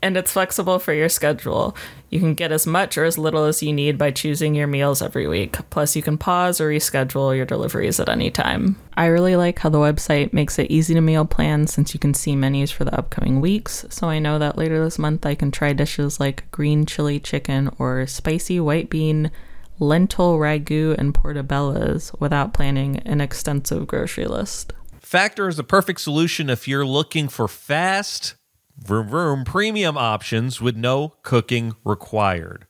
And 0.03 0.17
it's 0.17 0.33
flexible 0.33 0.79
for 0.79 0.95
your 0.95 1.11
schedule. 1.11 1.77
You 2.09 2.21
can 2.21 2.35
get 2.35 2.53
as 2.53 2.67
much 2.67 2.97
or 2.97 3.05
as 3.05 3.19
little 3.19 3.45
as 3.45 3.63
you 3.63 3.73
need 3.73 3.99
by 3.99 4.11
choosing 4.11 4.55
your 4.55 4.67
meals 4.67 5.03
every 5.03 5.29
week. 5.29 5.59
Plus, 5.69 5.95
you 5.95 6.03
can 6.03 6.17
pause 6.17 6.61
or 6.61 6.71
reschedule 6.71 7.37
your 7.37 7.45
deliveries 7.45 8.01
at 8.01 8.09
any 8.09 8.31
time. 8.31 8.77
I 8.97 9.07
really 9.07 9.37
like 9.37 9.59
how 9.59 9.69
the 9.69 9.79
website 9.79 10.33
makes 10.33 10.59
it 10.59 10.71
easy 10.71 10.95
to 10.95 11.01
meal 11.01 11.27
plan 11.27 11.67
since 11.67 11.93
you 11.93 12.01
can 12.01 12.15
see 12.15 12.35
menus 12.35 12.71
for 12.71 12.85
the 12.85 12.97
upcoming 12.99 13.41
weeks. 13.41 13.85
So 13.91 14.09
I 14.09 14.19
know 14.19 14.39
that 14.39 14.57
later 14.57 14.83
this 14.83 14.99
month 14.99 15.27
I 15.27 15.35
can 15.35 15.51
try 15.51 15.75
dishes 15.75 16.19
like 16.19 16.51
green 16.51 16.87
chili 16.87 17.21
chicken 17.21 17.71
or 17.79 18.07
spicy 18.07 18.59
white 18.59 18.89
bean 18.89 19.31
lentil 19.79 20.39
ragu 20.39 20.95
and 20.99 21.15
portobello's 21.15 22.13
without 22.19 22.55
planning 22.55 22.99
an 22.99 23.21
extensive 23.21 23.87
grocery 23.87 24.27
list. 24.27 24.73
Factor 25.01 25.49
is 25.49 25.57
the 25.57 25.65
perfect 25.65 26.01
solution 26.01 26.51
if 26.51 26.69
you're 26.69 26.87
looking 26.87 27.29
for 27.29 27.49
fast, 27.49 28.35
vroom 28.81 29.09
vroom 29.09 29.45
premium 29.45 29.97
options 29.97 30.61
with 30.61 30.77
no 30.77 31.15
cooking 31.23 31.75
required. 31.85 32.67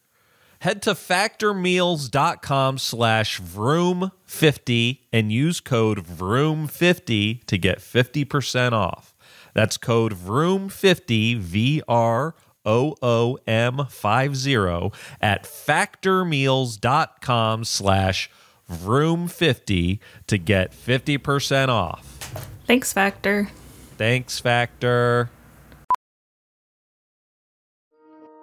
Head 0.61 0.82
to 0.82 0.90
factormeals.com 0.90 2.78
slash 2.78 3.40
vroom50 3.40 4.98
and 5.11 5.32
use 5.32 5.58
code 5.61 6.04
vroom50 6.04 7.46
to 7.46 7.56
get 7.56 7.78
50% 7.78 8.72
off. 8.72 9.14
That's 9.54 9.78
code 9.78 10.14
vroom50, 10.14 11.38
V-R-O-O-M 11.38 12.36
50 13.88 14.90
at 15.22 15.44
factormeals.com 15.44 17.64
slash 17.64 18.30
vroom50 18.70 19.98
to 20.26 20.38
get 20.38 20.72
50% 20.72 21.68
off. 21.68 22.04
Thanks, 22.66 22.92
Factor. 22.92 23.48
Thanks, 23.96 24.38
Factor. 24.38 25.30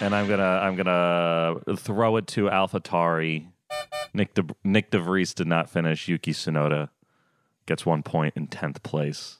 And 0.00 0.14
I'm 0.14 0.28
gonna 0.28 0.42
I'm 0.44 0.76
gonna 0.76 1.56
throw 1.76 2.16
it 2.16 2.26
to 2.28 2.42
AlphaTauri. 2.44 3.46
Nyck 4.14 4.34
De, 4.34 4.42
Nyck 4.64 4.90
de 4.90 4.98
Vries 4.98 5.34
did 5.34 5.46
not 5.46 5.68
finish. 5.70 6.08
Yuki 6.08 6.32
Tsunoda 6.32 6.88
gets 7.66 7.84
one 7.86 8.02
point 8.02 8.34
in 8.36 8.46
tenth 8.46 8.82
place. 8.82 9.38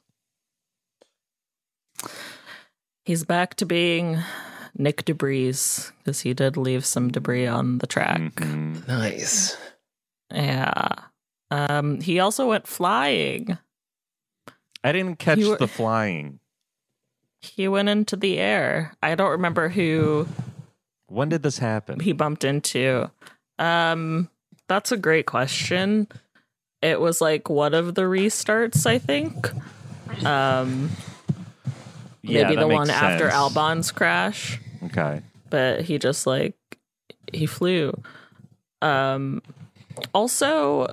He's 3.04 3.24
back 3.24 3.54
to 3.57 3.66
being 3.66 4.18
Nick 4.76 5.04
Debris 5.04 5.52
because 5.98 6.20
he 6.20 6.34
did 6.34 6.57
leave 6.57 6.84
some 6.84 7.11
debris 7.11 7.46
on 7.46 7.78
the 7.78 7.86
track. 7.86 8.18
Mhm. 8.18 8.86
Nice. 8.88 9.57
Yeah. 10.32 10.88
Um, 11.50 12.00
he 12.00 12.18
also 12.18 12.48
went 12.48 12.66
flying. 12.66 13.57
I 14.82 14.92
didn't 14.92 15.18
catch 15.18 15.38
were- 15.38 15.57
the 15.57 15.68
flying. 15.68 16.40
He 17.40 17.68
went 17.68 17.88
into 17.88 18.16
the 18.16 18.38
air. 18.38 18.94
I 19.02 19.14
don't 19.14 19.30
remember 19.30 19.68
who 19.68 20.26
When 21.09 21.28
did 21.28 21.42
this 21.42 21.59
happen? 21.59 22.00
he 22.00 22.12
bumped 22.12 22.44
into. 22.44 23.11
Um, 23.59 24.28
that's 24.68 24.92
a 24.92 24.96
great 24.96 25.26
question. 25.26 26.09
It 26.82 27.00
was 27.00 27.20
like 27.20 27.48
one 27.48 27.74
of 27.74 27.94
the 27.94 28.02
restarts, 28.02 28.86
I 28.86 28.98
think. 28.98 29.50
Um, 30.24 30.90
yeah, 32.22 32.44
maybe 32.44 32.57
the 32.57 32.68
one 32.68 32.90
after. 32.90 33.28
Albon's 33.28 33.90
crash. 33.92 34.61
Okay. 34.84 35.22
but 35.50 35.82
he 35.82 35.98
just 35.98 36.26
like 36.26 36.54
he 37.32 37.46
flew 37.46 37.92
um 38.82 39.42
also 40.14 40.86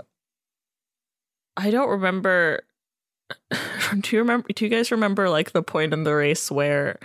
i 1.57 1.69
don't 1.69 1.89
remember 1.89 2.61
do 3.99 4.15
you 4.15 4.19
remember 4.19 4.47
do 4.55 4.65
you 4.65 4.69
guys 4.69 4.89
remember 4.89 5.29
like 5.29 5.51
the 5.51 5.61
point 5.61 5.93
in 5.93 6.03
the 6.05 6.13
race 6.15 6.49
where 6.49 6.97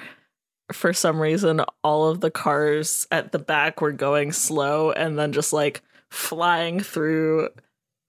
for 0.73 0.93
some 0.93 1.21
reason 1.21 1.63
all 1.83 2.09
of 2.09 2.21
the 2.21 2.31
cars 2.31 3.07
at 3.11 3.33
the 3.33 3.39
back 3.39 3.81
were 3.81 3.93
going 3.93 4.33
slow 4.33 4.93
and 4.93 5.19
then 5.19 5.33
just 5.33 5.53
like 5.53 5.83
flying 6.11 6.81
through 6.81 7.49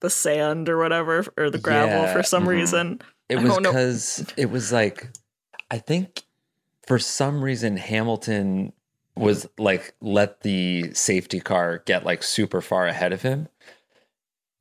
the 0.00 0.10
sand 0.10 0.68
or 0.68 0.78
whatever 0.78 1.24
or 1.36 1.50
the 1.50 1.58
gravel 1.58 2.02
Yeah, 2.02 2.12
for 2.12 2.22
some 2.22 2.44
mhm. 2.44 2.48
reason 2.48 3.00
It 3.28 3.38
I 3.38 3.42
was 3.44 3.56
because 3.56 4.32
it 4.36 4.50
was 4.50 4.72
like, 4.72 5.08
I 5.70 5.78
think 5.78 6.22
for 6.86 6.98
some 6.98 7.42
reason 7.42 7.76
Hamilton 7.76 8.72
was 9.16 9.46
like 9.58 9.94
let 10.00 10.40
the 10.40 10.92
safety 10.94 11.40
car 11.40 11.82
get 11.86 12.04
like 12.04 12.22
super 12.22 12.60
far 12.60 12.86
ahead 12.86 13.12
of 13.12 13.22
him, 13.22 13.48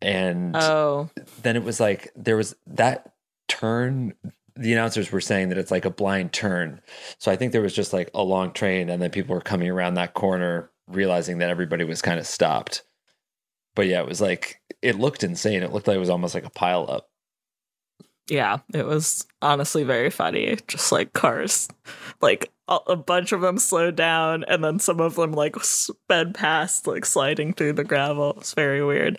and 0.02 0.56
oh 0.56 1.10
then 1.42 1.56
it 1.56 1.64
was 1.64 1.80
like 1.80 2.12
there 2.16 2.38
was 2.38 2.56
that 2.68 3.14
turn. 3.48 4.14
The 4.60 4.74
announcers 4.74 5.12
were 5.12 5.22
saying 5.22 5.50
that 5.50 5.58
it's 5.58 5.72
like 5.72 5.86
a 5.86 5.90
blind 5.90 6.34
turn, 6.34 6.82
so 7.18 7.32
I 7.32 7.36
think 7.38 7.52
there 7.52 7.62
was 7.62 7.74
just 7.74 7.94
like 7.94 8.10
a 8.14 8.22
long 8.22 8.52
train, 8.52 8.90
and 8.90 9.02
then 9.02 9.10
people 9.10 9.34
were 9.34 9.42
coming 9.42 9.70
around 9.70 9.94
that 9.94 10.14
corner, 10.14 10.70
realizing 10.88 11.38
that 11.38 11.50
everybody 11.50 11.86
was 11.86 12.02
kind 12.02 12.20
of 12.20 12.28
stopped. 12.28 12.84
But 13.74 13.88
yeah, 13.88 14.02
it 14.02 14.08
was 14.08 14.20
like 14.20 14.62
it 14.82 15.00
looked 15.00 15.24
insane. 15.24 15.64
It 15.64 15.72
looked 15.72 15.88
like 15.88 15.96
it 15.96 16.00
was 16.00 16.10
almost 16.10 16.36
like 16.36 16.46
a 16.46 16.50
pile 16.50 16.86
up. 16.90 17.10
Yeah, 18.30 18.58
it 18.74 18.86
was 18.86 19.26
honestly 19.42 19.84
very 19.84 20.10
funny. 20.10 20.58
Just 20.68 20.92
like 20.92 21.14
cars, 21.14 21.68
like 22.22 22.52
a, 22.68 22.96
bunch 22.96 23.32
of 23.32 23.42
them 23.42 23.58
slowed 23.58 23.96
down, 23.96 24.44
and 24.44 24.64
then 24.64 24.80
some 24.80 25.00
of 25.00 25.16
them 25.16 25.32
like 25.32 25.56
sped 25.64 26.36
past, 26.36 26.86
like 26.86 27.06
sliding 27.06 27.54
through 27.54 27.74
the 27.74 27.84
gravel. 27.84 28.36
It's 28.38 28.54
very 28.54 28.84
weird. 28.84 29.18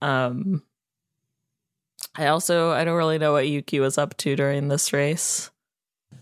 Um, 0.00 0.62
I 2.16 2.26
also 2.26 2.70
I 2.70 2.84
don't 2.84 2.96
really 2.96 3.18
know 3.18 3.32
what 3.32 3.48
Yuki 3.48 3.80
was 3.80 3.96
up 3.98 4.16
to 4.18 4.34
during 4.36 4.68
this 4.68 4.92
race, 4.92 5.50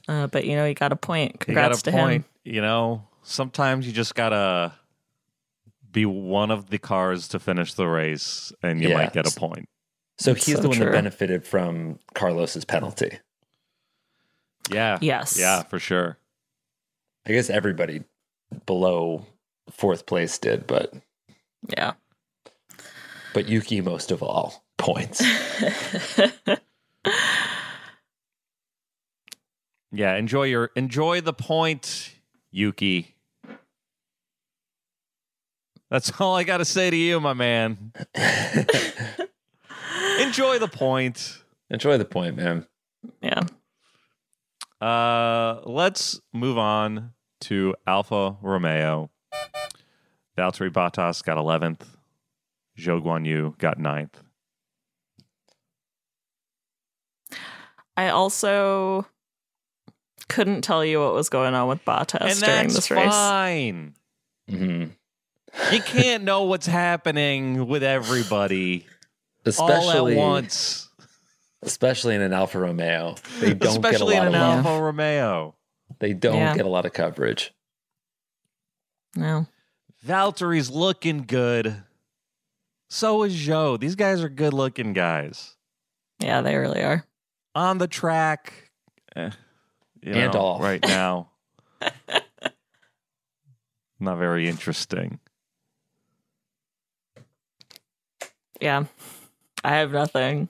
uh, 0.06 0.26
but 0.26 0.44
you 0.44 0.54
know 0.56 0.66
he 0.66 0.74
got 0.74 0.92
a 0.92 0.96
point. 0.96 1.32
You 1.48 1.54
got 1.54 1.70
Congrats 1.72 1.80
a 1.80 1.84
to 1.84 1.92
point. 1.92 2.24
him. 2.44 2.52
You 2.54 2.60
know, 2.60 3.06
sometimes 3.22 3.86
you 3.86 3.92
just 3.92 4.14
gotta 4.14 4.72
be 5.90 6.04
one 6.04 6.50
of 6.50 6.68
the 6.70 6.78
cars 6.78 7.28
to 7.28 7.38
finish 7.38 7.74
the 7.74 7.86
race, 7.86 8.52
and 8.62 8.82
you 8.82 8.88
Yeah. 8.90 8.94
might 8.96 9.12
get 9.14 9.26
a 9.26 9.38
point. 9.38 9.68
So 10.18 10.32
That's 10.34 10.44
he's 10.46 10.56
so 10.56 10.62
the 10.62 10.68
one 10.68 10.76
true. 10.76 10.86
that 10.86 10.92
benefited 10.92 11.46
from 11.46 11.98
Carlos's 12.14 12.64
penalty. 12.64 13.18
Yeah. 14.70 14.98
Yes. 15.00 15.38
Yeah, 15.38 15.62
for 15.62 15.78
sure. 15.78 16.18
I 17.26 17.32
guess 17.32 17.48
everybody 17.50 18.04
below 18.66 19.24
fourth 19.70 20.06
place 20.06 20.38
did, 20.38 20.66
but 20.66 20.92
Yeah. 21.68 21.94
but 23.32 23.48
Yuki 23.48 23.80
most 23.80 24.10
of 24.10 24.22
all 24.22 24.64
points. 24.78 25.22
Yeah, 29.90 30.16
enjoy 30.16 30.44
your 30.44 30.70
enjoy 30.76 31.22
the 31.22 31.32
point, 31.32 32.12
Yuki. 32.50 33.14
That's 35.90 36.20
all 36.20 36.36
I 36.36 36.44
got 36.44 36.58
to 36.58 36.66
say 36.66 36.90
to 36.90 36.96
you, 36.96 37.18
my 37.20 37.32
man. 37.32 37.92
enjoy 40.20 40.58
the 40.58 40.68
point. 40.70 41.38
Enjoy 41.70 41.96
the 41.96 42.04
point, 42.04 42.36
man. 42.36 42.66
yeah. 43.22 43.40
Uh, 44.80 45.62
let's 45.64 46.20
move 46.34 46.58
on 46.58 47.12
to 47.40 47.74
Alfa 47.86 48.36
Romeo. 48.42 49.10
Valtteri 50.36 50.70
Bottas 50.70 51.24
got 51.24 51.38
11th. 51.38 51.86
Zhou 52.78 53.02
Guanyu 53.02 53.56
got 53.58 53.78
9th. 53.78 54.27
I 57.98 58.10
also 58.10 59.06
couldn't 60.28 60.62
tell 60.62 60.84
you 60.84 61.00
what 61.00 61.14
was 61.14 61.28
going 61.28 61.54
on 61.54 61.68
with 61.68 61.84
Bottas 61.84 62.20
and 62.20 62.38
during 62.38 62.62
that's 62.68 62.74
this 62.74 62.90
race. 62.92 63.10
fine. 63.12 63.94
hmm 64.48 64.84
You 65.72 65.82
can't 65.82 66.22
know 66.24 66.44
what's 66.44 66.66
happening 66.66 67.66
with 67.66 67.82
everybody 67.82 68.86
all 69.58 69.68
Especially 69.68 70.12
at 70.12 70.18
once. 70.18 70.88
especially 71.62 72.14
in 72.14 72.20
an 72.22 72.32
Alfa 72.32 72.58
Romeo, 72.60 73.16
they 73.40 73.54
don't 73.54 73.84
Especially 73.84 74.14
get 74.14 74.24
a 74.24 74.26
in 74.28 74.34
an 74.34 74.40
of 74.40 74.64
love. 74.64 74.66
Alfa 74.66 74.82
Romeo. 74.82 75.54
They 75.98 76.12
don't 76.12 76.36
Yeah. 76.36 76.54
get 76.54 76.66
a 76.66 76.68
lot 76.68 76.86
of 76.86 76.92
coverage. 76.92 77.52
No. 79.16 79.46
Valtteri's 80.06 80.70
looking 80.70 81.24
good. 81.26 81.82
So 82.90 83.22
is 83.24 83.34
Joe. 83.34 83.76
These 83.76 83.96
guys 83.96 84.22
are 84.22 84.28
good 84.28 84.52
looking 84.54 84.92
guys. 84.92 85.56
Yeah, 86.20 86.42
they 86.42 86.54
really 86.56 86.82
are. 86.82 87.04
On 87.54 87.78
the 87.78 87.88
track, 87.88 88.70
eh, 89.16 89.30
And 90.02 90.32
know, 90.34 90.40
off. 90.40 90.60
right 90.62 90.82
now. 90.82 91.30
Not 94.00 94.18
very 94.18 94.48
interesting. 94.48 95.18
Yeah. 98.60 98.84
I 99.64 99.70
have 99.76 99.90
nothing. 99.92 100.48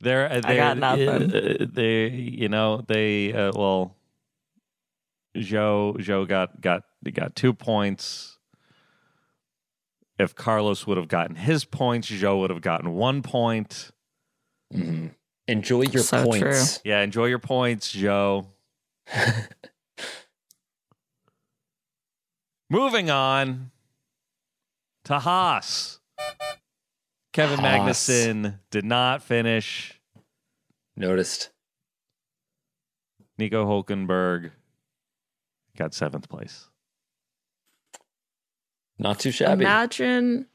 They're, 0.00 0.30
uh, 0.30 0.40
I 0.44 0.56
got 0.56 0.78
nothing. 0.78 1.08
uh, 1.34 1.66
They, 1.70 2.08
you 2.08 2.48
know, 2.48 2.82
they 2.86 3.32
uh, 3.32 3.52
well, 3.54 3.94
Joe, 5.36 5.96
Joe 5.98 6.24
got 6.24 6.60
got 6.60 6.84
got 7.12 7.34
two 7.36 7.52
points. 7.52 8.38
If 10.18 10.34
Carlos 10.34 10.86
would 10.86 10.96
have 10.96 11.08
gotten 11.08 11.36
his 11.36 11.66
points, 11.66 12.08
Joe 12.08 12.38
would 12.40 12.48
have 12.50 12.62
gotten 12.62 12.92
one 12.94 13.20
point. 13.22 13.90
Mhm. 14.72 15.10
Enjoy 15.48 15.82
your 15.82 16.02
So 16.02 16.24
points. 16.24 16.80
Yeah, 16.84 17.02
enjoy 17.02 17.26
your 17.26 17.38
points, 17.38 17.92
Joe. 17.92 18.48
Moving 22.70 23.10
on 23.10 23.70
to 25.04 25.20
Haas. 25.20 26.00
Kevin 27.32 27.60
Haas. 27.60 28.08
Magnussen 28.08 28.58
did 28.70 28.84
not 28.84 29.22
finish. 29.22 30.00
Noticed. 30.96 31.50
Nico 33.38 33.66
Hulkenberg 33.66 34.50
got 35.76 35.94
seventh 35.94 36.28
place. 36.28 36.68
Not 38.98 39.20
too 39.20 39.30
shabby. 39.30 39.62
Imagine 39.64 40.46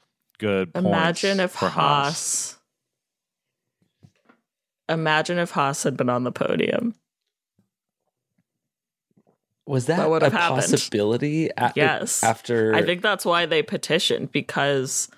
Good. 0.42 0.72
Imagine 0.74 1.40
if 1.40 1.52
for 1.52 1.70
Haas 1.70 2.58
Imagine 4.92 5.38
if 5.38 5.52
Haas 5.52 5.84
had 5.84 5.96
been 5.98 6.10
on 6.10 6.24
the 6.24 6.32
podium. 6.32 6.96
Was 9.68 9.86
that, 9.86 9.98
That 9.98 10.10
would 10.10 10.24
a 10.24 10.30
happened. 10.30 10.62
possibility? 10.62 11.50
a- 11.56 11.72
Yes. 11.76 12.24
After 12.24 12.74
I 12.76 12.84
think 12.84 13.02
that's 13.02 13.24
why 13.26 13.46
they 13.46 13.62
petitioned 13.64 14.32
because 14.32 15.10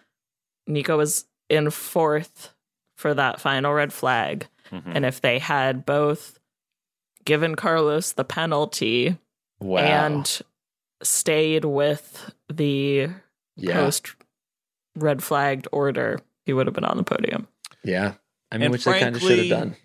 Nico 0.68 0.98
was 0.98 1.26
in 1.50 1.70
fourth 1.72 2.54
for 2.96 3.14
that 3.14 3.40
final 3.42 3.74
red 3.74 3.92
flag. 3.94 4.48
Mhm. 4.72 4.96
And 4.96 5.06
if 5.06 5.22
they 5.22 5.40
had 5.40 5.86
both 5.86 6.40
given 7.26 7.56
Carlos 7.56 8.12
the 8.12 8.24
penalty 8.26 9.18
wow. 9.60 9.80
and 9.80 10.42
stayed 11.02 11.66
with 11.66 12.34
the 12.52 13.10
yeah, 13.56 13.74
post 13.74 14.14
red 14.96 15.24
flagged 15.24 15.68
order, 15.72 16.20
he 16.46 16.54
would 16.54 16.68
have 16.68 16.76
been 16.76 16.86
on 16.86 16.98
the 16.98 17.04
podium. 17.04 17.48
yeah. 17.84 18.14
I 18.54 18.58
mean, 18.58 18.64
And 18.66 18.72
which 18.72 18.86
they 18.86 19.00
kind 19.00 19.16
of 19.16 19.22
should 19.22 19.32
have 19.32 19.48
frankly- 19.48 19.50
done. 19.50 19.76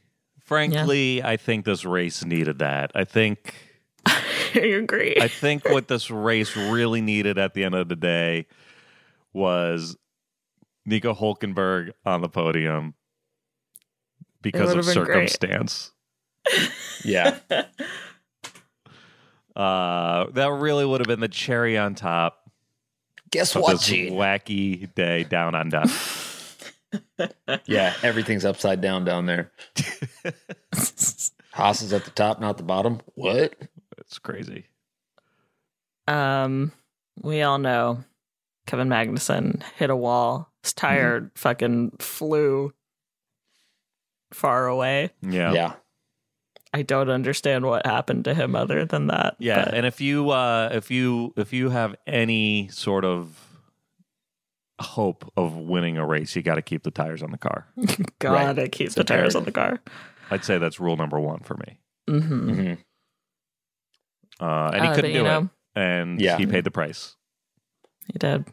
Frankly, 0.45 1.23
I 1.23 1.37
think 1.37 1.64
this 1.66 1.85
race 1.85 2.25
needed 2.25 2.61
that. 2.61 2.91
I 2.95 3.05
think 3.05 3.55
I 4.07 4.61
agree. 4.81 5.14
I 5.21 5.29
think 5.29 5.69
what 5.69 5.89
this 5.89 6.11
race 6.11 6.57
really 6.57 7.01
needed 7.03 7.37
at 7.39 7.53
the 7.53 7.64
end 7.64 7.75
of 7.75 7.89
the 7.89 7.97
day 7.97 8.47
was 9.35 9.97
Nico 10.87 11.12
Hulkenberg 11.14 11.93
on 12.07 12.23
the 12.23 12.31
podium 12.31 12.95
because 14.41 14.71
of 14.71 14.77
would've 14.79 14.95
been 14.95 15.05
great. 15.05 15.31
circumstance. 15.31 15.93
Yeah, 17.05 17.39
Uh, 19.55 20.27
that 20.33 20.51
really 20.53 20.85
would 20.87 21.01
have 21.01 21.09
been 21.09 21.21
the 21.21 21.29
cherry 21.29 21.77
on 21.77 21.95
top 21.95 22.49
guess 23.31 23.55
of 23.57 23.62
what, 23.62 23.73
this 23.73 23.87
Gene? 23.87 24.12
wacky 24.14 24.93
day 24.95 25.25
down 25.25 25.55
under. 25.55 25.83
Yeah, 27.66 27.95
everything's 28.03 28.45
upside 28.45 28.80
down 28.80 29.05
down 29.05 29.26
there. 29.26 29.53
Haas 31.53 31.82
is 31.82 31.93
at 31.93 32.05
the 32.05 32.11
top, 32.12 32.41
not 32.41 32.57
the 32.57 32.62
bottom. 32.62 33.01
What? 33.14 33.55
That's 33.97 34.18
crazy. 34.18 34.66
um, 36.07 36.72
we 37.20 37.43
all 37.43 37.59
know 37.59 38.05
Kevin 38.66 38.89
Magnussen 38.89 39.62
hit 39.76 39.91
a 39.91 39.97
wall. 39.97 40.51
His 40.62 40.72
tire 40.72 41.30
fucking 41.34 41.93
flew 41.99 42.72
far 44.32 44.66
away. 44.66 45.11
Yeah. 45.22 45.53
Yeah, 45.53 45.72
I 46.72 46.82
don't 46.82 47.11
understand 47.11 47.64
what 47.66 47.86
happened 47.86 48.24
to 48.26 48.34
him 48.34 48.55
other 48.55 48.84
than 48.84 49.09
that. 49.09 49.36
Yeah, 49.39 49.64
but- 49.64 49.74
and 49.74 49.86
if 49.86 50.01
you 50.01 50.30
uh 50.30 50.68
if 50.72 50.91
you 50.91 51.32
if 51.36 51.53
you 51.53 51.70
have 51.70 51.97
any 52.07 52.68
sort 52.68 53.05
of 53.05 53.36
hope 54.81 55.31
of 55.37 55.57
winning 55.57 55.97
a 55.99 56.07
race, 56.07 56.35
you 56.37 56.43
got 56.43 56.55
to 56.57 56.62
keep 56.62 56.83
the 56.83 56.91
tires 56.91 57.22
on 57.22 57.31
the 57.31 57.39
car. 57.39 57.66
gotta 58.18 58.68
keep 58.68 58.93
the 58.93 59.05
tires 59.05 59.35
on 59.35 59.45
the 59.45 59.53
car. 59.53 59.81
I'd 60.31 60.45
say 60.45 60.59
that's 60.59 60.79
rule 60.81 60.97
number 60.97 61.18
1 61.18 61.41
for 61.41 61.57
me. 61.57 61.79
hmm 62.09 62.20
hmm 62.20 62.72
Uh 64.41 64.70
and 64.74 64.83
he 64.83 64.89
Uh, 64.89 64.95
couldn't 64.95 64.95
but, 64.95 65.03
do 65.03 65.09
you 65.09 65.20
it 65.20 65.24
know- 65.24 65.49
and 65.74 66.20
Yeah. 66.20 66.37
he 66.37 66.47
paid 66.47 66.64
the 66.64 66.70
price. 66.70 67.16
He 68.12 68.18
did. 68.18 68.45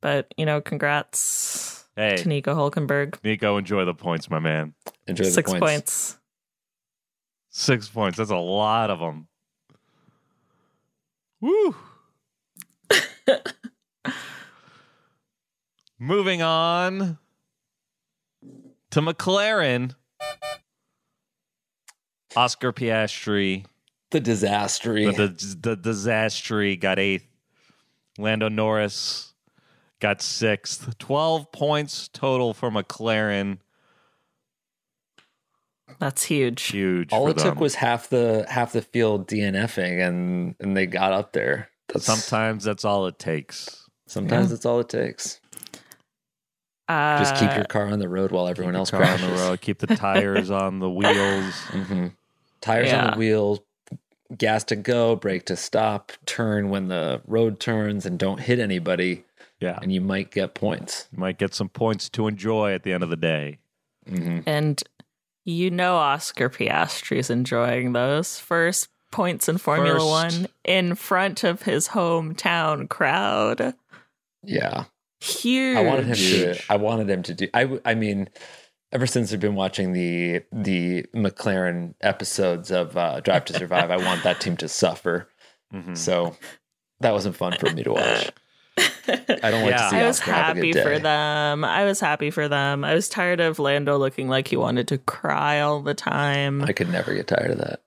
But, 0.00 0.32
you 0.36 0.44
know, 0.46 0.60
congrats 0.60 1.84
Hey, 1.96 2.16
to 2.16 2.28
Nico 2.28 2.54
Hulkenberg. 2.54 3.22
Nico, 3.22 3.56
enjoy 3.58 3.84
the 3.84 3.94
points, 3.94 4.28
my 4.30 4.38
man. 4.40 4.74
enjoy 5.06 5.24
the 5.24 5.30
Six 5.30 5.50
points. 5.50 5.60
points. 5.60 6.18
6 7.50 7.88
points. 7.90 8.18
That's 8.18 8.30
a 8.30 8.36
lot 8.36 8.90
of 8.90 8.98
them. 8.98 9.28
Woo. 11.40 11.74
Moving 16.02 16.42
on 16.42 17.16
to 18.90 19.00
McLaren. 19.00 19.94
Oscar 22.34 22.72
Piastri, 22.72 23.66
The 24.10 24.20
disastery. 24.20 25.14
the, 25.16 25.28
the, 25.28 25.56
the 25.60 25.76
disaster 25.76 26.74
got 26.74 26.98
eighth. 26.98 27.28
Lando 28.18 28.48
Norris 28.48 29.32
got 30.00 30.22
sixth. 30.22 30.98
12 30.98 31.52
points 31.52 32.08
total 32.08 32.52
for 32.52 32.68
McLaren. 32.68 33.58
That's 36.00 36.24
huge. 36.24 36.62
Huge. 36.64 37.12
All 37.12 37.26
for 37.26 37.30
it 37.30 37.38
took 37.38 37.60
was 37.60 37.76
half 37.76 38.08
the 38.08 38.44
half 38.48 38.72
the 38.72 38.82
field 38.82 39.28
DNFing, 39.28 40.04
and 40.04 40.56
and 40.58 40.76
they 40.76 40.86
got 40.86 41.12
up 41.12 41.32
there. 41.32 41.68
That's 41.86 42.04
Sometimes 42.04 42.64
that's 42.64 42.84
all 42.84 43.06
it 43.06 43.20
takes. 43.20 43.88
sometimes 44.08 44.50
that's 44.50 44.66
all 44.66 44.80
it 44.80 44.88
takes. 44.88 45.38
Uh, 46.88 47.18
Just 47.18 47.36
keep 47.36 47.54
your 47.54 47.64
car 47.64 47.86
on 47.86 47.98
the 48.00 48.08
road 48.08 48.32
while 48.32 48.48
everyone 48.48 48.74
else 48.76 48.90
Car 48.90 49.00
on 49.02 49.06
crashes. 49.18 49.26
the 49.28 49.34
road. 49.36 49.60
Keep 49.60 49.78
the 49.78 49.86
tires 49.88 50.50
on 50.62 50.78
the 50.80 50.90
wheels. 50.90 51.54
hmm 51.70 52.08
Tires 52.60 52.92
on 52.92 53.12
the 53.12 53.18
wheels, 53.18 53.60
gas 54.36 54.62
to 54.64 54.76
go, 54.76 55.16
brake 55.16 55.46
to 55.46 55.56
stop, 55.56 56.12
turn 56.26 56.68
when 56.70 56.88
the 56.88 57.20
road 57.26 57.58
turns, 57.60 58.06
and 58.06 58.18
don't 58.18 58.38
hit 58.40 58.58
anybody, 58.60 59.24
Yeah. 59.60 59.78
and 59.82 59.92
you 59.92 60.00
might 60.00 60.30
get 60.30 60.54
points. 60.54 61.08
You 61.12 61.18
might 61.18 61.38
get 61.38 61.54
some 61.54 61.68
points 61.68 62.08
to 62.10 62.28
enjoy 62.28 62.72
at 62.72 62.82
the 62.84 62.92
end 62.92 63.02
of 63.02 63.10
the 63.10 63.16
day. 63.16 63.58
hmm 64.08 64.40
And 64.46 64.82
you 65.44 65.70
know 65.72 65.96
Oscar 65.96 66.48
Piastri's 66.48 67.30
enjoying 67.30 67.94
those 67.94 68.38
first 68.38 68.88
points 69.10 69.48
in 69.48 69.58
Formula 69.58 69.98
First. 69.98 70.38
One 70.38 70.48
in 70.64 70.94
front 70.94 71.42
of 71.42 71.62
his 71.62 71.88
hometown 71.88 72.88
crowd. 72.88 73.74
Yeah, 74.44 74.84
Huge. 75.22 75.76
I 75.76 75.82
wanted 75.82 76.06
him 76.06 76.14
to. 76.14 76.20
Huge. 76.20 76.66
I 76.68 76.76
wanted 76.76 77.08
him 77.10 77.22
to 77.24 77.34
do. 77.34 77.48
I. 77.54 77.62
w- 77.62 77.80
I 77.84 77.94
mean, 77.94 78.28
ever 78.90 79.06
since 79.06 79.32
I've 79.32 79.40
been 79.40 79.54
watching 79.54 79.92
the 79.92 80.42
the 80.50 81.04
McLaren 81.14 81.94
episodes 82.00 82.70
of 82.70 82.96
uh, 82.96 83.20
Drive 83.20 83.44
to 83.46 83.52
Survive, 83.52 83.90
I 83.90 83.98
want 83.98 84.24
that 84.24 84.40
team 84.40 84.56
to 84.58 84.68
suffer. 84.68 85.28
Mhm. 85.72 85.96
So 85.96 86.36
that 87.00 87.12
wasn't 87.12 87.36
fun 87.36 87.52
for 87.58 87.70
me 87.70 87.82
to 87.84 87.92
watch. 87.92 88.30
I 88.78 89.50
don't 89.50 89.62
like 89.62 89.70
Yeah. 89.70 89.76
to 89.84 89.90
see 89.90 89.96
I 89.96 90.06
was 90.06 90.18
Oscar 90.20 90.32
have 90.32 90.40
a 90.40 90.44
happy 90.56 90.72
good 90.72 90.82
for 90.82 90.98
them. 90.98 91.64
I 91.64 91.84
was 91.84 92.00
happy 92.00 92.30
for 92.30 92.48
them. 92.48 92.84
I 92.84 92.94
was 92.94 93.08
tired 93.08 93.40
of 93.40 93.58
Lando 93.58 93.98
looking 93.98 94.28
like 94.28 94.48
he 94.48 94.56
wanted 94.56 94.88
to 94.88 94.98
cry 94.98 95.60
all 95.60 95.82
the 95.82 95.94
time. 95.94 96.62
I 96.62 96.72
could 96.72 96.90
never 96.90 97.14
get 97.14 97.26
tired 97.28 97.50
of 97.52 97.58
that. 97.58 97.80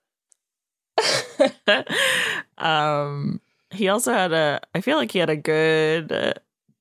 um 2.58 3.40
he 3.70 3.88
also 3.88 4.12
had 4.12 4.32
a 4.32 4.60
i 4.74 4.80
feel 4.80 4.96
like 4.96 5.12
he 5.12 5.18
had 5.18 5.28
a 5.28 5.36
good 5.36 6.10
uh, 6.10 6.32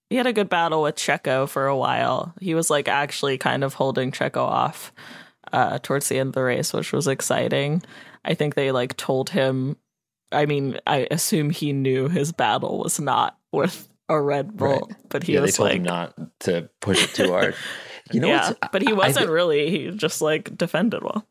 he 0.09 0.15
had 0.17 0.27
a 0.27 0.33
good 0.33 0.49
battle 0.49 0.83
with 0.83 0.95
checo 0.95 1.47
for 1.49 1.67
a 1.67 1.75
while 1.77 2.33
he 2.39 2.53
was 2.55 2.69
like 2.69 2.87
actually 2.87 3.37
kind 3.37 3.63
of 3.63 3.73
holding 3.75 4.11
checo 4.11 4.37
off 4.37 4.93
uh, 5.53 5.79
towards 5.79 6.09
the 6.09 6.17
end 6.19 6.29
of 6.29 6.33
the 6.35 6.43
race, 6.43 6.73
which 6.73 6.91
was 6.91 7.07
exciting. 7.07 7.81
I 8.25 8.33
think 8.33 8.55
they 8.55 8.71
like 8.71 8.97
told 8.97 9.29
him. 9.29 9.77
I 10.31 10.45
mean, 10.47 10.79
I 10.87 11.07
assume 11.11 11.49
he 11.51 11.71
knew 11.71 12.09
his 12.09 12.31
battle 12.31 12.79
was 12.79 12.99
not 12.99 13.37
with 13.51 13.87
a 14.09 14.19
Red 14.19 14.57
Bull, 14.57 14.67
Right. 14.89 14.95
but 15.09 15.23
he 15.23 15.33
yeah, 15.33 15.39
they 15.39 15.43
was 15.45 15.55
told 15.55 15.69
like, 15.69 15.77
him 15.77 15.83
not 15.83 16.13
to 16.41 16.69
push 16.81 17.03
it 17.03 17.13
too 17.13 17.31
hard. 17.31 17.55
You 18.11 18.19
know, 18.19 18.27
yeah, 18.27 18.53
but 18.71 18.83
he 18.83 18.93
wasn't 18.93 19.25
thi- 19.25 19.31
really. 19.31 19.71
He 19.71 19.89
just 19.89 20.21
like 20.21 20.55
defended 20.55 21.01
well. 21.01 21.25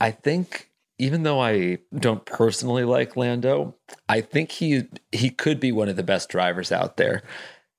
I 0.00 0.10
think 0.10 0.70
even 0.98 1.22
though 1.22 1.38
I 1.38 1.78
don't 1.96 2.24
personally 2.26 2.82
like 2.82 3.16
Lando, 3.16 3.76
I 4.08 4.22
think 4.22 4.50
he 4.50 4.82
he 5.12 5.30
could 5.30 5.60
be 5.60 5.70
one 5.70 5.88
of 5.88 5.94
the 5.94 6.02
best 6.02 6.28
drivers 6.28 6.72
out 6.72 6.96
there. 6.96 7.22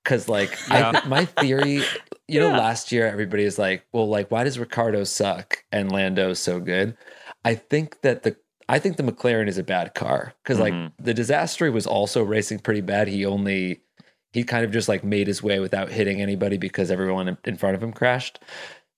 Cause 0.08 0.26
like 0.26 0.56
I, 0.70 1.06
my 1.06 1.26
theory, 1.26 1.82
you 2.28 2.40
know, 2.40 2.48
last 2.48 2.90
year 2.92 3.06
everybody 3.06 3.44
is 3.44 3.58
like, 3.58 3.84
well, 3.92 4.08
like 4.08 4.30
why 4.30 4.42
does 4.42 4.58
Ricciardo 4.58 5.04
suck 5.04 5.64
and 5.70 5.92
Lando's 5.92 6.38
so 6.38 6.60
good? 6.60 6.96
I 7.44 7.54
think 7.54 8.00
that 8.00 8.22
the 8.22 8.36
I 8.70 8.78
think 8.78 8.96
the 8.96 9.02
McLaren 9.02 9.48
is 9.48 9.58
a 9.58 9.62
bad 9.62 9.94
car 9.94 10.32
because 10.42 10.58
like 10.58 10.72
mm-hmm. 10.72 11.02
the 11.02 11.12
disaster 11.12 11.70
was 11.70 11.86
also 11.86 12.22
racing 12.22 12.60
pretty 12.60 12.80
bad. 12.80 13.08
He 13.08 13.26
only 13.26 13.82
he 14.32 14.44
kind 14.44 14.64
of 14.64 14.70
just 14.70 14.88
like 14.88 15.04
made 15.04 15.26
his 15.26 15.42
way 15.42 15.60
without 15.60 15.90
hitting 15.90 16.22
anybody 16.22 16.56
because 16.56 16.90
everyone 16.90 17.28
in- 17.28 17.38
in 17.44 17.56
front 17.56 17.76
of 17.76 17.82
him 17.82 17.92
crashed. 17.92 18.38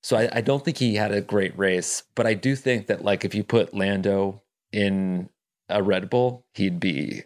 So 0.02 0.16
I, 0.16 0.28
I 0.32 0.40
don't 0.42 0.64
think 0.64 0.78
he 0.78 0.94
had 0.94 1.10
a 1.10 1.20
great 1.20 1.58
race, 1.58 2.04
but 2.14 2.26
I 2.26 2.34
do 2.34 2.54
think 2.54 2.86
that 2.86 3.04
like 3.04 3.24
if 3.24 3.34
you 3.34 3.42
put 3.42 3.74
Lando 3.74 4.42
in 4.72 5.28
a 5.68 5.82
Red 5.82 6.08
Bull, 6.08 6.46
he'd 6.54 6.78
be 6.78 7.24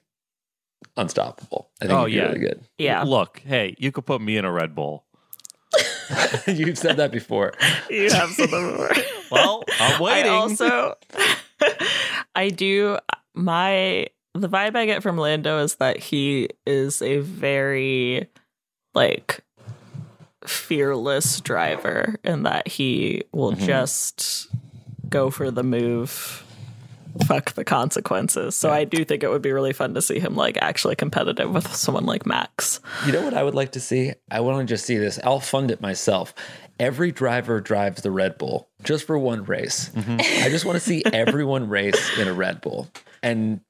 unstoppable. 0.96 1.70
I 1.80 1.86
think 1.86 1.98
Oh, 1.98 2.04
yeah. 2.06 2.26
really 2.26 2.38
good. 2.40 2.64
Yeah, 2.78 3.02
Look, 3.02 3.40
hey, 3.44 3.74
you 3.78 3.90
could 3.92 4.06
put 4.06 4.20
me 4.20 4.36
in 4.36 4.44
a 4.44 4.52
Red 4.52 4.74
Bull. 4.74 5.04
You've 6.46 6.78
said 6.78 6.96
that 6.98 7.10
before. 7.12 7.54
you 7.90 8.10
have 8.10 8.30
something 8.30 8.76
more. 8.76 8.90
Well, 9.30 9.64
I'm 9.80 10.00
waiting. 10.00 10.30
I 10.30 10.34
also, 10.36 10.94
I 12.36 12.50
do 12.50 12.98
my 13.34 14.06
the 14.34 14.48
vibe 14.48 14.76
I 14.76 14.86
get 14.86 15.02
from 15.02 15.16
Lando 15.18 15.58
is 15.64 15.76
that 15.76 15.98
he 15.98 16.50
is 16.66 17.02
a 17.02 17.18
very 17.18 18.28
like 18.94 19.40
fearless 20.46 21.40
driver, 21.40 22.16
and 22.22 22.44
that 22.46 22.68
he 22.68 23.24
will 23.32 23.52
Mm-hmm. 23.52 23.64
just 23.66 24.48
go 25.08 25.30
for 25.30 25.50
the 25.50 25.62
move. 25.64 26.43
Fuck 27.26 27.52
the 27.54 27.64
consequences. 27.64 28.56
So 28.56 28.70
I 28.70 28.84
do 28.84 29.04
think 29.04 29.22
it 29.22 29.30
would 29.30 29.42
be 29.42 29.52
really 29.52 29.72
fun 29.72 29.94
to 29.94 30.02
see 30.02 30.18
him 30.18 30.34
like 30.34 30.58
actually 30.60 30.96
competitive 30.96 31.52
with 31.52 31.72
someone 31.74 32.06
like 32.06 32.26
Max. 32.26 32.80
You 33.06 33.12
know 33.12 33.22
what 33.22 33.34
I 33.34 33.42
would 33.42 33.54
like 33.54 33.72
to 33.72 33.80
see? 33.80 34.12
I 34.30 34.40
want 34.40 34.66
to 34.66 34.72
just 34.72 34.84
see 34.84 34.96
this. 34.96 35.18
I'll 35.22 35.40
fund 35.40 35.70
it 35.70 35.80
myself. 35.80 36.34
Every 36.80 37.12
driver 37.12 37.60
drives 37.60 38.02
the 38.02 38.10
Red 38.10 38.36
Bull 38.36 38.68
just 38.82 39.06
for 39.06 39.16
one 39.16 39.44
race. 39.44 39.90
Mm-hmm. 39.90 40.44
I 40.44 40.48
just 40.48 40.64
want 40.64 40.76
to 40.76 40.80
see 40.80 41.02
everyone 41.12 41.68
race 41.68 42.18
in 42.18 42.26
a 42.26 42.32
Red 42.32 42.60
Bull. 42.60 42.88
And 43.22 43.60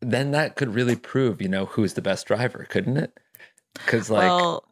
then 0.00 0.32
that 0.32 0.56
could 0.56 0.74
really 0.74 0.96
prove, 0.96 1.40
you 1.40 1.48
know, 1.48 1.66
who's 1.66 1.94
the 1.94 2.02
best 2.02 2.26
driver, 2.26 2.66
couldn't 2.68 2.96
it? 2.96 3.18
Because 3.74 4.10
like 4.10 4.28
well, 4.28 4.64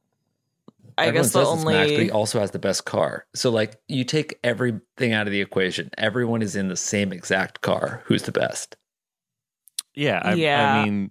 I 0.99 1.07
everyone 1.07 1.23
guess 1.25 1.33
the 1.33 1.45
says 1.45 1.55
it's 1.55 1.65
Max, 1.65 1.91
but 1.93 2.01
he 2.03 2.11
also 2.11 2.41
has 2.41 2.51
the 2.51 2.59
best 2.59 2.85
car. 2.85 3.27
So 3.35 3.51
like 3.51 3.77
you 3.89 4.05
take 4.05 4.39
everything 4.45 5.13
out 5.13 5.27
of 5.27 5.33
the 5.33 5.41
equation. 5.41 5.91
Everyone 5.99 6.43
is 6.43 6.55
in 6.57 6.69
the 6.69 6.77
same 6.77 7.13
exact 7.13 7.61
car. 7.63 8.03
Who's 8.07 8.23
the 8.25 8.33
best? 8.33 8.77
yeah, 9.95 10.21
I, 10.25 10.35
Yeah. 10.35 10.75
I 10.75 10.85
mean, 10.85 11.11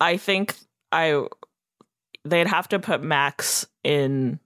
I 0.00 0.16
think 0.16 0.54
I 0.92 1.26
they'd 2.24 2.46
have 2.48 2.68
to 2.68 2.78
put 2.78 3.02
Max 3.02 3.66
in 3.84 4.40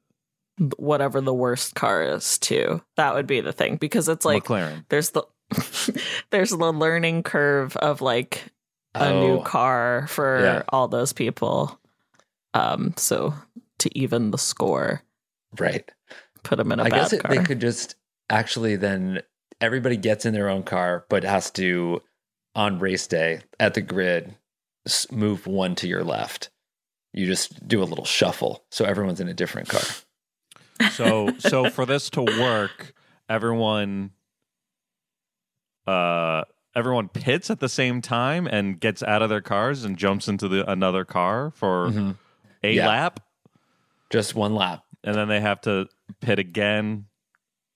whatever 0.76 1.20
the 1.20 1.34
worst 1.34 1.74
car 1.74 2.02
is 2.04 2.38
too. 2.38 2.80
That 2.96 3.14
would 3.14 3.26
be 3.26 3.40
the 3.40 3.52
thing 3.52 3.76
because 3.76 4.08
it's 4.08 4.24
like 4.24 4.44
McLaren. 4.44 4.84
there's 4.88 5.10
the 5.10 5.24
there's 6.30 6.50
the 6.50 6.72
learning 6.72 7.22
curve 7.22 7.76
of 7.78 8.00
like 8.00 8.44
a 8.94 9.10
new 9.12 9.38
Oh. 9.38 9.42
car 9.42 10.06
for 10.08 10.40
Yeah. 10.42 10.62
all 10.68 10.86
those 10.88 11.12
people. 11.12 11.78
Um 12.52 12.94
so 12.96 13.34
to 13.84 13.98
even 13.98 14.30
the 14.30 14.38
score, 14.38 15.02
Right. 15.58 15.90
put 16.42 16.56
them 16.56 16.72
in 16.72 16.80
a 16.80 16.84
I 16.84 16.90
bad 16.90 16.96
guess 16.96 17.12
it, 17.12 17.20
car. 17.20 17.30
they 17.30 17.42
could 17.42 17.60
just 17.60 17.94
actually 18.28 18.76
then 18.76 19.22
everybody 19.60 19.96
gets 19.96 20.26
in 20.26 20.34
their 20.34 20.48
own 20.48 20.62
car, 20.64 21.06
but 21.08 21.22
has 21.24 21.50
to 21.52 22.02
on 22.54 22.78
race 22.80 23.06
day 23.06 23.40
at 23.60 23.74
the 23.74 23.80
grid 23.80 24.34
move 25.10 25.46
one 25.46 25.74
to 25.76 25.86
your 25.88 26.02
left. 26.04 26.50
You 27.12 27.26
just 27.26 27.66
do 27.68 27.82
a 27.82 27.84
little 27.84 28.04
shuffle, 28.04 28.64
so 28.70 28.84
everyone's 28.84 29.20
in 29.20 29.28
a 29.28 29.34
different 29.34 29.68
car. 29.68 29.82
So, 30.90 31.34
so 31.38 31.68
for 31.68 31.86
this 31.86 32.10
to 32.10 32.22
work, 32.22 32.92
everyone, 33.28 34.10
uh, 35.86 36.42
everyone 36.74 37.08
pits 37.08 37.48
at 37.50 37.60
the 37.60 37.68
same 37.68 38.00
time 38.00 38.46
and 38.46 38.78
gets 38.80 39.02
out 39.02 39.22
of 39.22 39.28
their 39.28 39.40
cars 39.40 39.84
and 39.84 39.96
jumps 39.96 40.26
into 40.28 40.48
the 40.48 40.68
another 40.70 41.04
car 41.04 41.50
for 41.52 41.90
Mhm. 41.90 42.16
a 42.64 42.72
Yeah. 42.74 42.88
lap, 42.88 43.20
Just 44.14 44.34
one 44.36 44.54
lap. 44.54 44.84
and 45.02 45.14
then 45.16 45.26
they 45.28 45.40
have 45.40 45.60
to 45.62 45.88
pit 46.20 46.38
again, 46.38 47.06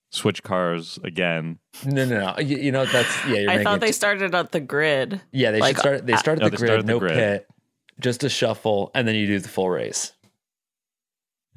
switch 0.09 0.41
cars 0.41 0.97
again. 1.03 1.59
No, 1.85 2.05
no, 2.05 2.19
no. 2.19 2.39
You, 2.39 2.57
you 2.57 2.71
know 2.71 2.85
that's 2.85 3.25
yeah. 3.27 3.41
You're 3.41 3.51
I 3.51 3.63
thought 3.63 3.81
they 3.81 3.87
t- 3.87 3.93
started 3.93 4.33
at 4.33 4.51
the 4.53 4.61
grid. 4.61 5.19
yeah. 5.33 5.51
They 5.51 5.59
like, 5.59 5.75
should 5.75 5.81
start. 5.81 6.05
They 6.07 6.13
uh, 6.13 6.17
started 6.17 6.41
No, 6.41 6.45
the 6.47 6.51
they 6.51 6.57
grid, 6.57 6.67
started 6.69 6.87
the 6.87 6.93
no 6.93 6.99
grid. 6.99 7.13
pit, 7.13 7.47
just 7.99 8.23
a 8.23 8.29
shuffle, 8.29 8.89
and 8.95 9.05
then 9.07 9.15
you 9.15 9.27
do 9.27 9.39
the 9.39 9.49
full 9.49 9.69
race. 9.69 10.13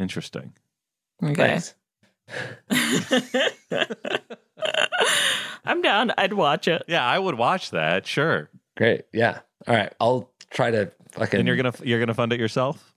Interesting. 0.01 0.53
Okay. 1.23 1.61
I'm 5.65 5.81
down. 5.81 6.13
I'd 6.19 6.33
watch 6.33 6.67
it. 6.67 6.83
Yeah, 6.89 7.07
I 7.07 7.19
would 7.19 7.37
watch 7.37 7.71
that. 7.71 8.07
Sure. 8.07 8.51
Great. 8.77 9.03
Yeah. 9.13 9.41
All 9.69 9.75
right. 9.77 9.93
I'll 10.01 10.31
try 10.51 10.71
to 10.73 10.91
fucking. 11.13 11.39
And 11.41 11.47
you're 11.47 11.57
gonna 11.57 11.73
you're 11.85 12.01
gonna 12.01 12.15
fund 12.15 12.33
it 12.33 12.41
yourself. 12.41 12.92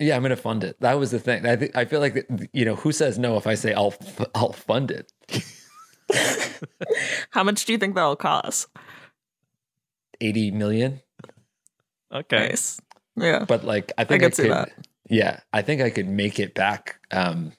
Yeah, 0.00 0.16
I'm 0.16 0.22
gonna 0.22 0.36
fund 0.36 0.64
it. 0.64 0.80
That 0.80 0.98
was 0.98 1.10
the 1.10 1.18
thing. 1.20 1.46
I 1.46 1.56
think 1.56 1.76
I 1.76 1.84
feel 1.84 2.00
like 2.00 2.26
you 2.52 2.64
know 2.64 2.74
who 2.76 2.90
says 2.92 3.18
no 3.18 3.36
if 3.36 3.46
I 3.46 3.54
say 3.54 3.72
I'll 3.74 3.94
f- 4.00 4.26
I'll 4.34 4.52
fund 4.52 4.90
it. 4.90 5.12
How 7.30 7.44
much 7.44 7.64
do 7.64 7.72
you 7.72 7.78
think 7.78 7.94
that'll 7.94 8.16
cost? 8.16 8.66
Eighty 10.20 10.50
million, 10.50 11.00
Okay. 12.12 12.48
Nice. 12.48 12.80
Yeah. 13.16 13.44
but 13.46 13.64
like 13.64 13.92
I 13.98 14.04
think 14.04 14.22
I, 14.22 14.26
could 14.26 14.34
see 14.34 14.42
could. 14.44 14.52
that. 14.52 14.70
Yeah, 15.08 15.40
I 15.52 15.62
think 15.62 15.82
I 15.82 15.90
could 15.90 16.08
make 16.08 16.38
it 16.40 16.54
back. 16.54 16.98
Um, 17.10 17.52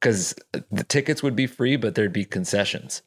because 0.00 0.34
the 0.70 0.84
tickets 0.84 1.22
would 1.22 1.34
be 1.34 1.46
free, 1.46 1.76
but 1.76 1.94
there'd 1.94 2.12
be 2.12 2.24
concessions. 2.26 3.02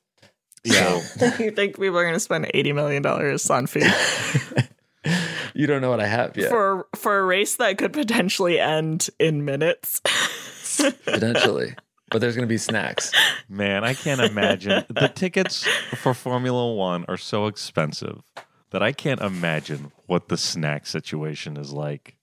Yeah. 0.64 0.96
you 1.40 1.52
think 1.52 1.76
people 1.76 1.98
are 1.98 2.04
going 2.04 2.16
to 2.16 2.20
spend 2.20 2.50
eighty 2.54 2.74
million 2.74 3.04
dollars 3.04 3.50
on 3.50 3.68
food 3.68 3.84
You 5.56 5.66
don't 5.66 5.82
know 5.82 5.90
what 5.90 6.00
I 6.00 6.06
have 6.06 6.38
yet. 6.38 6.50
for 6.50 6.88
for 6.96 7.20
a 7.20 7.24
race 7.24 7.56
that 7.56 7.78
could 7.80 7.92
potentially 7.92 8.60
end 8.60 9.10
in 9.20 9.44
minutes? 9.46 10.00
potentially, 11.06 11.76
but 12.12 12.22
there's 12.22 12.36
gonna 12.36 12.48
be 12.48 12.60
snacks. 12.60 13.12
Man, 13.50 13.84
I 13.84 13.96
can't 13.96 14.22
imagine. 14.22 14.86
the 14.90 15.12
tickets 15.14 15.68
for 15.96 16.14
Formula 16.14 16.74
One 16.74 17.04
are 17.08 17.18
so 17.18 17.48
expensive 17.48 18.22
that 18.70 18.84
I 18.84 18.92
can't 18.92 19.22
imagine 19.22 19.92
what 20.06 20.30
the 20.30 20.38
snack 20.38 20.86
situation 20.86 21.58
is 21.58 21.74
like 21.74 22.16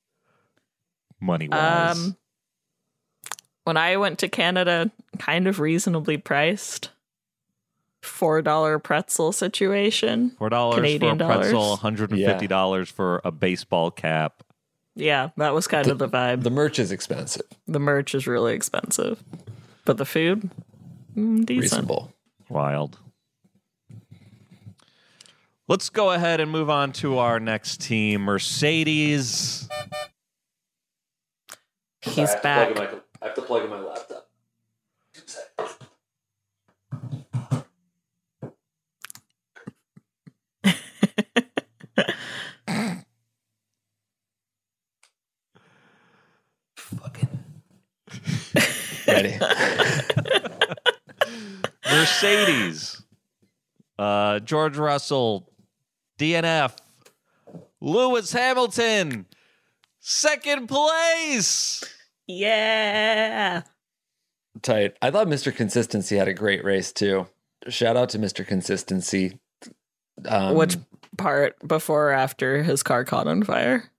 money 1.20 1.48
wise. 1.48 1.98
Um, 1.98 2.16
when 3.64 3.76
I 3.76 3.96
went 3.96 4.20
to 4.20 4.28
Canada, 4.28 4.92
kind 5.18 5.48
of 5.48 5.58
reasonably 5.58 6.16
priced. 6.16 6.90
Four 8.06 8.40
dollar 8.40 8.78
pretzel 8.78 9.32
situation. 9.32 10.30
Four 10.38 10.48
dollars 10.48 10.74
for 10.76 10.80
a 10.80 10.84
Canadian 10.84 11.18
pretzel, 11.18 11.76
hundred 11.76 12.12
and 12.12 12.24
fifty 12.24 12.46
dollars 12.46 12.88
for 12.88 13.20
a 13.24 13.30
baseball 13.30 13.90
cap. 13.90 14.42
Yeah, 14.94 15.30
that 15.36 15.52
was 15.52 15.66
kind 15.66 15.88
of 15.88 15.98
the 15.98 16.08
vibe. 16.08 16.42
The 16.42 16.50
merch 16.50 16.78
is 16.78 16.90
expensive, 16.92 17.46
The 17.68 17.78
merch 17.80 18.14
is 18.14 18.26
really 18.26 18.54
expensive, 18.54 19.22
but 19.84 19.98
the 19.98 20.06
food, 20.06 20.50
mm, 21.14 21.44
decent. 21.44 21.62
reasonable. 21.62 22.12
Wild. 22.48 22.98
Let's 25.68 25.90
go 25.90 26.12
ahead 26.12 26.40
and 26.40 26.50
move 26.50 26.70
on 26.70 26.92
to 26.94 27.18
our 27.18 27.40
next 27.40 27.80
team, 27.80 28.22
Mercedes. 28.22 29.68
He's 32.00 32.34
back. 32.36 32.78
I 32.78 33.26
have 33.26 33.34
to 33.34 33.42
plug 33.42 33.64
in 33.64 33.70
my 33.70 33.80
laptop. 33.80 34.28
Ready. 49.16 49.38
Mercedes. 51.90 53.02
Uh, 53.98 54.40
George 54.40 54.76
Russell, 54.76 55.50
DNF. 56.18 56.76
Lewis 57.80 58.32
Hamilton, 58.32 59.26
second 60.00 60.66
place. 60.66 61.84
Yeah. 62.26 63.62
Tight. 64.62 64.96
I 65.02 65.10
thought 65.10 65.26
Mr. 65.28 65.54
Consistency 65.54 66.16
had 66.16 66.26
a 66.28 66.34
great 66.34 66.64
race 66.64 66.90
too. 66.92 67.26
shout 67.68 67.96
out 67.96 68.08
to 68.10 68.18
Mr. 68.18 68.46
Consistency. 68.46 69.38
Um, 70.24 70.54
Which 70.56 70.76
part 71.18 71.56
before 71.66 72.08
or 72.08 72.12
after 72.12 72.62
his 72.62 72.82
car 72.82 73.04
caught 73.04 73.26
on 73.28 73.42
fire? 73.44 73.90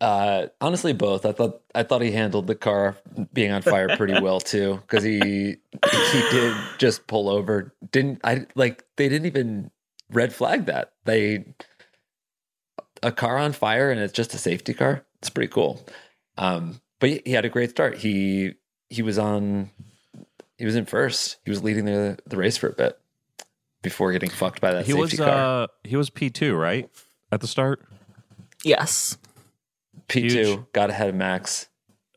Uh, 0.00 0.46
honestly, 0.60 0.92
both. 0.92 1.24
I 1.24 1.32
thought 1.32 1.60
I 1.74 1.82
thought 1.82 2.02
he 2.02 2.12
handled 2.12 2.46
the 2.46 2.54
car 2.54 2.96
being 3.32 3.50
on 3.52 3.62
fire 3.62 3.96
pretty 3.96 4.20
well 4.20 4.40
too, 4.40 4.80
because 4.82 5.04
he 5.04 5.20
he 5.20 6.20
did 6.30 6.56
just 6.78 7.06
pull 7.06 7.28
over. 7.28 7.74
Didn't 7.92 8.20
I 8.24 8.46
like? 8.54 8.84
They 8.96 9.08
didn't 9.08 9.26
even 9.26 9.70
red 10.10 10.32
flag 10.32 10.66
that 10.66 10.92
they 11.04 11.44
a 13.02 13.12
car 13.12 13.36
on 13.38 13.52
fire 13.52 13.90
and 13.90 14.00
it's 14.00 14.12
just 14.12 14.34
a 14.34 14.38
safety 14.38 14.74
car. 14.74 15.04
It's 15.18 15.30
pretty 15.30 15.52
cool. 15.52 15.84
Um, 16.38 16.80
but 17.00 17.08
he, 17.10 17.22
he 17.24 17.32
had 17.32 17.44
a 17.44 17.48
great 17.48 17.70
start. 17.70 17.98
He 17.98 18.54
he 18.88 19.02
was 19.02 19.18
on 19.18 19.70
he 20.58 20.64
was 20.64 20.76
in 20.76 20.84
first. 20.86 21.38
He 21.44 21.50
was 21.50 21.62
leading 21.62 21.84
the 21.84 22.18
the 22.26 22.36
race 22.36 22.56
for 22.56 22.68
a 22.68 22.72
bit 22.72 22.98
before 23.82 24.12
getting 24.12 24.30
fucked 24.30 24.60
by 24.60 24.72
that 24.72 24.86
he 24.86 24.92
safety 24.92 25.00
was 25.00 25.14
car. 25.14 25.62
uh 25.64 25.66
he 25.84 25.96
was 25.96 26.10
P 26.10 26.30
two 26.30 26.54
right 26.54 26.88
at 27.32 27.40
the 27.40 27.46
start. 27.46 27.80
Yes. 28.64 29.16
P 30.08 30.28
two 30.28 30.44
huge. 30.44 30.60
got 30.72 30.90
ahead 30.90 31.08
of 31.08 31.14
Max. 31.14 31.68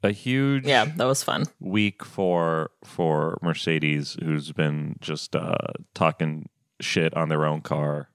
A 0.04 0.12
huge 0.12 0.66
Yeah, 0.66 0.86
that 0.86 1.06
was 1.06 1.24
fun. 1.24 1.46
week 1.60 2.06
for 2.06 2.72
for 2.84 3.38
Mercedes, 3.42 4.18
who's 4.24 4.52
been 4.52 4.96
just 5.02 5.36
uh, 5.36 5.56
talking 5.94 6.48
shit 6.80 7.14
on 7.16 7.28
their 7.30 7.46
own 7.46 7.62
car 7.62 8.10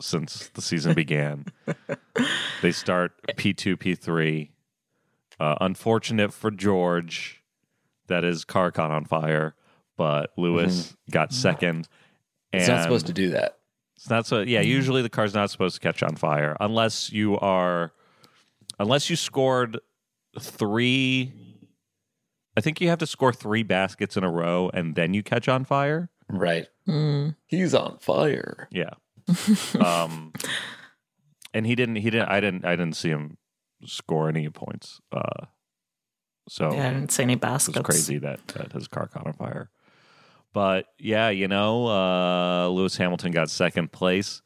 since 0.00 0.48
the 0.54 0.62
season 0.62 0.94
began. 1.02 1.46
they 2.62 2.70
start 2.72 3.12
P 3.36 3.52
two, 3.52 3.76
P 3.76 3.94
three. 3.94 4.52
Uh, 5.40 5.56
unfortunate 5.60 6.32
for 6.32 6.50
George 6.50 7.42
that 8.06 8.22
his 8.24 8.44
car 8.44 8.70
caught 8.70 8.90
on 8.90 9.04
fire, 9.04 9.54
but 9.96 10.30
Lewis 10.38 10.96
got 11.10 11.32
second. 11.32 11.88
And 12.52 12.62
It's 12.62 12.68
not 12.68 12.82
supposed 12.84 13.06
to 13.08 13.12
do 13.12 13.30
that. 13.30 13.58
It's 13.96 14.08
not 14.08 14.26
so. 14.26 14.40
Yeah, 14.42 14.60
usually 14.60 15.02
the 15.02 15.08
car's 15.10 15.34
not 15.34 15.50
supposed 15.50 15.74
to 15.74 15.80
catch 15.80 16.02
on 16.02 16.14
fire 16.16 16.56
unless 16.60 17.10
you 17.12 17.36
are, 17.38 17.92
unless 18.78 19.10
you 19.10 19.16
scored 19.16 19.78
three. 20.38 21.32
I 22.56 22.60
think 22.60 22.80
you 22.80 22.88
have 22.88 22.98
to 23.00 23.06
score 23.06 23.32
three 23.32 23.62
baskets 23.62 24.16
in 24.16 24.24
a 24.24 24.30
row 24.30 24.70
and 24.72 24.94
then 24.94 25.12
you 25.12 25.22
catch 25.22 25.48
on 25.48 25.64
fire. 25.64 26.10
Right. 26.28 26.66
Mm. 26.88 27.36
He's 27.46 27.74
on 27.74 27.98
fire. 27.98 28.68
Yeah. 28.70 28.94
um, 29.80 30.32
and 31.54 31.66
he 31.66 31.74
didn't. 31.74 31.96
He 31.96 32.10
didn't. 32.10 32.28
I 32.28 32.40
didn't. 32.40 32.64
I 32.64 32.76
didn't 32.76 32.96
see 32.96 33.10
him 33.10 33.36
score 33.84 34.28
any 34.28 34.48
points. 34.48 35.00
Uh, 35.12 35.46
so 36.48 36.72
Yeah, 36.72 36.88
I 36.88 36.92
didn't 36.94 37.12
see 37.12 37.22
any 37.22 37.34
baskets. 37.34 37.78
was 37.78 37.84
crazy 37.84 38.18
that, 38.18 38.46
that 38.48 38.72
his 38.72 38.88
car 38.88 39.06
caught 39.06 39.26
on 39.26 39.32
fire. 39.34 39.70
But 40.52 40.86
yeah, 40.98 41.28
you 41.28 41.48
know, 41.48 41.86
uh, 41.86 42.68
Lewis 42.68 42.96
Hamilton 42.96 43.32
got 43.32 43.50
second 43.50 43.92
place, 43.92 44.40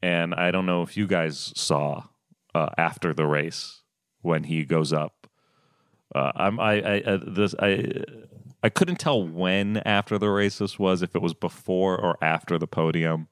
and 0.00 0.34
I 0.34 0.50
don't 0.50 0.66
know 0.66 0.82
if 0.82 0.96
you 0.96 1.06
guys 1.06 1.52
saw 1.56 2.04
uh, 2.54 2.68
after 2.76 3.12
the 3.14 3.26
race 3.26 3.82
when 4.20 4.44
he 4.44 4.64
goes 4.64 4.92
up. 4.92 5.26
Uh, 6.14 6.32
I'm 6.34 6.60
I, 6.60 6.80
I 6.80 7.00
uh, 7.00 7.18
this 7.26 7.54
I 7.58 8.04
I 8.62 8.68
couldn't 8.68 8.96
tell 8.96 9.26
when 9.26 9.78
after 9.78 10.18
the 10.18 10.28
race 10.28 10.58
this 10.58 10.78
was 10.78 11.02
if 11.02 11.14
it 11.14 11.22
was 11.22 11.34
before 11.34 11.98
or 11.98 12.22
after 12.22 12.58
the 12.58 12.66
podium. 12.66 13.28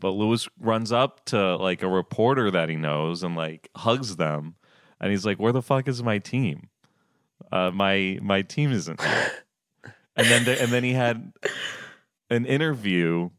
But 0.00 0.10
Lewis 0.10 0.48
runs 0.60 0.92
up 0.92 1.24
to 1.26 1.56
like 1.56 1.82
a 1.82 1.88
reporter 1.88 2.50
that 2.50 2.68
he 2.68 2.76
knows 2.76 3.22
and 3.22 3.36
like 3.36 3.68
hugs 3.76 4.16
them, 4.16 4.56
and 5.00 5.10
he's 5.10 5.26
like, 5.26 5.38
"Where 5.38 5.52
the 5.52 5.62
fuck 5.62 5.88
is 5.88 6.02
my 6.02 6.18
team? 6.18 6.68
Uh, 7.50 7.70
my 7.72 8.18
my 8.22 8.42
team 8.42 8.72
isn't 8.72 9.00
here." 9.00 9.32
and 10.16 10.26
then 10.26 10.44
the, 10.44 10.60
and 10.60 10.70
then 10.70 10.84
he 10.84 10.92
had 10.92 11.32
an 12.30 12.46
interview, 12.46 13.30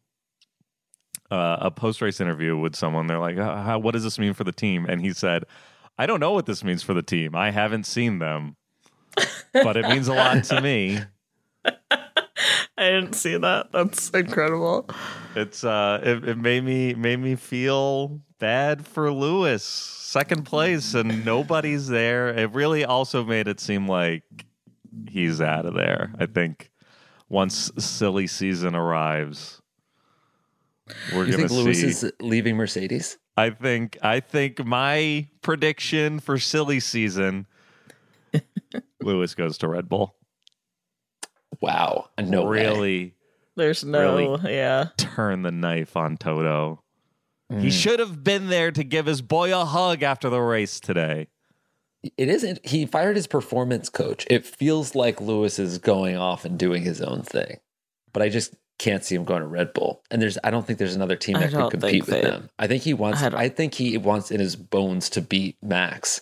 uh, 1.32 1.58
a 1.62 1.72
post 1.72 2.02
race 2.02 2.20
interview 2.20 2.58
with 2.58 2.76
someone. 2.76 3.08
They're 3.08 3.20
like, 3.20 3.38
"How- 3.38 3.80
"What 3.80 3.94
does 3.94 4.04
this 4.04 4.18
mean 4.20 4.34
for 4.34 4.44
the 4.44 4.52
team?" 4.52 4.86
And 4.88 5.02
he 5.02 5.14
said, 5.14 5.44
"I 5.98 6.06
don't 6.06 6.20
know 6.20 6.32
what 6.32 6.46
this 6.46 6.64
means 6.64 6.84
for 6.84 6.94
the 6.94 7.02
team. 7.04 7.36
I 7.36 7.52
haven't 7.52 7.86
seen 7.86 8.20
them, 8.20 8.56
but 9.54 9.78
it 9.78 9.88
means 9.88 10.08
a 10.08 10.14
lot 10.14 10.44
to 10.46 10.62
me." 10.62 11.00
I 12.78 12.92
didn't 12.92 13.14
see 13.14 13.38
that. 13.38 13.72
That's 13.74 14.10
incredible. 14.12 14.90
It's 15.36 15.64
uh, 15.64 16.00
it, 16.02 16.30
it 16.30 16.38
made 16.38 16.64
me 16.64 16.94
made 16.94 17.18
me 17.20 17.36
feel 17.36 18.22
bad 18.40 18.88
for 18.88 19.12
Lewis, 19.12 19.64
second 19.64 20.44
place, 20.44 20.94
and 20.94 21.26
nobody's 21.26 21.88
there. 21.90 22.30
It 22.30 22.52
really 22.54 22.86
also 22.86 23.26
made 23.26 23.50
it 23.50 23.60
seem 23.60 23.88
like 23.88 24.24
he's 25.10 25.42
out 25.42 25.66
of 25.66 25.74
there. 25.74 26.14
I 26.18 26.26
think 26.26 26.72
once 27.28 27.70
silly 27.78 28.28
season 28.28 28.76
arrives, 28.76 29.59
we're 31.14 31.26
You 31.26 31.32
gonna 31.32 31.48
think 31.48 31.52
Lewis 31.66 31.82
see. 31.82 31.88
is 31.88 32.12
leaving 32.20 32.56
Mercedes? 32.58 33.18
I 33.38 33.50
think 33.52 33.98
I 34.02 34.20
think 34.20 34.66
my 34.66 35.28
prediction 35.42 36.20
for 36.20 36.38
silly 36.38 36.80
season, 36.80 37.48
Lewis 39.02 39.34
goes 39.36 39.58
to 39.60 39.68
Red 39.68 39.88
Bull. 39.90 40.16
Wow. 41.62 42.10
No 42.20 42.44
way. 42.46 42.50
really 42.64 43.16
There's 43.56 43.84
no, 43.84 44.18
Really? 44.38 44.54
yeah. 44.56 44.90
turn 44.98 45.42
the 45.42 45.52
knife 45.52 45.98
on 45.98 46.18
Toto. 46.18 46.82
He 47.50 47.68
Mm. 47.68 47.72
should 47.72 48.00
have 48.00 48.24
been 48.24 48.48
there 48.48 48.72
to 48.72 48.84
give 48.84 49.08
his 49.08 49.22
boy 49.22 49.54
a 49.60 49.66
hug 49.66 50.04
after 50.04 50.30
the 50.30 50.40
race 50.40 50.80
today. 50.80 51.28
It 52.16 52.30
isn't. 52.30 52.66
He 52.66 52.86
fired 52.86 53.16
his 53.18 53.28
performance 53.28 53.90
coach. 53.90 54.26
It 54.30 54.46
feels 54.46 54.96
like 54.96 55.20
Lewis 55.20 55.60
is 55.60 55.80
going 55.80 56.16
off 56.16 56.46
and 56.46 56.58
doing 56.58 56.84
his 56.84 57.02
own 57.02 57.24
thing, 57.24 57.58
but 58.14 58.22
I 58.22 58.30
just 58.30 58.54
can't 58.80 59.04
see 59.04 59.14
him 59.14 59.26
going 59.26 59.42
to 59.42 59.48
Red 59.48 59.74
Bull. 59.74 60.02
And 60.10 60.22
there's, 60.22 60.38
I 60.44 60.50
don't 60.50 60.66
think 60.66 60.80
there's 60.80 60.96
another 60.96 61.18
team 61.18 61.34
that 61.34 61.52
can 61.52 61.70
compete 61.70 62.08
with 62.08 62.16
they- 62.16 62.22
them. 62.22 62.50
I 62.58 62.66
think 62.66 62.82
he 62.82 62.94
wants. 62.94 63.22
I 63.22 63.28
I, 63.28 63.50
think 63.50 63.76
he 63.76 63.98
wants 63.98 64.32
in 64.32 64.40
his 64.40 64.56
bones 64.56 65.10
to 65.12 65.22
beat 65.22 65.58
Max, 65.62 66.22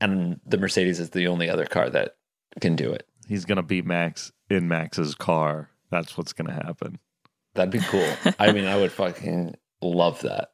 and 0.00 0.40
the 0.44 0.58
Mercedes 0.58 1.00
is 1.00 1.10
the 1.10 1.28
only 1.28 1.48
other 1.48 1.64
car 1.64 1.88
that 1.88 2.16
can 2.60 2.76
do 2.76 2.92
it. 2.92 3.06
He's 3.26 3.46
gonna 3.46 3.62
beat 3.62 3.86
Max 3.86 4.32
in 4.50 4.68
Max's 4.68 5.14
car. 5.14 5.70
That's 5.90 6.18
what's 6.18 6.34
gonna 6.34 6.52
happen. 6.52 6.98
That'd 7.54 7.70
be 7.70 7.78
cool. 7.78 8.06
I 8.38 8.52
mean, 8.52 8.66
I 8.66 8.76
would 8.76 8.92
fucking 9.00 9.54
love 9.80 10.20
that. 10.22 10.50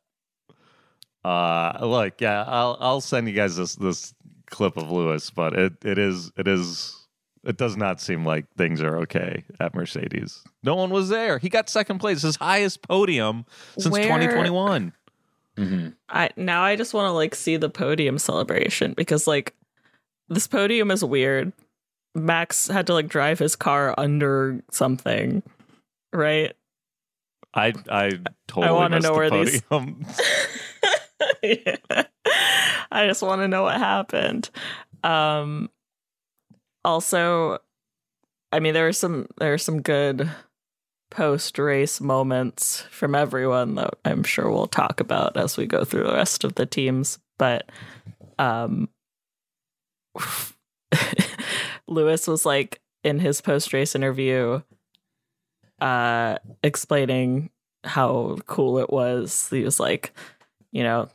Uh 1.25 1.79
look, 1.85 2.21
yeah, 2.21 2.45
I'll 2.47 2.77
I'll 2.81 3.01
send 3.01 3.29
you 3.29 3.35
guys 3.35 3.57
this 3.57 3.75
this 3.75 4.15
clip 4.47 4.77
of 4.77 4.91
Lewis, 4.91 5.31
but 5.31 5.55
it 5.55 5.73
it 5.85 5.99
is 5.99 6.31
it 6.37 6.47
is 6.47 6.97
it 7.45 7.57
does 7.57 7.77
not 7.77 8.01
seem 8.01 8.25
like 8.25 8.47
things 8.57 8.83
are 8.83 8.99
okay 8.99 9.45
at 9.59 9.75
Mercedes. 9.75 10.43
No 10.63 10.75
one 10.75 10.91
was 10.91 11.09
there. 11.09 11.39
He 11.39 11.49
got 11.49 11.69
second 11.71 11.99
place, 11.99 12.23
his 12.23 12.37
highest 12.37 12.83
podium 12.87 13.47
since 13.79 13.93
Where- 13.93 14.03
2021. 14.05 14.93
hmm 15.57 15.89
I 16.09 16.31
now 16.37 16.63
I 16.63 16.77
just 16.77 16.95
want 16.95 17.07
to 17.07 17.13
like 17.13 17.35
see 17.35 17.57
the 17.57 17.69
podium 17.71 18.19
celebration 18.19 18.95
because 18.97 19.27
like 19.27 19.55
this 20.29 20.47
podium 20.47 20.91
is 20.91 21.05
weird. 21.05 21.53
Max 22.15 22.67
had 22.69 22.87
to 22.89 22.95
like 22.95 23.09
drive 23.09 23.39
his 23.39 23.57
car 23.57 23.95
under 23.99 24.63
something, 24.71 25.43
right? 26.13 26.55
I 27.55 27.73
I 27.91 28.11
totally 28.47 28.69
I 28.69 28.73
wanna 28.73 29.01
know 29.01 29.13
the 29.13 29.19
where 29.19 29.31
these- 29.31 29.61
podium. 29.63 30.07
Yeah. 31.43 31.77
I 32.93 33.07
just 33.07 33.23
want 33.23 33.41
to 33.43 33.49
know 33.49 33.65
what 33.65 33.77
happened. 33.79 34.51
Um 35.03 35.71
also 36.85 37.59
I 38.53 38.61
mean 38.61 38.75
there 38.75 38.89
are 38.89 38.93
some 38.93 39.27
there 39.39 39.53
are 39.53 39.59
some 39.59 39.83
good 39.83 40.31
post 41.11 41.59
race 41.59 42.01
moments 42.01 42.83
from 42.91 43.15
everyone 43.15 43.75
that 43.75 43.95
I'm 44.05 44.23
sure 44.23 44.51
we'll 44.51 44.67
talk 44.67 45.01
about 45.01 45.37
as 45.37 45.57
we 45.57 45.67
go 45.67 45.85
through 45.85 46.05
the 46.05 46.15
rest 46.15 46.45
of 46.45 46.55
the 46.55 46.67
teams, 46.67 47.19
but 47.39 47.69
um 48.39 48.89
Lewis 51.89 52.27
was 52.27 52.47
like 52.47 52.81
in 53.03 53.19
his 53.19 53.41
post 53.41 53.73
race 53.73 53.95
interview 53.95 54.63
uh 55.81 56.37
explaining 56.63 57.51
how 57.85 58.37
cool 58.47 58.79
it 58.79 58.91
was. 58.91 59.49
He 59.51 59.63
was 59.63 59.81
like, 59.81 60.13
you 60.71 60.83
know, 60.83 61.09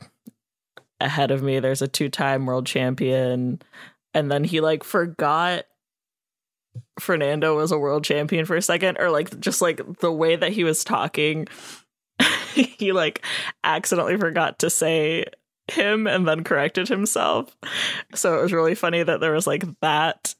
ahead 1.00 1.32
of 1.32 1.44
me 1.44 1.60
there's 1.60 1.82
a 1.82 1.88
two-time 1.88 2.46
world 2.46 2.66
champion 2.66 3.62
and 4.16 4.32
then 4.32 4.44
he 4.44 4.62
like 4.62 4.84
forgot 4.84 5.66
Fernando 7.00 7.56
was 7.56 7.72
a 7.72 7.78
world 7.78 8.04
champion 8.04 8.46
for 8.46 8.56
a 8.56 8.62
second 8.62 8.98
or 8.98 9.12
like 9.12 9.40
just 9.40 9.62
like 9.62 10.00
the 10.00 10.12
way 10.12 10.36
that 10.36 10.54
he 10.54 10.64
was 10.64 10.84
talking 10.84 11.48
he 12.54 12.94
like 12.94 13.24
accidentally 13.64 14.18
forgot 14.18 14.58
to 14.60 14.70
say 14.70 15.26
him 15.68 16.08
and 16.08 16.28
then 16.28 16.44
corrected 16.44 16.88
himself. 16.88 17.56
So 18.14 18.40
it 18.40 18.42
was 18.42 18.54
really 18.54 18.76
funny 18.76 19.04
that 19.04 19.20
there 19.20 19.34
was 19.34 19.48
like 19.48 19.64
that 19.82 20.36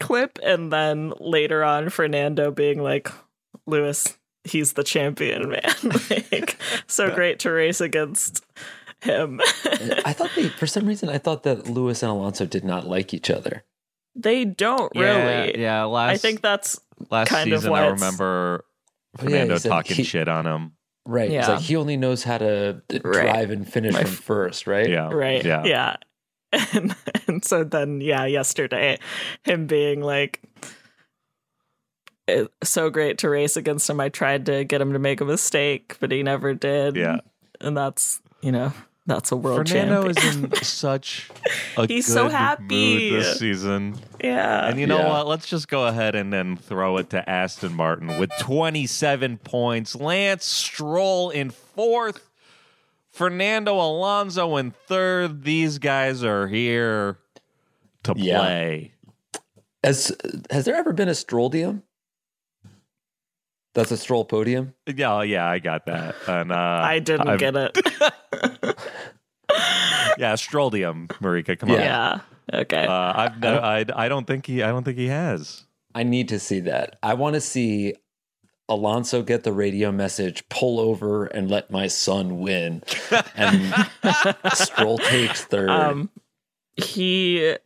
clip 0.00 0.38
and 0.42 0.72
then 0.72 1.12
later 1.18 1.64
on 1.64 1.88
Fernando 1.88 2.50
being 2.50 2.82
like 2.82 3.10
Lewis 3.66 4.18
he's 4.44 4.74
the 4.74 4.84
champion 4.84 5.48
man 5.48 5.74
like 6.32 6.58
so 6.86 7.14
great 7.14 7.38
to 7.38 7.50
race 7.50 7.80
against 7.80 8.44
him 9.04 9.40
I 10.04 10.12
thought 10.12 10.30
they, 10.36 10.48
for 10.48 10.66
some 10.66 10.86
reason, 10.86 11.08
I 11.08 11.18
thought 11.18 11.44
that 11.44 11.68
Lewis 11.68 12.02
and 12.02 12.10
Alonso 12.10 12.44
did 12.46 12.64
not 12.64 12.86
like 12.86 13.14
each 13.14 13.30
other. 13.30 13.64
they 14.16 14.44
don't 14.44 14.90
really 14.94 15.52
Yeah, 15.54 15.56
yeah. 15.56 15.84
Last 15.84 16.10
i 16.10 16.16
think 16.16 16.40
that's 16.42 16.78
last 17.10 17.28
kind 17.28 17.52
of 17.52 17.60
season 17.60 17.70
why 17.72 17.84
I 17.84 17.88
remember 17.88 18.64
Oh, 19.18 19.22
yeah, 19.22 19.28
Fernando 19.28 19.58
talking 19.58 19.96
he- 19.96 20.02
shit 20.04 20.26
on 20.28 20.44
him. 20.46 20.72
Right. 21.06 21.30
It's 21.30 21.46
Yeah. 21.46 21.54
like 21.54 21.62
he 21.62 21.76
only 21.76 21.96
knows 21.96 22.24
how 22.24 22.38
to 22.38 22.82
d- 22.88 23.00
Right. 23.04 23.12
drive 23.22 23.50
and 23.50 23.68
finish 23.70 23.92
My 23.92 24.02
from 24.04 24.10
first, 24.10 24.66
right? 24.66 24.88
Yeah. 24.88 25.10
right 25.12 25.44
Yeah. 25.44 25.62
yeah 25.64 25.96
and, 26.72 26.94
and 27.28 27.44
so 27.44 27.62
then 27.64 28.00
yeah 28.00 28.24
yesterday 28.26 28.98
him 29.44 29.66
being 29.66 30.00
like 30.00 30.40
it's 32.26 32.70
so 32.70 32.90
great 32.90 33.18
to 33.18 33.28
race 33.28 33.56
against 33.56 33.88
him 33.90 34.00
i 34.00 34.08
tried 34.08 34.46
to 34.46 34.64
get 34.64 34.80
him 34.80 34.92
to 34.92 34.98
make 34.98 35.20
a 35.20 35.24
mistake 35.24 35.96
but 36.00 36.10
he 36.12 36.22
never 36.22 36.54
did 36.54 36.96
Yeah. 36.96 37.18
and 37.60 37.76
that's 37.76 38.20
you 38.40 38.52
know 38.52 38.72
that's 39.06 39.32
a 39.32 39.36
world 39.36 39.68
Fernando 39.68 40.10
champion 40.12 40.46
is 40.50 40.54
in 40.54 40.54
such 40.64 41.30
a 41.76 41.86
He's 41.86 42.06
good 42.06 42.12
so 42.12 42.28
happy. 42.28 43.10
mood 43.10 43.20
this 43.22 43.38
season. 43.38 43.96
yeah 44.22 44.66
And 44.68 44.80
you 44.80 44.86
know 44.86 44.98
Yeah. 44.98 45.08
what? 45.10 45.26
Let's 45.26 45.46
just 45.46 45.68
go 45.68 45.86
ahead 45.86 46.14
and 46.14 46.32
then 46.32 46.56
throw 46.56 46.96
it 46.96 47.10
to 47.10 47.28
Aston 47.28 47.74
Martin 47.74 48.18
with 48.18 48.30
27 48.40 49.38
points. 49.38 49.94
Lance 49.94 50.44
Stroll 50.46 51.30
in 51.30 51.50
fourth. 51.50 52.30
Fernando 53.10 53.74
Alonso 53.74 54.56
in 54.56 54.70
third. 54.72 55.44
These 55.44 55.78
guys 55.78 56.24
are 56.24 56.48
here 56.48 57.18
to 58.04 58.14
Yeah. 58.16 58.38
play. 58.38 58.92
Has 59.84 60.16
has 60.50 60.64
there 60.64 60.74
ever 60.76 60.92
been 60.92 61.08
a 61.08 61.12
Stroldium? 61.12 61.82
That's 63.74 63.90
a 63.90 63.96
Stroll 63.96 64.24
podium. 64.24 64.74
Yeah, 64.86 65.22
yeah, 65.22 65.48
I 65.48 65.58
got 65.58 65.86
that. 65.86 66.14
And 66.28 66.52
uh, 66.52 66.54
i 66.84 66.98
didn't 67.00 67.28
I've- 67.28 67.38
get 67.38 67.56
it 67.56 67.76
Yeah, 70.16 70.34
Stroldium, 70.34 71.08
Marika. 71.20 71.58
Come 71.58 71.70
on. 71.72 71.78
yeah 71.80 72.20
okay 72.52 72.86
Uh, 72.86 73.12
I've 73.16 73.40
no, 73.40 73.58
I, 73.58 73.84
I 73.94 74.08
don't 74.08 74.26
think 74.26 74.46
he 74.46 74.62
I 74.62 74.68
don't 74.68 74.84
think 74.84 74.96
he 74.98 75.08
has. 75.08 75.64
I 75.94 76.02
need 76.02 76.28
to 76.28 76.38
see 76.38 76.60
that. 76.60 76.98
I 77.02 77.14
want 77.14 77.34
to 77.34 77.40
see 77.40 77.94
Alonso 78.68 79.22
get 79.22 79.42
the 79.44 79.52
radio 79.52 79.92
message, 79.92 80.48
pull 80.48 80.80
over 80.80 81.26
and 81.26 81.50
let 81.50 81.70
my 81.70 81.86
son 81.86 82.38
win. 82.40 82.82
And 83.36 83.74
Stroll 84.54 84.98
takes 84.98 85.44
third. 85.44 85.68
um 85.70 86.10
he 86.76 87.56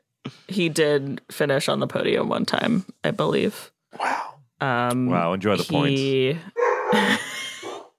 he 0.48 0.68
did 0.68 1.20
finish 1.30 1.68
on 1.68 1.80
the 1.80 1.86
podium 1.86 2.28
one 2.28 2.44
time 2.44 2.84
i 3.04 3.10
believe 3.10 3.70
wow. 3.98 4.34
Um, 4.60 5.06
Wow, 5.06 5.32
enjoy 5.34 5.56
the 5.56 5.64
points. 5.64 6.00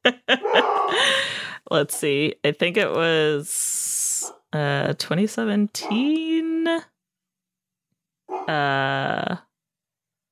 Let's 1.71 1.95
see. 1.95 2.35
I 2.43 2.51
think 2.51 2.77
it 2.77 2.91
was 2.91 4.31
uh 4.51 4.93
2017. 4.93 6.67
Uh 8.47 9.35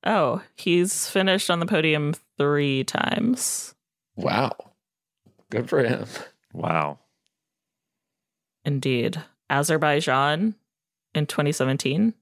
oh, 0.04 0.42
he's 0.56 1.08
finished 1.08 1.50
on 1.50 1.60
the 1.60 1.66
podium 1.66 2.14
three 2.36 2.84
times. 2.84 3.74
Wow. 4.16 4.52
Good 5.50 5.68
for 5.68 5.82
him. 5.82 6.06
Wow. 6.52 6.98
Indeed. 8.64 9.22
Azerbaijan 9.50 10.56
in 11.14 11.26
2017, 11.26 12.12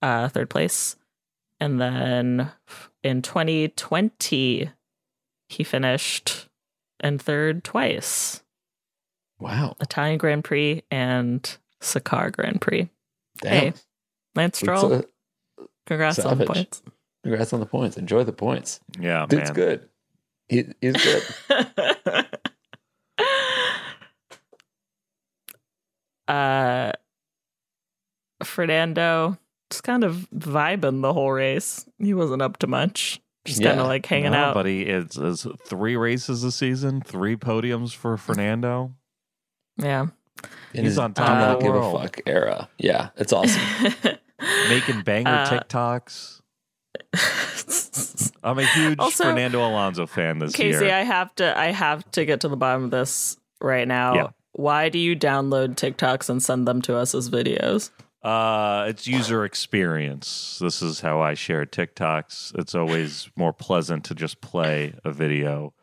uh, 0.00 0.28
third 0.28 0.50
place. 0.50 0.96
And 1.62 1.80
then 1.80 2.50
in 3.04 3.22
2020, 3.22 4.70
he 5.48 5.62
finished 5.64 6.48
in 7.04 7.18
third 7.18 7.62
twice 7.62 8.42
Wow. 9.38 9.76
Italian 9.80 10.18
Grand 10.18 10.42
Prix 10.42 10.82
and 10.90 11.56
Sakhir 11.80 12.32
Grand 12.32 12.60
Prix. 12.60 12.88
Damn. 13.40 13.52
Hey, 13.52 13.72
Lance 14.34 14.58
Stroll, 14.58 14.92
It's, 14.92 15.06
uh, 15.60 15.64
congrats 15.86 16.18
on 16.18 16.38
the 16.38 16.46
points. 16.46 16.82
congrats 17.22 17.52
on 17.52 17.60
the 17.60 17.66
points. 17.66 17.96
Enjoy 17.96 18.24
the 18.24 18.32
points. 18.32 18.80
Yeah, 18.98 19.26
Dude's 19.28 19.50
man. 19.50 19.54
good. 19.54 19.88
He, 20.48 20.64
he's 20.80 20.94
good. 20.94 22.26
uh 26.28 26.92
Fernando 28.42 29.38
just 29.72 29.82
kind 29.84 30.04
of 30.04 30.28
vibing 30.34 31.02
the 31.02 31.12
whole 31.12 31.32
race. 31.32 31.84
He 31.98 32.14
wasn't 32.14 32.42
up 32.42 32.58
to 32.58 32.66
much. 32.66 33.20
Just 33.44 33.60
kind 33.62 33.80
of 33.80 33.86
like 33.88 34.06
hanging 34.06 34.30
No, 34.32 34.38
out. 34.38 34.54
But 34.54 34.66
he 34.66 34.82
is, 34.82 35.16
is 35.16 35.46
three 35.66 35.96
races 35.96 36.44
a 36.44 36.52
season, 36.52 37.00
three 37.00 37.34
podiums 37.36 37.92
for 37.92 38.16
Fernando. 38.16 38.94
Yeah. 39.76 40.06
In 40.74 40.84
He's 40.84 40.92
his 40.92 40.98
on 40.98 41.12
top 41.14 41.26
do 41.38 41.44
of 41.44 41.58
the 41.58 41.64
give 41.64 41.74
world. 41.74 41.96
a 41.96 42.02
fuck 42.02 42.20
era. 42.26 42.68
Yeah, 42.78 43.08
it's 43.16 43.32
awesome. 43.32 43.60
Making 44.68 45.02
banger 45.02 45.30
Uh, 45.30 45.48
TikToks. 45.48 46.40
I'm 48.44 48.58
a 48.58 48.64
huge 48.66 48.98
Also, 48.98 49.24
Fernando 49.24 49.60
Alonso 49.66 50.06
fan 50.06 50.38
this 50.38 50.52
Casey, 50.54 50.84
year. 50.84 50.94
I 50.94 51.02
have 51.02 51.34
to 51.36 51.58
I 51.58 51.66
have 51.72 52.08
to 52.12 52.24
get 52.24 52.40
to 52.40 52.48
the 52.48 52.56
bottom 52.56 52.84
of 52.84 52.90
this 52.90 53.36
right 53.60 53.86
now. 53.86 54.14
Yeah. 54.14 54.28
Why 54.52 54.88
do 54.88 54.98
you 54.98 55.16
download 55.16 55.76
TikToks 55.76 56.28
and 56.28 56.42
send 56.42 56.66
them 56.68 56.82
to 56.82 56.96
us 56.96 57.14
as 57.14 57.30
videos? 57.30 57.90
Uh, 58.22 58.84
it's 58.88 59.06
user 59.08 59.44
experience. 59.44 60.58
This 60.60 60.80
is 60.80 61.00
how 61.00 61.20
I 61.20 61.34
share 61.34 61.66
TikToks. 61.66 62.56
It's 62.58 62.74
always 62.74 63.28
more 63.36 63.52
pleasant 63.52 64.04
to 64.04 64.14
just 64.14 64.40
play 64.40 64.94
a 65.04 65.10
video 65.10 65.74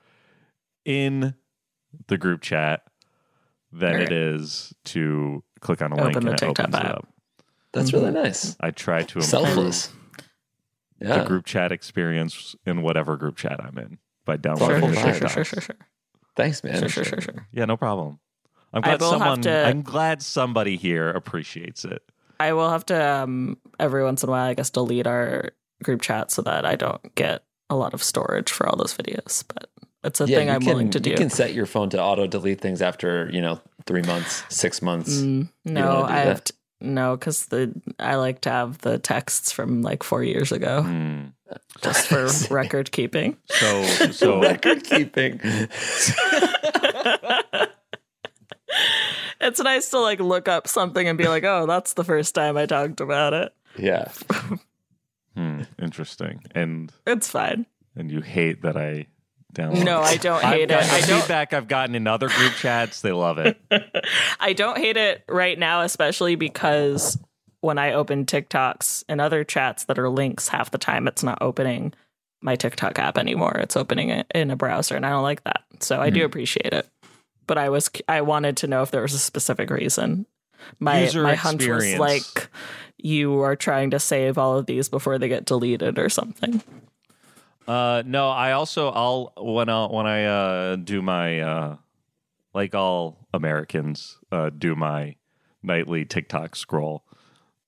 in 0.86 1.36
the 2.08 2.18
group 2.18 2.42
chat 2.42 2.84
than 3.74 3.96
Right. 3.96 4.04
it 4.04 4.12
is 4.14 4.74
to 4.86 5.44
click 5.60 5.82
on 5.82 5.92
a 5.92 5.96
Open 5.96 6.06
link 6.06 6.16
and 6.18 6.28
the 6.28 6.32
it 6.32 6.38
TikTok 6.38 6.60
opens 6.60 6.76
it 6.76 6.86
app. 6.86 6.96
up. 6.96 7.08
That's 7.74 7.94
really 7.94 8.12
nice. 8.12 8.56
I 8.62 8.72
try 8.72 9.00
to 9.00 9.20
improve 9.20 9.26
Selfless. 9.26 9.92
the 11.00 11.24
group 11.26 11.46
chat 11.46 11.72
experience 11.74 12.56
in 12.66 12.82
whatever 12.82 13.18
group 13.18 13.36
chat 13.36 13.60
I'm 13.64 13.78
in 13.78 13.98
by 14.26 14.38
downloading 14.38 14.94
sure, 14.94 14.94
sure, 14.94 15.14
TikToks. 15.14 15.30
sure, 15.32 15.44
sure, 15.46 15.62
sure, 15.62 15.76
Thanks, 16.36 16.64
man. 16.64 16.80
sure, 16.80 16.90
sure, 16.90 17.04
sure, 17.04 17.22
sure. 17.22 17.48
Yeah, 17.52 17.66
no 17.66 17.76
problem. 17.76 18.20
I'm 18.72 18.82
glad 18.82 19.02
someone. 19.02 19.42
to- 19.42 19.66
I'm 19.66 19.82
glad 19.82 20.22
somebody 20.22 20.78
here 20.78 21.10
appreciates 21.10 21.84
it. 21.86 22.02
I 22.40 22.54
will 22.54 22.70
have 22.70 22.86
to 22.88 23.10
um, 23.24 23.58
every 23.80 24.04
once 24.04 24.24
in 24.24 24.30
a 24.30 24.32
while, 24.32 24.50
I 24.50 24.54
guess, 24.54 24.70
delete 24.70 25.08
our 25.08 25.50
group 25.84 26.02
chat 26.02 26.32
so 26.32 26.42
that 26.44 26.66
I 26.66 26.76
don't 26.76 27.14
get 27.16 27.44
a 27.70 27.76
lot 27.76 27.94
of 27.94 28.04
storage 28.04 28.52
for 28.52 28.68
all 28.68 28.78
those 28.78 28.96
videos. 28.96 29.44
But 29.48 29.70
it's 30.04 30.22
a 30.22 30.28
Yeah, 30.28 30.38
thing 30.38 30.48
you 30.48 30.54
I'm 30.54 30.62
can, 30.62 30.70
willing 30.70 30.90
to 30.92 31.00
do. 31.00 31.10
You 31.10 31.18
can 31.18 31.30
set 31.30 31.54
your 31.54 31.66
phone 31.66 31.90
to 31.92 32.02
auto 32.02 32.28
delete 32.28 32.62
things 32.62 32.82
after, 32.82 33.30
you 33.32 33.42
know, 33.42 33.60
three 33.86 34.02
months, 34.02 34.44
six 34.50 34.82
months. 34.82 35.22
Mm, 35.22 35.50
no, 35.66 36.04
I 36.04 36.20
have 36.20 36.44
to, 36.46 36.54
no, 36.82 37.16
because 37.18 37.48
the 37.48 37.74
I 38.00 38.16
like 38.16 38.42
to 38.42 38.50
have 38.50 38.80
the 38.80 39.00
texts 39.00 39.52
from 39.52 39.82
like 39.82 40.04
four 40.04 40.24
years 40.24 40.52
ago 40.52 40.84
Hmm. 40.84 41.26
just 41.82 42.08
for 42.08 42.30
record 42.54 42.92
keeping. 42.92 43.38
So, 43.48 43.84
so 44.12 44.42
Record 44.42 44.84
keeping. 44.84 45.40
It's 49.42 49.60
nice 49.62 49.90
to 49.92 50.00
like 50.00 50.20
look 50.20 50.48
up 50.48 50.68
something 50.68 51.08
and 51.08 51.18
be 51.18 51.28
like, 51.28 51.44
oh, 51.44 51.66
that's 51.66 51.94
the 51.94 52.04
first 52.04 52.36
time 52.36 52.58
I 52.58 52.66
talked 52.66 53.00
about 53.02 53.34
it. 53.34 53.54
yeah. 53.78 54.12
hmm, 55.36 55.62
interesting. 55.82 56.42
And 56.56 56.92
It's 57.08 57.30
fine. 57.30 57.66
and 57.96 58.12
you 58.12 58.22
hate 58.22 58.62
that 58.64 58.76
I 58.78 59.08
download. 59.54 59.84
No, 59.86 60.02
I 60.02 60.18
don't 60.18 60.44
I've 60.44 60.54
hate 60.56 60.72
it. 60.72 60.78
I 60.78 61.02
the 61.02 61.08
don't. 61.08 61.20
feedback 61.22 61.54
I've 61.54 61.68
gotten 61.68 61.96
in 61.96 62.08
other 62.08 62.28
group 62.30 62.54
chats. 62.54 63.02
They 63.02 63.12
love 63.12 63.38
it. 63.38 63.60
I 64.40 64.54
don't 64.54 64.78
hate 64.78 64.98
it 64.98 65.24
right 65.28 65.58
now, 65.58 65.82
especially 65.82 66.36
because 66.36 67.18
when 67.62 67.78
I 67.78 67.94
open 67.94 68.26
TikToks 68.26 69.04
and 69.10 69.20
other 69.20 69.44
chats 69.44 69.86
that 69.86 70.00
are 70.00 70.10
links, 70.10 70.48
half 70.50 70.72
the 70.72 70.78
time 70.78 71.08
it's 71.08 71.24
not 71.24 71.40
opening 71.42 71.94
my 72.42 72.56
TikTok 72.56 72.98
app 73.00 73.18
anymore. 73.18 73.58
It's 73.58 73.76
opening 73.76 74.10
it 74.10 74.28
in 74.34 74.50
a 74.52 74.56
browser, 74.56 74.96
and 74.96 75.06
I 75.06 75.10
don't 75.10 75.24
like 75.24 75.44
that. 75.44 75.64
So 75.82 76.00
I 76.00 76.10
do 76.10 76.24
appreciate 76.24 76.74
it. 76.74 76.88
But 77.50 77.58
I 77.58 77.70
was 77.70 77.89
I 78.08 78.22
wanted 78.22 78.58
to 78.58 78.68
know 78.68 78.84
if 78.84 78.91
there 78.91 79.02
was 79.02 79.16
a 79.16 79.18
specific 79.18 79.72
reason. 79.72 80.28
My 80.78 81.02
User 81.06 81.24
my 81.24 81.34
hunch 81.34 81.66
was 81.66 81.95
like 81.95 82.52
you 82.95 83.41
are 83.41 83.56
trying 83.56 83.89
to 83.89 84.00
save 84.00 84.38
all 84.38 84.56
of 84.56 84.68
these 84.68 84.88
before 84.88 85.18
they 85.18 85.28
get 85.28 85.45
deleted 85.45 85.97
or 85.97 86.10
something. 86.10 86.62
Uh, 87.68 88.04
no, 88.06 88.30
I 88.30 88.52
also 88.52 88.89
I'll 88.89 89.34
when 89.36 89.68
I 89.68 89.88
when 89.88 90.06
I 90.06 90.26
uh, 90.26 90.76
do 90.76 91.02
my 91.02 91.39
uh, 91.39 91.78
like 92.54 92.76
all 92.76 93.28
Americans 93.34 94.20
uh, 94.32 94.52
do 94.56 94.76
my 94.76 95.16
nightly 95.64 96.06
TikTok 96.06 96.56
scroll, 96.56 97.04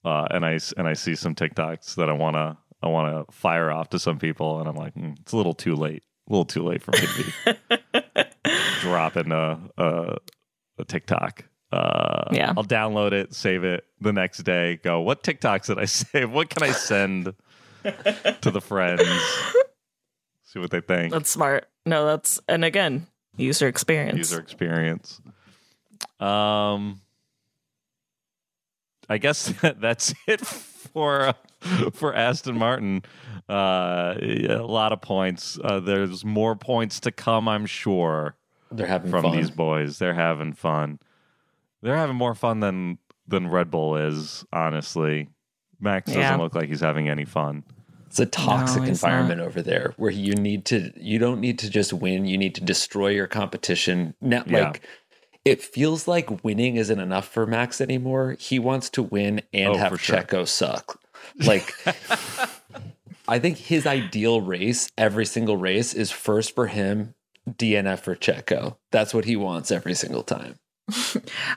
uh, 0.05 0.27
and 0.29 0.45
I 0.45 0.59
and 0.77 0.87
I 0.87 0.93
see 0.93 1.15
some 1.15 1.33
TikToks 1.33 1.95
that 1.95 2.07
I 2.07 2.13
wanna 2.13 2.59
I 2.83 2.87
wanna 2.87 3.25
fire 3.31 3.71
off 3.71 3.89
to 3.89 3.99
some 3.99 4.19
people, 4.19 4.59
and 4.59 4.69
I'm 4.69 4.75
like, 4.75 4.93
mm, 4.93 5.19
it's 5.21 5.33
a 5.33 5.37
little 5.37 5.55
too 5.55 5.75
late, 5.75 6.03
a 6.29 6.31
little 6.31 6.45
too 6.45 6.63
late 6.63 6.83
for 6.83 6.91
me 6.91 6.99
to 6.99 7.23
be 7.93 8.00
dropping 8.91 9.31
a, 9.31 9.59
a 9.77 10.17
a 10.77 10.85
TikTok. 10.85 11.45
Uh, 11.71 12.25
Yeah. 12.31 12.53
I'll 12.57 12.65
download 12.65 13.13
it, 13.13 13.33
save 13.33 13.63
it 13.63 13.85
the 14.01 14.11
next 14.11 14.39
day. 14.39 14.77
Go, 14.83 14.99
what 15.01 15.23
TikToks 15.23 15.67
did 15.67 15.79
I 15.79 15.85
save? 16.01 16.29
What 16.31 16.49
can 16.49 16.63
I 16.63 16.71
send 16.71 17.33
to 17.83 18.51
the 18.51 18.61
friends? 18.61 19.07
See 20.43 20.59
what 20.59 20.71
they 20.71 20.81
think. 20.81 21.13
That's 21.13 21.29
smart. 21.29 21.67
No, 21.85 22.05
that's 22.05 22.39
and 22.49 22.65
again, 22.65 23.07
user 23.37 23.67
experience. 23.67 24.17
User 24.17 24.39
experience. 24.39 25.21
Um, 26.19 27.01
I 29.09 29.17
guess 29.17 29.53
that's 29.79 30.13
it 30.27 30.41
for 30.45 31.27
uh, 31.27 31.33
for 31.93 32.13
Aston 32.13 32.57
Martin. 32.57 33.03
Uh, 33.49 34.15
a 34.21 34.57
lot 34.57 34.91
of 34.93 35.01
points. 35.01 35.57
Uh, 35.63 35.79
there's 35.79 36.23
more 36.25 36.55
points 36.55 36.99
to 37.01 37.11
come, 37.11 37.47
I'm 37.47 37.65
sure, 37.65 38.35
They're 38.71 38.87
having 38.87 39.11
from 39.11 39.23
fun. 39.23 39.35
these 39.37 39.49
boys. 39.51 39.99
They're 39.99 40.13
having 40.13 40.53
fun. 40.53 40.99
They're 41.81 41.97
having 41.97 42.15
more 42.15 42.35
fun 42.35 42.59
than 42.59 42.97
than 43.27 43.47
Red 43.49 43.69
Bull 43.71 43.95
is. 43.97 44.45
Honestly, 44.53 45.29
Max 45.79 46.11
doesn't 46.11 46.39
look 46.39 46.55
like 46.55 46.69
he's 46.69 46.81
having 46.81 47.09
any 47.09 47.25
fun. 47.25 47.63
It's 48.07 48.19
a 48.19 48.25
toxic 48.25 48.81
No, 48.81 48.87
he's 48.89 49.01
environment 49.03 49.39
over 49.39 49.61
there 49.61 49.93
where 49.97 50.11
you 50.11 50.35
need 50.35 50.65
to 50.65 50.91
you 50.97 51.17
don't 51.17 51.39
need 51.39 51.59
to 51.59 51.69
just 51.69 51.93
win, 51.93 52.25
you 52.25 52.37
need 52.37 52.55
to 52.55 52.61
destroy 52.61 53.07
your 53.09 53.27
competition. 53.27 54.13
Now 54.21 54.43
Yeah. 54.45 54.63
like 54.65 54.81
it 55.45 55.61
feels 55.61 56.07
like 56.07 56.43
winning 56.43 56.75
isn't 56.75 56.99
enough 56.99 57.27
for 57.27 57.47
Max 57.47 57.79
anymore. 57.81 58.35
He 58.37 58.59
wants 58.59 58.89
to 58.91 59.01
win 59.03 59.41
and 59.53 59.73
Oh, 59.75 59.77
have 59.77 59.91
for 59.93 59.97
sure. 59.97 60.17
Checo 60.17 60.47
suck. 60.47 60.99
Like 61.45 61.73
I 63.27 63.39
think 63.39 63.57
his 63.57 63.85
ideal 63.87 64.41
race, 64.41 64.89
every 64.97 65.25
single 65.25 65.55
race, 65.57 65.93
is 65.93 66.11
first 66.11 66.53
for 66.53 66.67
him, 66.67 67.13
DNF 67.49 67.99
for 67.99 68.15
Checo. 68.15 68.77
That's 68.91 69.13
what 69.13 69.25
he 69.25 69.35
wants 69.35 69.71
every 69.71 69.93
single 69.95 70.23
time. 70.23 70.55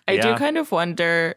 I 0.08 0.12
Yeah. 0.12 0.32
do 0.32 0.36
kind 0.36 0.58
of 0.58 0.70
wonder 0.72 1.36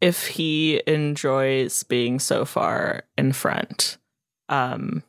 if 0.00 0.26
he 0.28 0.80
enjoys 0.86 1.82
being 1.82 2.18
so 2.18 2.44
far 2.44 3.04
in 3.16 3.32
front. 3.32 3.98
Um 4.48 5.02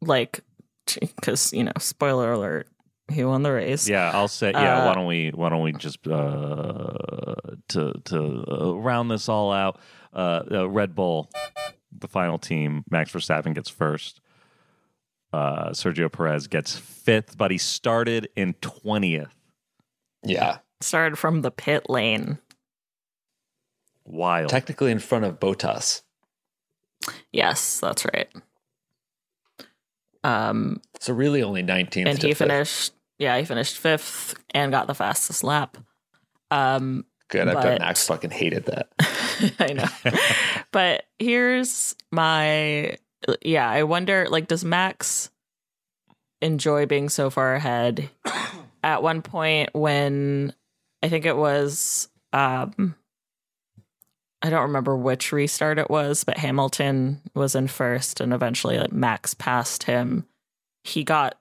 like 0.00 0.40
cuz 1.22 1.52
you 1.52 1.64
know, 1.64 1.72
spoiler 1.78 2.32
alert, 2.32 2.68
he 3.10 3.24
won 3.24 3.42
the 3.42 3.52
race. 3.52 3.88
Yeah, 3.88 4.10
I'll 4.14 4.28
say. 4.28 4.52
Yeah, 4.52 4.84
why 4.84 4.92
Uh, 4.92 4.94
don't 4.94 5.06
we? 5.06 5.30
Why 5.30 5.48
don't 5.48 5.62
we 5.62 5.72
just 5.72 6.06
uh, 6.06 7.34
to 7.68 7.92
to 8.04 8.44
uh, 8.50 8.74
round 8.76 9.10
this 9.10 9.28
all 9.28 9.52
out? 9.52 9.78
Uh, 10.12 10.42
uh, 10.50 10.68
Red 10.68 10.94
Bull, 10.94 11.30
the 11.96 12.08
final 12.08 12.38
team. 12.38 12.84
Max 12.90 13.12
Verstappen 13.12 13.54
gets 13.54 13.68
first. 13.68 14.20
Uh, 15.32 15.70
Sergio 15.70 16.10
Perez 16.10 16.46
gets 16.48 16.76
fifth, 16.76 17.38
but 17.38 17.50
he 17.50 17.58
started 17.58 18.28
in 18.36 18.54
twentieth. 18.60 19.34
Yeah. 20.24 20.58
Started 20.80 21.16
from 21.16 21.42
the 21.42 21.50
pit 21.50 21.88
lane. 21.88 22.38
Wild. 24.04 24.48
Technically 24.50 24.90
in 24.90 24.98
front 24.98 25.24
of 25.24 25.38
Bottas. 25.38 26.02
Yes, 27.32 27.80
that's 27.80 28.04
right. 28.06 28.28
Um 30.24 30.80
So 31.00 31.14
really 31.14 31.42
only 31.42 31.62
19th. 31.62 32.06
and 32.06 32.22
he 32.22 32.28
fifth. 32.30 32.38
finished 32.38 32.92
yeah, 33.18 33.38
he 33.38 33.44
finished 33.44 33.82
5th 33.82 34.34
and 34.50 34.72
got 34.72 34.86
the 34.86 34.94
fastest 34.94 35.44
lap. 35.44 35.76
Um 36.50 37.04
Good. 37.28 37.48
I 37.48 37.54
but- 37.54 37.62
bet 37.62 37.80
Max 37.80 38.06
fucking 38.06 38.30
hated 38.30 38.66
that. 38.66 38.88
I 39.60 39.72
know. 39.72 40.12
but 40.72 41.04
here's 41.18 41.94
my 42.10 42.96
yeah, 43.42 43.68
I 43.68 43.82
wonder 43.82 44.26
like 44.28 44.48
does 44.48 44.64
Max 44.64 45.30
enjoy 46.40 46.86
being 46.86 47.08
so 47.08 47.30
far 47.30 47.54
ahead? 47.54 48.08
At 48.82 49.02
one 49.02 49.20
point 49.20 49.70
when 49.74 50.54
I 51.02 51.08
think 51.08 51.26
it 51.26 51.36
was 51.36 52.08
um 52.32 52.94
I 54.42 54.48
don't 54.48 54.62
remember 54.62 54.96
which 54.96 55.32
restart 55.32 55.78
it 55.78 55.90
was, 55.90 56.24
but 56.24 56.38
Hamilton 56.38 57.20
was 57.34 57.54
in 57.54 57.68
first 57.68 58.20
and 58.20 58.32
eventually 58.32 58.78
like 58.78 58.92
Max 58.92 59.34
passed 59.34 59.82
him. 59.82 60.26
He 60.82 61.04
got 61.04 61.38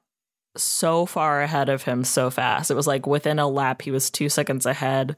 so 0.58 1.06
far 1.06 1.42
ahead 1.42 1.70
of 1.70 1.84
him 1.84 2.04
so 2.04 2.30
fast. 2.30 2.70
It 2.70 2.76
was 2.76 2.88
like 2.88 3.08
within 3.08 3.40
a 3.40 3.48
lap 3.48 3.82
he 3.82 3.92
was 3.92 4.10
2 4.10 4.28
seconds 4.28 4.66
ahead 4.66 5.16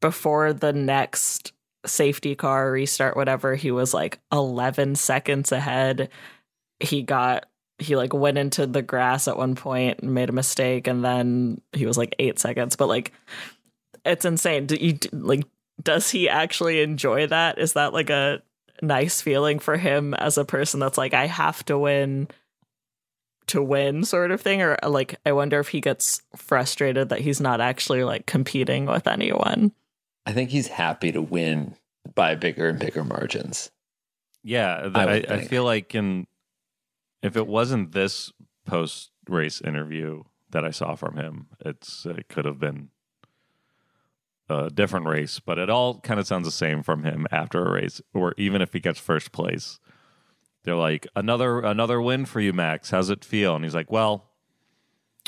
before 0.00 0.52
the 0.52 0.72
next 0.72 1.52
safety 1.86 2.34
car 2.34 2.70
restart 2.70 3.16
whatever 3.16 3.54
he 3.54 3.70
was 3.70 3.94
like 3.94 4.18
11 4.32 4.96
seconds 4.96 5.52
ahead. 5.52 6.10
He 6.80 7.02
got 7.02 7.46
he 7.78 7.94
like 7.94 8.12
went 8.12 8.38
into 8.38 8.66
the 8.66 8.82
grass 8.82 9.28
at 9.28 9.36
one 9.36 9.54
point 9.54 10.00
and 10.00 10.12
made 10.12 10.28
a 10.28 10.32
mistake 10.32 10.88
and 10.88 11.04
then 11.04 11.60
he 11.72 11.86
was 11.86 11.96
like 11.96 12.14
8 12.18 12.38
seconds. 12.38 12.76
But 12.76 12.88
like 12.88 13.12
it's 14.04 14.24
insane. 14.24 14.66
Do 14.66 14.76
you 14.76 14.98
like 15.12 15.44
does 15.82 16.10
he 16.10 16.28
actually 16.28 16.80
enjoy 16.80 17.26
that? 17.28 17.58
Is 17.58 17.74
that 17.74 17.92
like 17.92 18.10
a 18.10 18.42
nice 18.82 19.20
feeling 19.20 19.58
for 19.58 19.76
him 19.76 20.14
as 20.14 20.38
a 20.38 20.44
person 20.44 20.80
that's 20.80 20.98
like 20.98 21.14
I 21.14 21.26
have 21.26 21.64
to 21.66 21.78
win 21.78 22.28
to 23.48 23.62
win 23.62 24.04
sort 24.04 24.32
of 24.32 24.40
thing? 24.40 24.62
Or 24.62 24.76
like 24.84 25.16
I 25.24 25.32
wonder 25.32 25.60
if 25.60 25.68
he 25.68 25.80
gets 25.80 26.22
frustrated 26.36 27.10
that 27.10 27.20
he's 27.20 27.40
not 27.40 27.60
actually 27.60 28.02
like 28.02 28.26
competing 28.26 28.86
with 28.86 29.06
anyone 29.06 29.72
I 30.28 30.32
think 30.32 30.50
he's 30.50 30.68
happy 30.68 31.10
to 31.12 31.22
win 31.22 31.74
by 32.14 32.34
bigger 32.34 32.68
and 32.68 32.78
bigger 32.78 33.02
margins. 33.02 33.70
Yeah, 34.44 34.90
I 34.94 35.04
I, 35.04 35.14
I, 35.26 35.40
feel 35.40 35.64
like 35.64 35.94
in 35.94 36.26
if 37.22 37.34
it 37.34 37.46
wasn't 37.46 37.92
this 37.92 38.30
post 38.66 39.10
race 39.26 39.62
interview 39.62 40.24
that 40.50 40.66
I 40.66 40.70
saw 40.70 40.96
from 40.96 41.16
him, 41.16 41.46
it's 41.64 42.04
it 42.04 42.28
could 42.28 42.44
have 42.44 42.60
been 42.60 42.90
a 44.50 44.68
different 44.68 45.06
race, 45.06 45.40
but 45.40 45.58
it 45.58 45.70
all 45.70 45.98
kind 46.00 46.20
of 46.20 46.26
sounds 46.26 46.44
the 46.44 46.52
same 46.52 46.82
from 46.82 47.04
him 47.04 47.26
after 47.30 47.64
a 47.64 47.72
race, 47.72 48.02
or 48.12 48.34
even 48.36 48.60
if 48.60 48.74
he 48.74 48.80
gets 48.80 49.00
first 49.00 49.32
place. 49.32 49.80
They're 50.64 50.74
like 50.74 51.06
another 51.16 51.60
another 51.60 52.02
win 52.02 52.26
for 52.26 52.40
you, 52.40 52.52
Max. 52.52 52.90
How's 52.90 53.08
it 53.08 53.24
feel? 53.24 53.56
And 53.56 53.64
he's 53.64 53.74
like, 53.74 53.90
well, 53.90 54.26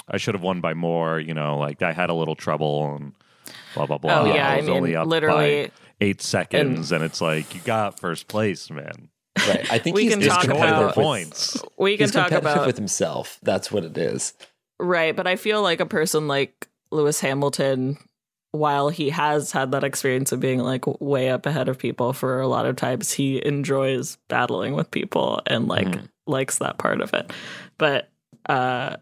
I 0.06 0.18
should 0.18 0.34
have 0.34 0.42
won 0.42 0.60
by 0.60 0.74
more. 0.74 1.18
You 1.18 1.32
know, 1.32 1.56
like 1.56 1.80
I 1.80 1.94
had 1.94 2.10
a 2.10 2.14
little 2.14 2.36
trouble 2.36 2.94
and 2.96 3.14
blah 3.74 3.86
blah 3.86 3.98
blah. 3.98 4.20
Oh, 4.20 4.24
yeah, 4.34 4.48
I 4.48 4.54
I 4.54 4.56
was 4.58 4.66
mean, 4.66 4.76
only 4.76 4.96
up 4.96 5.06
literally- 5.06 5.66
by 5.66 5.70
eight 6.00 6.22
seconds, 6.22 6.92
and 6.92 7.04
it's 7.04 7.20
like 7.20 7.54
you 7.54 7.60
got 7.64 7.98
first 8.00 8.28
place, 8.28 8.70
man. 8.70 9.08
Right. 9.38 9.70
I 9.72 9.78
think 9.78 9.94
We 9.96 10.04
he's 10.04 10.12
can 10.12 10.20
just 10.20 10.34
talk 10.34 10.44
competitive 10.44 10.76
about- 10.78 10.86
with- 10.88 10.94
points. 11.04 11.62
we 11.78 11.96
can 11.96 12.04
He's 12.04 12.12
talk 12.12 12.28
competitive 12.28 12.52
about 12.56 12.66
with 12.66 12.76
himself. 12.76 13.38
That's 13.42 13.70
what 13.70 13.84
it 13.84 13.96
is. 13.96 14.34
Right, 14.78 15.14
but 15.14 15.26
I 15.26 15.36
feel 15.36 15.62
like 15.62 15.80
a 15.80 15.86
person 15.86 16.26
like 16.28 16.68
Lewis 16.90 17.20
Hamilton, 17.20 17.98
while 18.52 18.88
he 18.88 19.10
has 19.10 19.52
had 19.52 19.70
that 19.72 19.84
experience 19.84 20.32
of 20.32 20.40
being 20.40 20.58
like 20.58 20.84
way 21.00 21.30
up 21.30 21.46
ahead 21.46 21.68
of 21.68 21.78
people 21.78 22.12
for 22.12 22.40
a 22.40 22.48
lot 22.48 22.66
of 22.66 22.76
times, 22.76 23.12
he 23.12 23.44
enjoys 23.46 24.16
battling 24.28 24.74
with 24.74 24.90
people 24.90 25.40
and 25.46 25.68
like 25.68 25.86
Mhm. 25.86 26.08
likes 26.26 26.58
that 26.58 26.78
part 26.78 27.00
of 27.00 27.14
it. 27.14 27.30
But 27.78 28.08
uh 28.48 28.96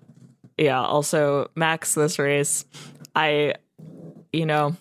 yeah, 0.58 0.82
also 0.82 1.50
Max 1.54 1.94
this 1.94 2.18
race, 2.18 2.64
I 3.14 3.54
you 4.32 4.46
know, 4.46 4.76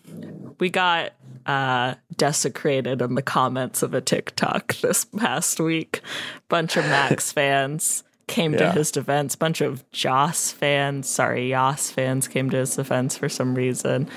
we 0.59 0.69
got 0.69 1.13
uh 1.45 1.95
desecrated 2.17 3.01
in 3.01 3.15
the 3.15 3.21
comments 3.21 3.81
of 3.81 3.93
a 3.93 4.01
TikTok 4.01 4.75
this 4.81 5.05
past 5.05 5.59
week. 5.59 6.01
Bunch 6.49 6.77
of 6.77 6.85
Max 6.85 7.31
fans 7.33 8.03
came 8.27 8.51
to 8.57 8.71
his 8.71 8.91
defense. 8.91 9.35
Bunch 9.35 9.61
of 9.61 9.89
Joss 9.91 10.51
fans, 10.51 11.07
sorry, 11.07 11.49
Yas 11.49 11.89
fans 11.89 12.27
came 12.27 12.49
to 12.49 12.57
his 12.57 12.75
defense 12.75 13.17
for 13.17 13.29
some 13.29 13.55
reason. 13.55 14.09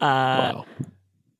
Uh 0.00 0.54
wow. 0.54 0.66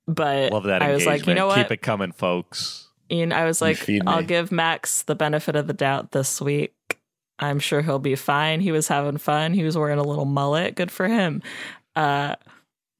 but 0.06 0.52
Love 0.52 0.64
that 0.64 0.82
I 0.82 0.92
was 0.92 1.06
like, 1.06 1.26
you 1.26 1.34
know 1.34 1.48
what? 1.48 1.56
Keep 1.56 1.72
it 1.72 1.82
coming, 1.82 2.12
folks. 2.12 2.88
And 3.10 3.34
I 3.34 3.44
was 3.44 3.60
like, 3.60 3.86
I'll 4.06 4.22
give 4.22 4.50
Max 4.50 5.02
the 5.02 5.14
benefit 5.14 5.54
of 5.54 5.66
the 5.66 5.74
doubt 5.74 6.12
this 6.12 6.40
week. 6.40 6.72
I'm 7.38 7.58
sure 7.58 7.82
he'll 7.82 7.98
be 7.98 8.14
fine. 8.14 8.60
He 8.60 8.72
was 8.72 8.88
having 8.88 9.18
fun. 9.18 9.52
He 9.52 9.64
was 9.64 9.76
wearing 9.76 9.98
a 9.98 10.02
little 10.02 10.24
mullet. 10.24 10.76
Good 10.76 10.90
for 10.90 11.08
him. 11.08 11.42
Uh, 11.94 12.36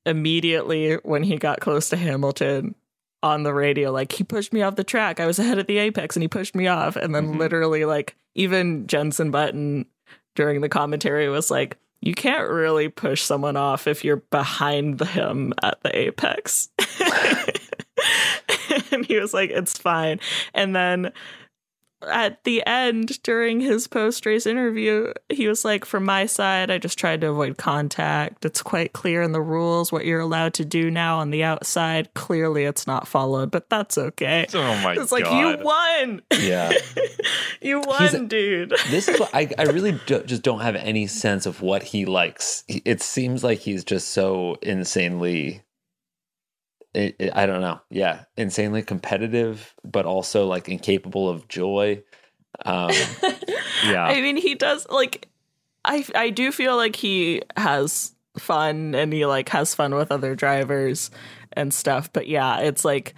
immediately 0.07 0.95
when 1.03 1.23
he 1.23 1.37
got 1.37 1.61
close 1.61 1.89
to 1.91 1.97
Hamilton 1.97 2.75
on 3.23 3.43
the 3.45 3.55
radio, 3.55 3.93
like 3.93 4.13
he 4.13 4.25
pushed 4.25 4.53
me 4.53 4.63
off 4.63 4.77
the 4.77 4.85
track. 4.85 5.21
I 5.21 5.27
was 5.27 5.39
ahead 5.39 5.59
at 5.59 5.69
the 5.69 5.79
apex 5.79 6.17
and 6.17 6.23
he 6.23 6.29
pushed 6.29 6.55
me 6.57 6.67
off. 6.67 6.97
And 6.97 7.15
then 7.15 7.35
Mhm. 7.35 7.39
literally, 7.39 7.85
like, 7.85 8.17
even 8.35 8.87
Jensen 8.87 9.31
Button 9.31 9.87
during 10.35 10.61
the 10.61 10.69
commentary 10.69 11.29
was 11.29 11.51
like, 11.51 11.77
you 12.01 12.15
can't 12.15 12.49
really 12.51 12.89
push 12.89 13.23
someone 13.23 13.57
off 13.57 13.87
if 13.87 14.05
you're 14.05 14.17
behind 14.31 15.01
him 15.01 15.53
at 15.63 15.81
the 15.83 15.97
apex. 15.97 16.69
and 18.91 19.05
he 19.07 19.21
was 19.21 19.33
like, 19.33 19.51
it's 19.51 19.79
fine. 19.79 20.19
And 20.55 20.75
then 20.75 21.13
at 22.09 22.43
the 22.45 22.65
end, 22.67 23.23
during 23.23 23.61
his 23.61 23.87
post 23.87 24.27
race 24.27 24.47
interview, 24.47 25.13
he 25.29 25.49
was 25.49 25.65
like, 25.65 25.85
from 25.85 26.05
my 26.05 26.27
side, 26.27 26.71
I 26.71 26.79
just 26.79 26.99
tried 26.99 27.21
to 27.23 27.29
avoid 27.29 27.59
contact. 27.59 28.45
It's 28.45 28.63
quite 28.63 28.93
clear 28.93 29.23
in 29.23 29.33
the 29.33 29.41
rules 29.41 29.93
what 29.93 30.05
you're 30.05 30.21
allowed 30.21 30.55
to 30.55 30.65
do 30.65 30.91
now 30.91 31.19
on 31.19 31.31
the 31.31 31.45
outside. 31.45 32.13
Clearly, 32.15 32.65
it's 32.65 32.87
not 32.87 33.07
followed, 33.09 33.51
but 33.51 33.69
that's 33.71 33.97
okay. 33.99 34.47
Oh 34.55 34.81
my 34.83 34.95
It's 34.95 35.13
like, 35.13 35.25
god! 35.25 35.59
you 35.61 35.65
won. 35.65 36.23
Yeah. 36.39 36.73
you 37.63 37.81
won, 37.81 38.03
He's 38.03 38.21
dude. 38.29 38.75
this 38.91 39.09
is 39.09 39.19
what 39.21 39.31
I, 39.35 39.49
I 39.59 39.65
really 39.65 39.99
do, 40.07 40.23
just 40.25 40.43
don't 40.43 40.61
have 40.61 40.77
any 40.77 41.07
sense 41.07 41.47
of 41.47 41.63
what 41.63 41.83
he 41.83 42.05
likes. 42.05 42.65
It 42.69 43.03
seems 43.03 43.45
like 43.45 43.59
he's 43.61 43.85
just 43.85 44.09
so 44.09 44.57
insanely. 44.63 45.63
It, 46.95 47.17
it- 47.19 47.33
I 47.37 47.47
don't 47.47 47.61
know. 47.61 47.81
Yeah, 47.91 48.25
insanely 48.37 48.83
competitive, 48.83 49.75
but 49.85 50.07
also 50.07 50.47
like 50.47 50.69
incapable 50.69 51.29
of 51.29 51.49
joy. 51.49 52.03
Um, 52.65 52.91
yeah, 53.87 54.05
I 54.05 54.21
mean, 54.21 54.37
he 54.37 54.55
does 54.55 54.87
like. 54.91 55.29
I 55.85 56.05
I 56.15 56.31
do 56.31 56.53
feel 56.53 56.77
like 56.77 56.95
he 56.95 57.43
has 57.57 58.15
fun 58.39 58.95
and 58.95 59.13
he 59.13 59.27
like 59.27 59.49
has 59.49 59.75
fun 59.75 59.95
with 59.95 60.13
other 60.13 60.35
drivers 60.37 61.11
and 61.55 61.75
stuff. 61.75 62.13
But 62.13 62.29
yeah, 62.29 62.61
it's 62.61 62.85
like 62.85 63.15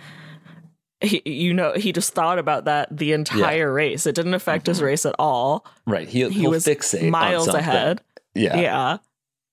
he, 1.02 1.20
you 1.26 1.52
know, 1.52 1.74
he 1.74 1.92
just 1.92 2.14
thought 2.14 2.38
about 2.38 2.64
that 2.64 2.96
the 2.96 3.12
entire 3.12 3.70
race. 3.72 4.06
It 4.06 4.14
didn't 4.14 4.32
affect 4.34 4.66
his 4.66 4.80
race 4.80 5.04
at 5.04 5.14
all. 5.18 5.66
Right. 5.86 6.08
He, 6.08 6.26
He 6.30 6.46
was 6.46 6.64
fixate 6.64 7.10
miles 7.10 7.48
ahead. 7.48 8.00
Yeah. 8.34 8.56
Yeah. 8.56 8.96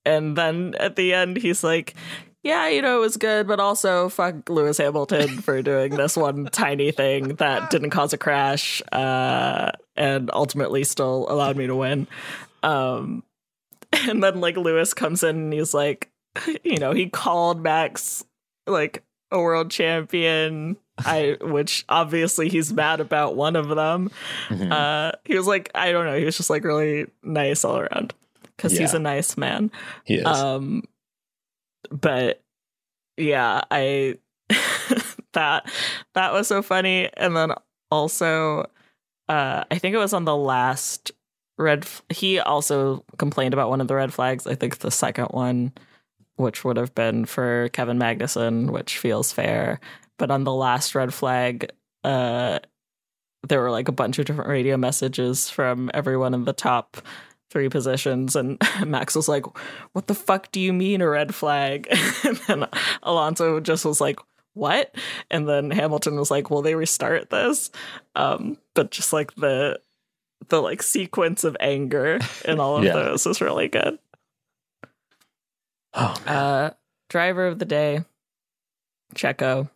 And 0.06 0.38
then 0.38 0.74
at 0.80 0.96
the 0.96 1.14
end, 1.14 1.36
he's 1.38 1.64
like, 1.66 1.96
yeah, 2.44 2.68
you 2.70 2.82
know, 2.82 2.98
it 2.98 3.02
was 3.02 3.18
good, 3.18 3.48
but 3.48 3.60
also 3.60 4.10
fuck 4.10 4.50
Lewis 4.50 4.78
Hamilton 4.78 5.42
for 5.42 5.62
doing 5.62 5.96
this 5.96 6.18
one 6.18 6.46
tiny 6.46 6.92
thing 6.92 7.36
that 7.36 7.70
didn't 7.70 7.92
cause 7.92 8.14
a 8.14 8.18
crash 8.18 8.82
uh, 8.92 9.72
and 9.96 10.30
ultimately 10.34 10.84
still 10.84 11.28
allowed 11.30 11.56
me 11.58 11.68
to 11.68 11.76
win. 11.76 12.08
Um, 12.64 13.24
and 13.94 14.24
then, 14.24 14.40
like, 14.42 14.58
Lewis 14.58 14.94
comes 14.94 15.24
in 15.24 15.36
and 15.36 15.54
he's 15.54 15.74
like, 15.74 16.10
you 16.64 16.78
know, 16.78 16.94
he 16.94 17.10
called 17.10 17.62
Max 17.62 18.24
like 18.68 19.04
a 19.32 19.40
world 19.40 19.70
champion. 19.72 20.78
I, 21.04 21.38
which 21.42 21.84
obviously 21.90 22.48
he's 22.48 22.72
mad 22.72 23.00
about 23.00 23.36
one 23.36 23.56
of 23.56 23.70
them. 23.70 24.12
Mhm. 24.50 24.72
Uh, 24.72 25.14
he 25.26 25.36
was 25.36 25.48
like, 25.48 25.72
I 25.74 25.92
don't 25.92 26.06
know, 26.06 26.16
he 26.18 26.26
was 26.26 26.38
just 26.38 26.50
like 26.52 26.64
really 26.64 27.08
nice 27.24 27.66
all 27.66 27.80
around 27.80 28.14
because 28.56 28.78
he's 28.78 28.94
a 28.94 29.00
nice 29.00 29.36
man. 29.36 29.72
he 30.06 30.16
is. 30.16 30.26
Um, 30.28 30.84
but 31.90 32.42
yeah, 33.18 33.62
I 33.72 34.18
that 35.34 35.70
that 36.16 36.34
was 36.34 36.48
so 36.48 36.62
funny, 36.62 37.10
and 37.16 37.36
then 37.36 37.54
also, 37.90 38.70
uh, 39.30 39.64
I 39.72 39.78
think 39.78 39.96
it 39.96 40.00
was 40.00 40.14
on 40.14 40.26
the 40.26 40.36
last 40.38 41.12
red. 41.58 41.84
f- 41.86 42.04
He 42.10 42.40
also 42.40 43.06
complained 43.18 43.54
about 43.54 43.70
one 43.70 43.82
of 43.82 43.88
the 43.88 43.96
red 43.96 44.14
flags. 44.14 44.48
I 44.48 44.56
think 44.56 44.80
the 44.80 44.92
second 44.92 45.28
one, 45.28 45.74
which 46.38 46.64
would 46.66 46.78
have 46.78 46.96
been 46.96 47.26
for 47.26 47.70
Kevin 47.70 48.00
Magnussen, 48.00 48.72
which 48.72 48.98
feels 48.98 49.32
fair. 49.32 49.80
But 50.18 50.32
on 50.32 50.44
the 50.44 50.54
last 50.54 50.96
red 50.96 51.14
flag, 51.14 51.72
uh, 52.04 52.60
there 53.48 53.62
were 53.62 53.72
like 53.72 53.88
a 53.88 53.92
bunch 53.94 54.20
of 54.20 54.26
different 54.26 54.50
radio 54.50 54.78
messages 54.78 55.50
from 55.50 55.90
everyone 55.94 56.34
in 56.34 56.46
the 56.46 56.54
top 56.54 56.98
three 57.52 57.70
positions, 57.70 58.36
and 58.36 58.58
Max 58.88 59.16
was 59.16 59.28
like, 59.28 59.46
"What 59.94 60.08
the 60.08 60.16
fuck 60.16 60.52
do 60.52 60.60
you 60.60 60.74
mean 60.74 61.02
a 61.02 61.08
red 61.10 61.36
flag?" 61.36 61.88
and 62.24 62.38
then 62.48 62.66
Alonso 63.04 63.60
just 63.60 63.86
was 63.86 64.02
like, 64.02 64.20
"What?" 64.54 64.96
And 65.30 65.48
then 65.48 65.70
Hamilton 65.70 66.16
was 66.16 66.32
like, 66.32 66.50
"Will 66.50 66.62
they 66.64 66.74
restart 66.76 67.30
this?" 67.30 67.70
Um, 68.16 68.58
but 68.74 68.90
just 68.92 69.14
like 69.14 69.36
the 69.36 69.80
the 70.48 70.62
like 70.62 70.82
sequence 70.82 71.44
of 71.44 71.56
anger 71.60 72.20
in 72.46 72.60
all 72.60 72.78
of 72.78 72.84
Yeah. 72.86 72.94
those 72.94 73.28
is 73.28 73.42
really 73.42 73.68
good. 73.68 74.00
oh, 75.94 76.16
man. 76.26 76.36
Uh, 76.36 76.74
driver 77.10 77.46
of 77.48 77.60
the 77.60 77.66
day, 77.66 78.04
Checo, 79.14 79.70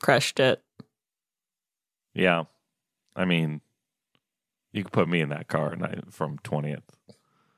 crushed 0.00 0.40
it. 0.40 0.60
Yeah. 2.14 2.44
I 3.14 3.24
mean, 3.26 3.60
you 4.76 4.84
could 4.84 4.92
put 4.92 5.08
me 5.08 5.20
in 5.20 5.30
that 5.30 5.48
car 5.48 5.72
and 5.72 5.84
I, 5.84 5.98
from 6.10 6.38
20th. 6.38 6.82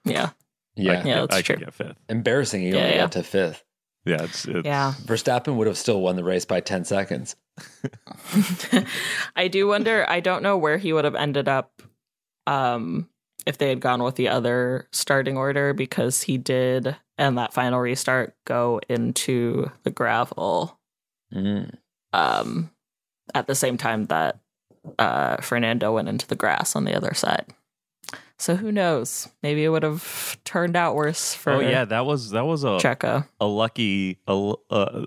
Yeah, 0.05 0.31
yeah. 0.77 0.93
I 0.93 0.97
could, 0.97 1.07
Yeah, 1.07 1.15
get, 1.15 1.21
that's 1.21 1.35
I 1.37 1.43
could 1.43 1.57
true. 1.57 1.65
get 1.67 1.75
fifth. 1.75 1.97
Embarrassing. 2.09 2.63
You 2.63 2.75
Yeah, 2.75 2.81
only 2.83 2.91
yeah. 2.95 2.99
got 3.03 3.13
to 3.13 3.23
fifth. 3.23 3.65
Yeah, 4.05 4.23
it's, 4.23 4.47
it's 4.47 4.65
yeah. 4.65 4.95
Verstappen 5.05 5.57
would 5.57 5.67
have 5.67 5.77
still 5.77 6.01
won 6.01 6.17
the 6.17 6.25
race 6.25 6.45
by 6.47 6.61
10 6.61 6.85
seconds. 6.85 7.37
I 9.37 9.49
do 9.49 9.67
wonder. 9.67 10.09
I 10.09 10.21
don't 10.21 10.43
know 10.43 10.57
where 10.57 10.79
he 10.79 10.93
would 10.93 11.05
have 11.05 11.15
ended 11.15 11.49
up 11.49 11.83
um, 12.47 13.09
if 13.47 13.59
they 13.59 13.69
had 13.69 13.81
gone 13.81 14.03
with 14.03 14.15
the 14.17 14.29
other 14.29 14.89
starting 14.93 15.37
order 15.37 15.75
because 15.75 16.23
he 16.23 16.39
did, 16.39 16.97
and 17.19 17.37
that 17.39 17.53
final 17.53 17.81
restart 17.81 18.35
go 18.47 18.81
into 18.89 19.71
the 19.83 19.91
gravel 19.91 20.75
Mm. 21.35 21.75
um, 22.15 22.71
at 23.35 23.47
the 23.47 23.55
same 23.55 23.77
time 23.77 24.07
that 24.07 24.39
uh, 24.99 25.37
Fernando 25.39 25.93
went 25.95 26.09
into 26.09 26.27
the 26.27 26.37
grass 26.37 26.75
on 26.77 26.85
the 26.85 26.95
other 26.97 27.15
side. 27.15 27.47
So 28.39 28.55
who 28.55 28.71
knows? 28.71 29.29
Maybe 29.43 29.65
it 29.65 29.69
would 29.69 29.83
have 29.83 30.39
turned 30.45 30.77
out 30.77 30.95
worse 30.95 31.35
for 31.35 31.55
Oh 31.55 31.61
yeah, 31.61 31.85
that 31.85 32.07
was 32.07 32.31
that 32.31 32.47
was 32.47 32.63
a 32.65 32.79
Checo. 32.79 33.27
a 33.41 33.47
lucky 33.47 34.19
a, 34.29 34.55
a, 34.71 35.05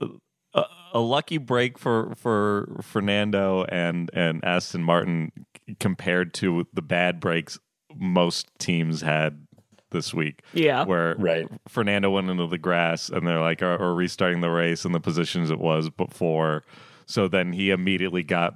a, 0.54 0.64
a 0.96 1.00
lucky 1.00 1.38
break 1.38 1.78
for 1.80 2.14
for 2.16 2.78
Fernando 2.82 3.64
and 3.70 4.10
and 4.14 4.44
Aston 4.44 4.84
Martin 4.84 5.32
compared 5.80 6.34
to 6.36 6.68
the 6.74 6.82
bad 6.82 7.20
breaks 7.22 7.58
most 7.96 8.50
teams 8.60 9.02
had 9.02 9.48
this 9.92 10.14
week, 10.14 10.42
Yeah. 10.54 10.86
where 10.86 11.16
Right. 11.18 11.48
Fernando 11.68 12.10
went 12.10 12.30
into 12.30 12.48
the 12.48 12.58
grass 12.58 13.10
and 13.10 13.28
they're 13.28 13.42
like, 13.42 13.62
are, 13.62 13.78
are 13.82 13.94
restarting 13.94 14.40
the 14.42 14.50
race 14.50 14.86
in 14.86 14.94
the 14.94 15.02
positions 15.02 15.52
it 15.52 15.60
was 15.60 15.90
before. 15.90 16.64
So 17.08 17.28
then 17.28 17.52
he 17.52 17.72
immediately 17.72 18.24
got 18.24 18.54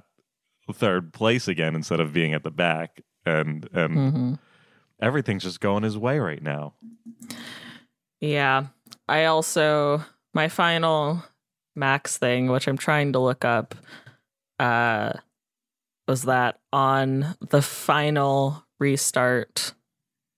third 0.73 1.13
place 1.13 1.47
again 1.47 1.75
instead 1.75 1.99
of 1.99 2.13
being 2.13 2.33
at 2.33 2.43
the 2.43 2.51
back, 2.51 3.01
and 3.25 3.67
and 3.73 4.13
hmm 4.13 4.33
everything's 5.01 5.43
just 5.43 5.59
going 5.59 5.83
his 5.83 5.97
way 5.97 6.19
right 6.19 6.41
now. 6.41 6.73
Yeah. 8.21 8.67
I 9.07 9.25
also 9.25 10.03
my 10.33 10.47
final 10.47 11.23
max 11.75 12.17
thing, 12.17 12.47
which 12.47 12.67
I'm 12.67 12.77
trying 12.77 13.13
to 13.13 13.19
look 13.19 13.43
up, 13.45 13.75
uh 14.59 15.13
was 16.07 16.23
that 16.23 16.59
on 16.71 17.35
the 17.49 17.61
final 17.61 18.63
restart 18.79 19.73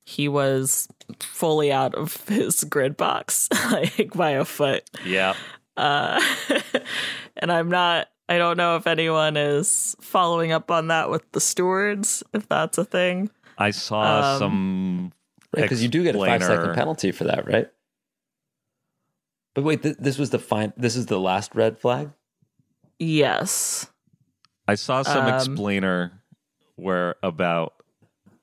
he 0.06 0.28
was 0.30 0.88
fully 1.20 1.72
out 1.72 1.94
of 1.96 2.16
his 2.28 2.64
grid 2.64 2.98
box, 2.98 3.48
like 3.72 4.12
by 4.14 4.32
a 4.32 4.46
foot. 4.46 4.90
Yeah, 5.06 5.36
Uh 5.76 6.22
and 7.38 7.52
I'm 7.52 7.70
not 7.70 8.08
I 8.30 8.38
don't 8.38 8.58
know 8.58 8.76
if 8.76 8.88
anyone 8.88 9.38
is 9.38 9.96
following 10.02 10.52
up 10.52 10.70
on 10.70 10.88
that 10.90 11.10
with 11.10 11.30
the 11.32 11.40
stewards, 11.40 12.24
if 12.34 12.48
that's 12.50 12.78
a 12.78 12.84
thing. 12.86 13.30
I 13.58 13.72
saw 13.72 14.34
Um, 14.34 14.40
some 14.40 15.14
Right. 15.56 15.62
Because 15.62 15.82
you 15.82 15.88
do 15.88 16.04
get 16.04 16.14
a 16.16 16.20
five 16.20 16.44
second 16.44 16.76
penalty 16.76 17.12
for 17.14 17.24
that, 17.24 17.48
right? 17.48 17.70
But 19.56 19.64
wait, 19.64 19.82
th- 19.82 19.96
this 19.98 20.18
was 20.18 20.30
the 20.30 20.40
fine. 20.40 20.74
This 20.78 20.96
is 20.96 21.06
the 21.08 21.20
last 21.20 21.56
red 21.56 21.80
flag. 21.80 22.12
Yes. 23.00 23.88
I 24.68 24.76
saw 24.76 25.02
some 25.04 25.26
Um, 25.26 25.34
explainer 25.34 26.22
where 26.76 27.16
about 27.24 27.74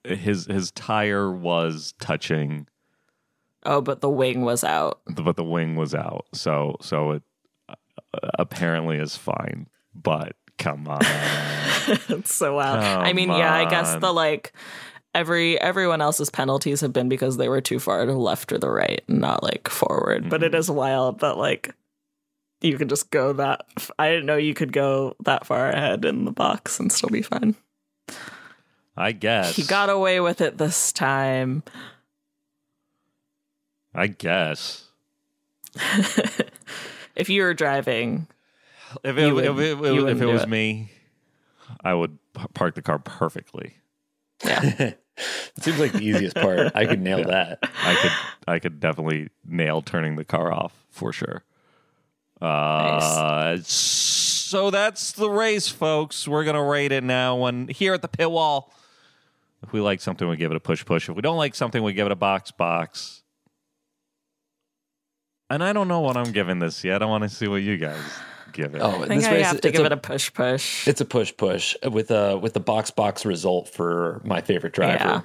his 0.03 0.47
his 0.47 0.71
tire 0.73 1.31
was 1.31 1.93
touching, 2.01 2.67
Oh, 3.65 3.81
but 3.83 4.01
the 4.01 4.11
wing 4.11 4.43
was 4.43 4.65
out. 4.65 5.01
but 5.15 5.37
the 5.37 5.45
wing 5.45 5.77
was 5.77 5.95
out. 5.95 6.27
So 6.33 6.77
so 6.81 7.11
it 7.13 7.23
uh, 7.69 7.75
apparently 8.39 8.97
is 8.97 9.17
fine. 9.17 9.67
But 9.95 10.37
come 10.59 10.87
on, 10.89 11.01
it's 11.03 12.35
so 12.35 12.57
wild. 12.57 12.79
I 12.81 13.13
mean, 13.13 13.29
yeah, 13.31 13.55
I 13.55 13.65
guess 13.69 13.97
the 13.97 14.13
like 14.13 14.53
every 15.15 15.61
everyone 15.61 16.01
else's 16.01 16.31
penalties 16.31 16.81
have 16.81 16.93
been 16.93 17.09
because 17.09 17.37
they 17.37 17.49
were 17.49 17.61
too 17.61 17.79
far 17.79 18.05
to 18.05 18.13
the 18.13 18.19
left 18.19 18.53
or 18.53 18.59
the 18.59 18.71
right, 18.71 19.03
not 19.09 19.43
like 19.43 19.69
forward. 19.69 20.29
But 20.29 20.41
Mm-hmm. 20.41 20.55
it 20.55 20.59
is 20.59 20.71
wild 20.71 21.21
that 21.21 21.37
like 21.39 21.75
you 22.61 22.77
can 22.79 22.89
just 22.89 23.11
go 23.11 23.33
that. 23.35 23.67
I 23.99 24.11
didn't 24.11 24.27
know 24.27 24.37
you 24.37 24.55
could 24.55 24.73
go 24.73 25.17
that 25.25 25.47
far 25.47 25.69
ahead 25.71 26.05
in 26.05 26.25
the 26.25 26.33
box 26.33 26.81
and 26.81 26.91
still 26.91 27.11
be 27.11 27.23
fine. 27.23 27.55
I 28.97 29.13
guess 29.13 29.57
He 29.57 29.65
got 29.65 29.91
away 29.91 30.21
with 30.21 30.41
it 30.41 30.57
this 30.59 30.93
time. 30.93 31.63
I 33.95 34.07
guess 34.09 34.85
if 37.17 37.29
you 37.29 37.43
were 37.43 37.55
driving, 37.55 38.27
if 39.03 39.17
it, 39.19 39.33
would- 39.33 39.45
if 39.45 39.59
it, 39.59 39.61
if 39.73 39.79
it 39.85 39.93
wouldn't 40.03 40.21
was 40.33 40.43
it. 40.43 40.49
me, 40.49 40.91
I 41.83 41.95
would 41.95 42.19
park 42.55 42.75
the 42.75 42.83
car 42.83 42.99
perfectly. 42.99 43.77
Yeah. 44.45 44.61
it 44.79 45.01
seems 45.61 45.79
like 45.79 45.93
the 45.93 46.03
easiest 46.03 46.37
part. 46.37 46.73
I 46.75 46.87
could 46.87 47.01
nail 47.01 47.25
that. 47.25 47.59
I 47.63 47.95
could 47.95 48.13
I 48.47 48.59
could 48.59 48.81
definitely 48.81 49.29
nail 49.47 49.81
turning 49.83 50.17
the 50.17 50.25
car 50.25 50.53
off 50.53 50.85
for 50.91 51.13
sure. 51.13 51.45
Uh, 52.41 53.57
so 53.63 54.71
that's 54.71 55.13
the 55.13 55.31
race, 55.31 55.69
folks. 55.69 56.29
We're 56.29 56.45
gonna 56.45 56.65
rate 56.65 56.93
it 56.93 57.05
now. 57.05 57.37
When 57.37 57.69
here 57.69 57.95
at 57.95 58.03
the 58.03 58.09
pit 58.09 58.31
wall, 58.31 58.75
if 59.63 59.73
we 59.73 59.81
like 59.81 60.01
something, 60.01 60.29
we 60.29 60.37
give 60.37 60.51
it 60.51 60.57
a 60.57 60.61
push 60.61 60.85
push. 60.85 61.09
If 61.09 61.17
we 61.17 61.23
don't 61.23 61.39
like 61.39 61.55
something, 61.55 61.83
we 61.83 61.93
give 61.95 62.07
it 62.07 62.13
a 62.13 62.17
box 62.17 62.51
box. 62.51 63.23
And 65.49 65.63
I 65.63 65.73
don't 65.73 65.89
know 65.89 66.01
what 66.01 66.17
I'm 66.17 66.33
giving 66.33 66.59
this 66.59 66.83
yet. 66.85 67.03
I 67.03 67.07
want 67.07 67.23
to 67.23 67.29
see 67.31 67.47
what 67.49 67.63
you 67.63 67.77
guys 67.77 68.03
give 68.55 68.75
it. 68.75 68.81
Oh, 68.81 69.03
I 69.03 69.07
think 69.09 69.21
this 69.21 69.25
I 69.27 69.33
race, 69.35 69.47
have 69.47 69.61
to 69.61 69.69
it's 69.69 69.77
give 69.77 69.83
a, 69.85 69.87
it 69.87 69.93
a 69.93 69.97
push 69.99 70.33
push. 70.33 70.89
It's 70.89 71.01
a 71.03 71.05
push 71.05 71.37
push 71.37 71.77
with 71.91 72.11
a 72.11 72.39
with 72.39 72.55
the 72.55 72.61
box 72.61 72.91
box 72.91 73.27
result 73.27 73.69
for 73.69 74.23
my 74.25 74.41
favorite 74.41 74.73
driver. 74.73 75.23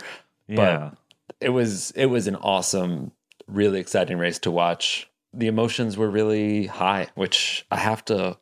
Yeah. 0.48 0.56
yeah. 0.56 0.92
It 1.40 1.50
was 1.50 1.92
it 1.92 2.08
was 2.08 2.28
an 2.28 2.36
awesome, 2.36 3.12
really 3.48 3.80
exciting 3.80 4.18
race 4.18 4.40
to 4.40 4.52
watch. 4.52 5.10
The 5.34 5.48
emotions 5.48 5.96
were 5.96 6.10
really 6.10 6.66
high, 6.66 7.08
which 7.16 7.66
I 7.72 7.78
have 7.78 8.04
to 8.06 8.38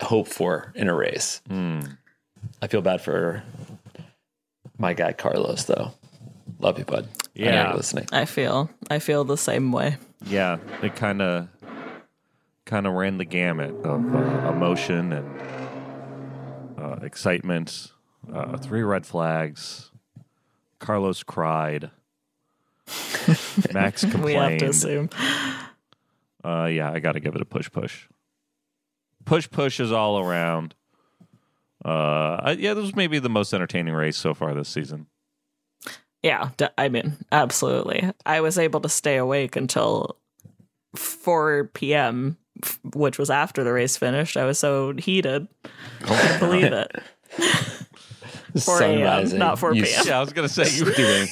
hope 0.00 0.28
for 0.28 0.72
in 0.74 0.88
a 0.88 0.94
race. 0.94 1.42
Hmm. 1.48 1.80
I 2.62 2.68
feel 2.68 2.80
bad 2.82 3.00
for 3.02 3.42
my 4.78 4.94
guy 4.94 5.12
Carlos 5.12 5.64
though. 5.64 5.92
Love 6.60 6.78
you, 6.78 6.84
bud. 6.84 7.08
I 7.36 7.40
know 7.42 7.44
Yeah. 7.50 7.66
you're 7.68 7.76
listening. 7.76 8.06
I 8.12 8.24
feel 8.24 8.70
I 8.90 8.98
feel 8.98 9.24
the 9.24 9.36
same 9.36 9.72
way. 9.72 9.96
yeah. 10.26 10.58
It 10.82 10.94
kind 10.96 11.20
of 11.22 11.48
kind 12.70 12.86
of 12.86 12.92
ran 12.94 13.18
the 13.18 13.24
gamut 13.24 13.74
of 13.82 14.14
uh, 14.14 14.48
emotion 14.48 15.12
and 15.12 15.34
uh, 16.80 16.96
excitement, 17.02 17.90
uh, 18.32 18.56
three 18.58 18.82
red 18.82 19.04
flags. 19.04 19.90
Carlos 20.78 21.24
cried. 21.24 21.90
Max 23.72 24.02
complained. 24.02 24.24
We 24.24 24.34
have 24.34 24.58
to 24.58 24.68
assume. 24.68 25.10
Uh, 26.44 26.66
yeah, 26.66 26.92
I 26.92 27.00
got 27.00 27.12
to 27.12 27.20
give 27.20 27.34
it 27.34 27.42
a 27.42 27.44
push, 27.44 27.70
push. 27.72 28.06
Push, 29.24 29.50
push 29.50 29.80
is 29.80 29.90
all 29.90 30.20
around. 30.20 30.76
Uh, 31.84 32.54
yeah, 32.56 32.72
this 32.74 32.82
was 32.82 32.96
maybe 32.96 33.18
the 33.18 33.28
most 33.28 33.52
entertaining 33.52 33.94
race 33.94 34.16
so 34.16 34.32
far 34.32 34.54
this 34.54 34.68
season. 34.68 35.06
Yeah, 36.22 36.50
d- 36.56 36.68
I 36.78 36.88
mean, 36.88 37.16
absolutely. 37.32 38.12
I 38.24 38.40
was 38.42 38.58
able 38.58 38.80
to 38.82 38.88
stay 38.88 39.16
awake 39.16 39.56
until 39.56 40.16
4 40.94 41.70
p.m., 41.74 42.36
which 42.94 43.18
was 43.18 43.30
after 43.30 43.64
the 43.64 43.72
race 43.72 43.96
finished. 43.96 44.36
I 44.36 44.44
was 44.44 44.58
so 44.58 44.94
heated. 44.94 45.48
I 46.02 46.06
couldn't 46.06 46.38
believe 46.40 46.72
it. 46.72 47.02
4 48.58 48.82
a.m., 48.82 49.38
not 49.38 49.58
4 49.58 49.74
You 49.74 49.84
p.m. 49.84 50.06
Yeah, 50.06 50.18
I 50.18 50.20
was 50.20 50.32
gonna 50.32 50.48
say 50.48 50.68
you. 50.76 50.86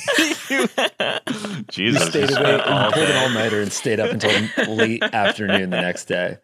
You 0.48 0.66
Jesus, 1.68 2.04
you 2.04 2.10
stayed 2.10 2.30
spent 2.30 2.46
awake 2.46 2.66
all 2.66 2.78
and 2.84 2.92
pulled 2.94 3.08
an 3.10 3.16
all 3.16 3.30
nighter 3.30 3.60
and 3.60 3.70
stayed 3.72 4.00
up 4.00 4.10
until 4.10 4.74
late 4.74 5.02
afternoon 5.02 5.68
the 5.70 5.80
next 5.80 6.06
day. 6.06 6.38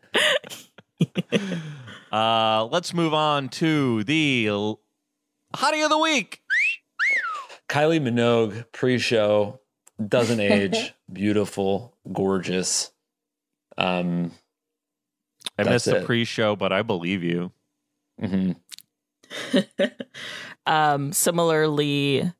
Uh, 2.12 2.66
let's 2.66 2.92
move 2.92 3.14
on 3.14 3.48
to 3.48 4.04
the 4.04 4.46
hottie 4.46 5.84
of 5.84 5.90
the 5.90 5.98
week. 5.98 6.42
Kylie 7.68 8.00
Minogue 8.00 8.66
pre-show 8.72 9.60
doesn't 10.06 10.40
age, 10.40 10.94
beautiful, 11.12 11.96
gorgeous. 12.12 12.92
Um, 13.78 14.32
I 15.58 15.62
That's 15.62 15.86
missed 15.86 16.00
the 16.00 16.04
pre-show, 16.06 16.56
but 16.56 16.72
I 16.72 16.82
believe 16.82 17.22
you. 17.22 17.52
mhm. 18.20 18.56
Um, 20.66 21.12
similarly, 21.12 22.32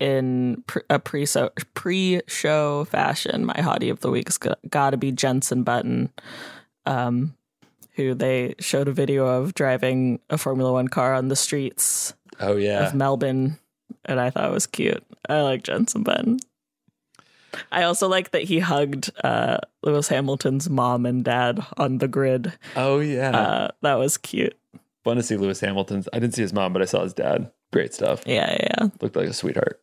in 0.00 0.64
pre- 0.66 0.82
a 0.88 0.98
pre 0.98 1.26
pre 1.74 2.22
show 2.26 2.84
fashion, 2.84 3.44
my 3.44 3.54
hottie 3.54 3.90
of 3.90 4.00
the 4.00 4.10
week's 4.10 4.38
got 4.38 4.90
to 4.90 4.96
be 4.96 5.12
Jensen 5.12 5.62
Button, 5.62 6.10
um, 6.86 7.34
who 7.92 8.14
they 8.14 8.54
showed 8.60 8.88
a 8.88 8.92
video 8.92 9.26
of 9.26 9.54
driving 9.54 10.20
a 10.30 10.38
Formula 10.38 10.72
One 10.72 10.88
car 10.88 11.14
on 11.14 11.28
the 11.28 11.36
streets 11.36 12.14
Oh 12.40 12.56
yeah, 12.56 12.86
of 12.86 12.94
Melbourne, 12.94 13.58
and 14.04 14.20
I 14.20 14.30
thought 14.30 14.48
it 14.48 14.54
was 14.54 14.66
cute. 14.66 15.04
I 15.28 15.42
like 15.42 15.62
Jensen 15.62 16.02
Button. 16.02 16.38
I 17.72 17.82
also 17.84 18.08
like 18.08 18.30
that 18.30 18.42
he 18.42 18.58
hugged 18.58 19.10
uh, 19.24 19.58
Lewis 19.82 20.08
Hamilton's 20.08 20.68
mom 20.68 21.06
and 21.06 21.24
dad 21.24 21.64
on 21.76 21.98
the 21.98 22.08
grid. 22.08 22.52
oh 22.76 23.00
yeah. 23.00 23.30
Uh, 23.36 23.68
that 23.82 23.94
was 23.94 24.16
cute. 24.16 24.56
Fun 25.04 25.16
to 25.16 25.22
see 25.22 25.36
Lewis 25.36 25.60
Hamilton's. 25.60 26.08
I 26.12 26.18
didn't 26.18 26.34
see 26.34 26.42
his 26.42 26.52
mom, 26.52 26.72
but 26.72 26.82
I 26.82 26.86
saw 26.86 27.02
his 27.02 27.14
dad. 27.14 27.50
Great 27.72 27.94
stuff. 27.94 28.22
Yeah, 28.26 28.50
yeah, 28.50 28.68
yeah. 28.80 28.88
Looked 29.00 29.16
like 29.16 29.28
a 29.28 29.32
sweetheart. 29.32 29.80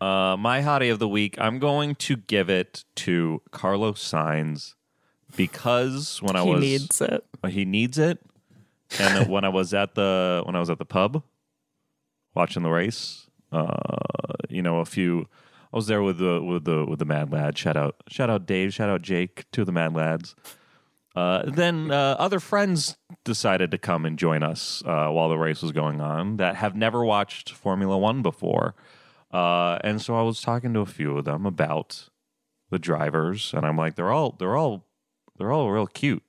Uh, 0.00 0.36
my 0.38 0.60
hottie 0.60 0.92
of 0.92 0.98
the 0.98 1.08
week, 1.08 1.36
I'm 1.40 1.58
going 1.58 1.94
to 1.96 2.16
give 2.16 2.50
it 2.50 2.84
to 2.96 3.40
Carlos 3.50 4.02
Sainz 4.02 4.74
because 5.36 6.20
when 6.22 6.36
I 6.36 6.42
was 6.42 6.62
he 6.62 6.72
was 6.72 6.80
needs 6.82 7.00
it. 7.00 7.24
he 7.48 7.64
needs 7.64 7.98
it, 7.98 8.18
and 8.98 9.28
when 9.30 9.44
I 9.44 9.48
was 9.48 9.72
at 9.72 9.94
the 9.94 10.42
when 10.44 10.54
I 10.54 10.60
was 10.60 10.68
at 10.68 10.78
the 10.78 10.84
pub 10.84 11.22
watching 12.34 12.62
the 12.62 12.70
race, 12.70 13.28
uh, 13.52 13.76
you 14.48 14.62
know, 14.62 14.80
a 14.80 14.84
few. 14.84 15.26
I 15.76 15.78
was 15.78 15.88
there 15.88 16.02
with 16.02 16.16
the 16.16 16.42
with 16.42 16.64
the 16.64 16.86
with 16.86 17.00
the 17.00 17.04
Mad 17.04 17.30
Lad. 17.30 17.58
Shout 17.58 17.76
out, 17.76 18.02
shout 18.08 18.30
out 18.30 18.46
Dave, 18.46 18.72
shout 18.72 18.88
out 18.88 19.02
Jake, 19.02 19.44
of 19.58 19.66
the 19.66 19.72
Mad 19.72 19.94
Lads. 19.94 20.34
Uh, 21.14 21.42
then 21.44 21.90
uh, 21.90 22.16
other 22.18 22.40
friends 22.40 22.96
decided 23.24 23.70
to 23.72 23.76
come 23.76 24.06
and 24.06 24.18
join 24.18 24.42
us 24.42 24.82
uh, 24.86 25.08
while 25.08 25.28
the 25.28 25.36
race 25.36 25.60
was 25.60 25.72
going 25.72 26.00
on 26.00 26.38
that 26.38 26.56
have 26.56 26.74
never 26.74 27.04
watched 27.04 27.50
Formula 27.50 27.98
One 27.98 28.22
before. 28.22 28.74
Uh, 29.30 29.78
and 29.84 30.00
so 30.00 30.16
I 30.16 30.22
was 30.22 30.40
talking 30.40 30.72
to 30.72 30.80
a 30.80 30.86
few 30.86 31.18
of 31.18 31.26
them 31.26 31.44
about 31.44 32.08
the 32.70 32.78
drivers, 32.78 33.52
and 33.52 33.66
I'm 33.66 33.76
like, 33.76 33.96
they're 33.96 34.10
all 34.10 34.34
they're 34.38 34.56
all 34.56 34.86
they're 35.36 35.52
all 35.52 35.70
real 35.70 35.86
cute. 35.86 36.24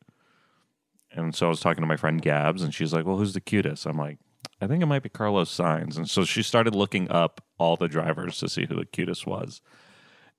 And 1.10 1.34
so 1.34 1.45
I 1.45 1.49
was 1.49 1.61
talking 1.61 1.84
to 1.84 1.88
my 1.88 1.95
friend 1.95 2.22
Gabs, 2.22 2.64
and 2.64 2.76
she's 2.76 2.91
like, 2.91 3.06
"Well, 3.06 3.15
who's 3.15 3.34
the 3.34 3.40
cutest?" 3.40 3.86
I'm 3.86 3.98
like, 3.98 4.18
"I 4.60 4.68
think 4.68 4.84
it 4.84 4.88
might 4.88 5.03
be 5.03 5.10
Carlos 5.10 5.49
Sainz." 5.49 5.95
And 5.95 6.10
so 6.10 6.26
she 6.26 6.44
started 6.44 6.76
looking 6.76 7.10
up 7.10 7.47
all 7.57 7.75
the 7.75 7.88
drivers 7.88 8.38
to 8.39 8.49
see 8.49 8.65
who 8.65 8.75
the 8.75 8.85
cutest 8.85 9.27
was, 9.27 9.61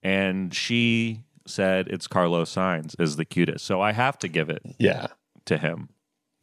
and 0.03 0.55
she 0.55 1.23
said 1.47 1.89
it's 1.89 2.07
Carlos 2.07 2.55
Sainz 2.55 2.99
is 3.01 3.17
the 3.17 3.25
cutest. 3.25 3.65
So 3.65 3.81
I 3.81 3.93
have 3.93 4.19
to 4.21 4.29
give 4.29 4.51
it 4.51 4.63
Yeah. 4.79 5.09
to 5.47 5.59
him. 5.59 5.89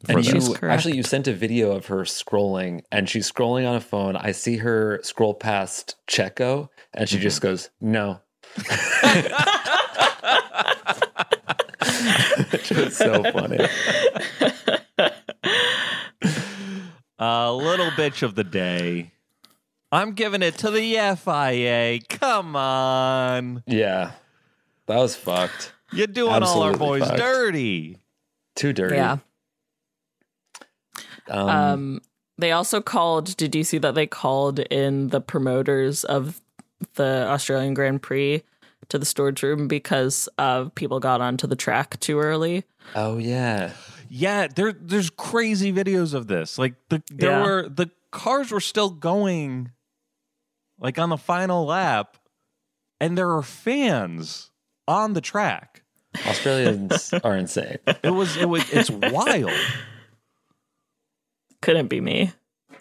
And 0.08 0.14
for 0.18 0.20
you 0.20 0.54
correct. 0.54 0.74
actually 0.74 0.96
you 0.96 1.02
sent 1.02 1.26
a 1.26 1.32
video 1.32 1.72
of 1.72 1.86
her 1.86 2.02
scrolling, 2.02 2.82
and 2.92 3.08
she's 3.08 3.30
scrolling 3.30 3.68
on 3.68 3.76
a 3.76 3.80
phone. 3.80 4.14
I 4.14 4.32
see 4.32 4.58
her 4.58 5.00
scroll 5.02 5.34
past 5.34 5.96
Checo, 6.06 6.68
and 6.92 7.08
she 7.08 7.18
just 7.18 7.40
mm-hmm. 7.40 7.48
goes, 7.48 7.70
"No." 7.80 8.20
Which 12.50 12.70
was 12.70 12.96
so 12.96 13.22
funny. 13.32 13.58
A 17.18 17.50
little 17.50 17.90
bitch 17.92 18.22
of 18.22 18.34
the 18.34 18.44
day. 18.44 19.10
I'm 19.92 20.12
giving 20.12 20.42
it 20.42 20.58
to 20.58 20.70
the 20.70 20.94
FIA. 21.16 22.00
Come 22.08 22.56
on. 22.56 23.62
Yeah, 23.66 24.12
that 24.86 24.96
was 24.96 25.14
fucked. 25.16 25.72
You're 25.92 26.06
doing 26.08 26.42
all 26.42 26.62
our 26.62 26.72
boys 26.76 27.02
fucked. 27.04 27.18
dirty. 27.18 27.98
Too 28.56 28.72
dirty. 28.72 28.96
Yeah. 28.96 29.18
Um, 31.28 31.48
Um, 31.48 32.00
they 32.38 32.52
also 32.52 32.80
called. 32.80 33.36
Did 33.36 33.54
you 33.54 33.64
see 33.64 33.78
that 33.78 33.94
they 33.94 34.06
called 34.06 34.58
in 34.58 35.08
the 35.08 35.20
promoters 35.20 36.04
of 36.04 36.40
the 36.94 37.26
Australian 37.28 37.74
Grand 37.74 38.02
Prix 38.02 38.42
to 38.88 38.98
the 38.98 39.06
storage 39.06 39.42
room 39.42 39.68
because 39.68 40.28
uh, 40.38 40.66
people 40.74 41.00
got 41.00 41.20
onto 41.20 41.46
the 41.46 41.56
track 41.56 41.98
too 42.00 42.18
early? 42.18 42.64
oh 42.94 43.18
yeah. 43.18 43.72
Yeah, 44.08 44.46
there 44.48 44.72
there's 44.72 45.10
crazy 45.10 45.72
videos 45.72 46.14
of 46.14 46.26
this. 46.28 46.58
Like 46.58 46.74
the 46.90 47.02
there 47.10 47.30
Yeah. 47.30 47.42
were 47.44 47.68
the 47.68 47.90
cars 48.12 48.50
were 48.52 48.60
still 48.60 48.90
going 48.90 49.72
like 50.78 50.98
on 50.98 51.08
the 51.08 51.16
final 51.16 51.64
lap 51.66 52.16
and 53.00 53.16
there 53.16 53.30
are 53.32 53.42
fans 53.42 54.50
on 54.88 55.12
the 55.14 55.20
track. 55.20 55.82
Australians 56.26 57.12
are 57.24 57.36
insane. 57.36 57.78
It 58.02 58.10
was 58.10 58.36
it 58.36 58.48
was 58.48 58.64
it's 58.72 58.90
wild. 58.90 59.50
Couldn't 61.62 61.88
be 61.88 62.00
me. 62.00 62.32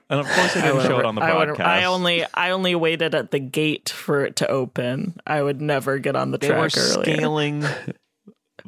And 0.10 0.20
of 0.20 0.28
course 0.28 0.54
they 0.54 0.62
didn't 0.62 0.84
show 0.84 1.00
it 1.00 1.06
on 1.06 1.16
the 1.16 1.22
I, 1.22 1.32
broadcast. 1.32 1.62
I 1.68 1.86
only 1.86 2.24
I 2.34 2.52
only 2.52 2.76
waited 2.76 3.16
at 3.16 3.32
the 3.32 3.40
gate 3.40 3.90
for 3.90 4.24
it 4.24 4.36
to 4.38 4.48
open. 4.48 5.16
I 5.26 5.42
would 5.42 5.62
never 5.62 5.98
get 5.98 6.16
on 6.16 6.32
the 6.32 6.38
they 6.38 6.50
were 6.52 6.70
track 6.70 6.78
earlier. 6.78 7.16
scaling 7.18 7.60
the 7.62 7.96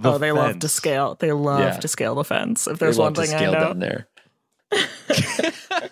oh, 0.03 0.17
they 0.17 0.31
love 0.31 0.59
to 0.59 0.67
scale. 0.67 1.15
They 1.19 1.31
love 1.31 1.59
Yeah. 1.59 1.71
to 1.77 1.87
scale 1.87 2.15
the 2.15 2.23
fence. 2.23 2.67
If 2.67 2.79
They 2.79 2.85
there's 2.87 2.97
love 2.97 3.05
one 3.05 3.13
to 3.15 3.21
thing 3.21 3.33
I 3.35 3.37
scale 3.37 3.51
know, 3.53 3.59
down 3.59 3.79
there. 3.79 4.07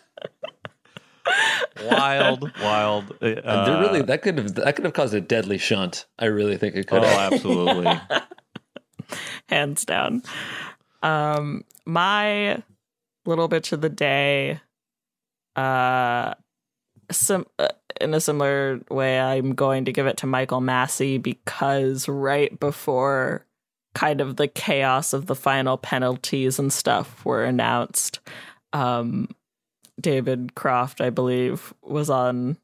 Wild, 1.86 2.52
wild. 2.62 3.12
Uh, 3.22 3.26
And 3.44 3.68
they're 3.68 3.82
really 3.82 4.02
that 4.04 4.22
could 4.22 4.38
have 4.38 4.56
that 4.56 4.76
could 4.76 4.86
have 4.86 4.94
caused 4.94 5.14
a 5.14 5.22
deadly 5.22 5.58
shunt. 5.58 6.06
I 6.20 6.26
really 6.26 6.58
think 6.58 6.76
it 6.76 6.88
could 6.88 7.04
Oh, 7.04 7.08
have. 7.08 7.34
absolutely. 7.34 8.00
hands 9.50 9.86
down. 9.86 10.24
Um, 11.04 11.64
my 11.86 12.64
little 13.26 13.48
bitch 13.50 13.72
of 13.72 13.82
the 13.82 13.90
day, 13.90 14.60
uh, 15.56 16.34
some 17.12 17.46
uh, 17.60 17.68
in 18.02 18.14
a 18.14 18.20
similar 18.20 18.82
way, 18.90 19.20
I'm 19.20 19.54
going 19.54 19.86
to 19.86 19.92
give 19.92 20.08
it 20.08 20.18
to 20.18 20.28
Michael 20.28 20.62
Masi 20.62 21.22
because 21.22 22.10
right 22.10 22.58
before 22.60 23.46
kind 23.94 24.20
of 24.22 24.36
the 24.36 24.48
chaos 24.48 25.14
of 25.14 25.28
the 25.28 25.36
final 25.36 25.78
penalties 25.78 26.60
and 26.60 26.74
stuff 26.74 27.24
were 27.24 27.46
announced, 27.46 28.20
um, 28.74 29.30
David 30.06 30.54
Croft, 30.54 31.02
I 31.02 31.10
believe, 31.10 31.74
was 31.82 32.12
on. 32.12 32.58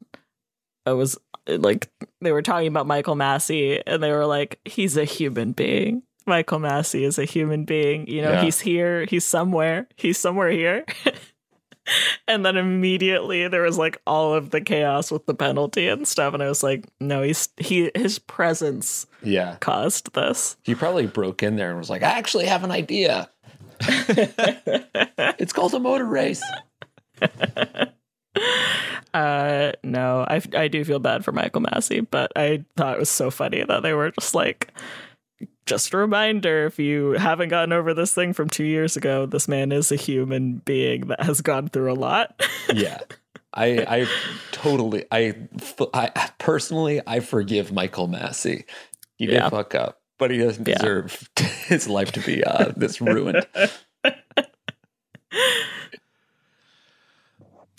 It 0.86 0.92
was 0.92 1.18
uh, 1.48 1.58
like 1.58 1.90
they 2.20 2.30
were 2.30 2.40
talking 2.40 2.68
about 2.68 2.86
Michael 2.86 3.16
Masi, 3.16 3.82
and 3.84 4.00
they 4.00 4.12
were 4.12 4.26
like, 4.26 4.60
"He's 4.64 4.96
a 4.96 5.04
human 5.04 5.50
being." 5.50 6.04
Michael 6.24 6.60
Masi 6.60 7.02
is 7.04 7.18
a 7.18 7.24
human 7.24 7.64
being. 7.64 8.06
You 8.06 8.22
know, 8.22 8.30
Yeah. 8.30 8.42
he's 8.44 8.60
here. 8.60 9.06
He's 9.06 9.24
somewhere. 9.24 9.88
He's 9.96 10.18
somewhere 10.18 10.50
here. 10.50 10.84
and 12.28 12.46
then 12.46 12.56
immediately 12.56 13.48
there 13.48 13.62
was 13.62 13.76
like 13.76 14.00
all 14.06 14.32
of 14.34 14.50
the 14.50 14.60
chaos 14.60 15.10
with 15.10 15.26
the 15.26 15.34
penalty 15.34 15.88
and 15.88 16.06
stuff, 16.06 16.32
and 16.34 16.42
I 16.42 16.48
was 16.48 16.62
like, 16.62 16.86
"No, 17.00 17.22
he's 17.22 17.48
he 17.56 17.90
his 17.96 18.20
presence 18.20 19.06
Yeah. 19.20 19.56
caused 19.58 20.14
this." 20.14 20.56
He 20.62 20.76
probably 20.76 21.08
broke 21.08 21.42
in 21.42 21.56
there 21.56 21.70
and 21.70 21.78
was 21.78 21.90
like, 21.90 22.04
I 22.04 22.10
actually 22.18 22.46
have 22.46 22.62
an 22.62 22.70
idea. 22.70 23.28
it's 25.38 25.52
called 25.52 25.74
a 25.74 25.80
motor 25.80 26.04
race. 26.04 26.42
Uh, 29.14 29.72
no, 29.84 30.24
I 30.26 30.40
I 30.56 30.68
do 30.68 30.82
feel 30.84 30.98
bad 30.98 31.22
for 31.22 31.32
Michael 31.32 31.60
Masi, 31.60 32.06
but 32.10 32.32
I 32.34 32.64
thought 32.78 32.94
it 32.96 32.98
was 32.98 33.10
so 33.10 33.30
funny 33.30 33.62
that 33.62 33.82
they 33.82 33.92
were 33.92 34.10
just 34.12 34.34
like 34.34 34.72
just 35.66 35.92
a 35.92 35.98
reminder 35.98 36.64
if 36.64 36.78
you 36.78 37.10
haven't 37.12 37.50
gotten 37.50 37.74
over 37.74 37.92
this 37.92 38.14
thing 38.14 38.32
from 38.32 38.48
two 38.48 38.64
years 38.64 38.96
ago, 38.96 39.26
this 39.26 39.48
man 39.48 39.70
is 39.70 39.92
a 39.92 39.96
human 39.96 40.62
being 40.64 41.08
that 41.08 41.22
has 41.24 41.42
gone 41.42 41.68
through 41.68 41.92
a 41.92 41.94
lot. 41.94 42.42
yeah. 42.72 43.00
I 43.52 43.84
I 43.86 44.06
totally 44.50 45.04
I, 45.12 45.34
I 45.92 46.30
personally 46.38 47.02
I 47.06 47.20
forgive 47.20 47.70
Michael 47.70 48.08
Masi. 48.08 48.64
He 49.18 49.26
did 49.26 49.34
Yeah. 49.34 49.50
fuck 49.50 49.74
up, 49.74 50.00
but 50.18 50.30
he 50.30 50.38
doesn't 50.38 50.66
Yeah. 50.66 50.78
deserve 50.78 51.28
his 51.66 51.86
life 51.86 52.12
to 52.12 52.20
be 52.20 52.42
uh, 52.42 52.72
this 52.78 53.02
ruined. 53.02 53.46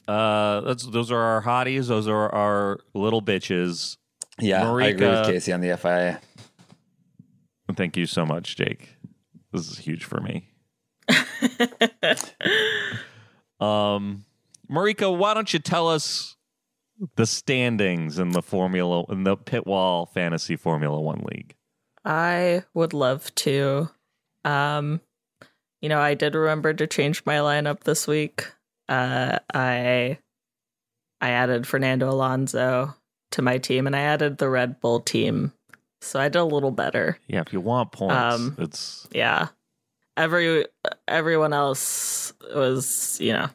Uh, 0.07 0.61
that's 0.61 0.85
those 0.85 1.11
are 1.11 1.19
our 1.19 1.41
hotties. 1.41 1.87
Those 1.87 2.07
are 2.07 2.33
our 2.33 2.79
little 2.93 3.21
bitches. 3.21 3.97
Yeah, 4.39 4.69
I 4.69 4.87
agree 4.87 5.07
with 5.07 5.27
Casey 5.27 5.53
on 5.53 5.61
the 5.61 5.77
FIA. 5.77 6.19
Thank 7.75 7.97
you 7.97 8.05
so 8.05 8.25
much, 8.25 8.55
Jake. 8.55 8.95
This 9.51 9.69
is 9.69 9.77
huge 9.77 10.03
for 10.03 10.19
me. 10.19 10.49
um, 13.59 14.25
Marika, 14.69 15.15
why 15.15 15.33
don't 15.33 15.53
you 15.53 15.59
tell 15.59 15.87
us 15.87 16.35
the 17.15 17.25
standings 17.25 18.19
in 18.19 18.29
the 18.31 18.41
Formula 18.41 19.05
in 19.09 19.23
the 19.23 19.37
Pitwall 19.37 20.07
Fantasy 20.07 20.55
Formula 20.55 20.99
One 20.99 21.23
League? 21.31 21.55
I 22.05 22.63
would 22.73 22.93
love 22.93 23.33
to. 23.35 23.89
Um, 24.43 25.01
you 25.81 25.89
know, 25.89 25.99
I 25.99 26.13
did 26.13 26.35
remember 26.35 26.73
to 26.73 26.87
change 26.87 27.25
my 27.25 27.37
lineup 27.37 27.81
this 27.81 28.07
week. 28.07 28.51
Uh, 28.89 29.39
I 29.53 30.17
I 31.21 31.29
added 31.29 31.65
Fernando 31.67 32.09
Alonso 32.09 32.95
to 33.31 33.41
my 33.41 33.57
team, 33.57 33.87
and 33.87 33.95
I 33.95 34.01
added 34.01 34.37
the 34.37 34.49
Red 34.49 34.79
Bull 34.79 34.99
team, 34.99 35.53
so 36.01 36.19
I 36.19 36.27
did 36.29 36.39
a 36.39 36.43
little 36.43 36.71
better. 36.71 37.17
Yeah, 37.27 37.41
if 37.41 37.53
you 37.53 37.61
want 37.61 37.91
points, 37.91 38.13
Um, 38.13 38.55
it's 38.59 39.07
Yeah, 39.11 39.47
every 40.17 40.65
everyone 41.07 41.53
else 41.53 42.33
was, 42.53 43.17
you 43.21 43.33
know, 43.33 43.49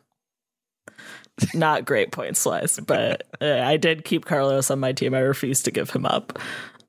not 1.55 1.85
great 1.85 2.11
points 2.11 2.45
wise, 2.45 2.81
but 2.87 3.25
uh, 3.41 3.61
I 3.65 3.77
did 3.77 4.05
keep 4.05 4.25
Carlos 4.25 4.71
on 4.71 4.81
my 4.81 4.93
team. 4.93 5.15
I 5.15 5.21
refused 5.21 5.65
to 5.67 5.71
give 5.71 5.91
him 5.91 6.07
up. 6.07 6.39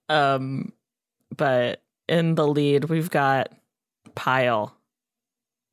Um, 0.08 0.74
but 1.36 1.82
in 2.08 2.36
the 2.36 2.48
lead, 2.48 2.86
we've 2.86 3.10
got 3.10 3.52
Pyle 4.16 4.76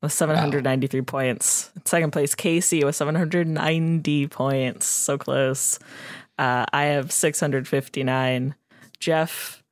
with 0.01 0.11
793 0.11 1.01
points. 1.01 1.71
In 1.75 1.85
second 1.85 2.11
place, 2.11 2.35
Casey 2.35 2.83
with 2.83 2.95
790 2.95 4.27
points. 4.27 4.85
So 4.85 5.17
close. 5.17 5.79
Uh, 6.37 6.65
I 6.71 6.83
have 6.85 7.11
659. 7.11 8.55
Jeff 8.99 9.63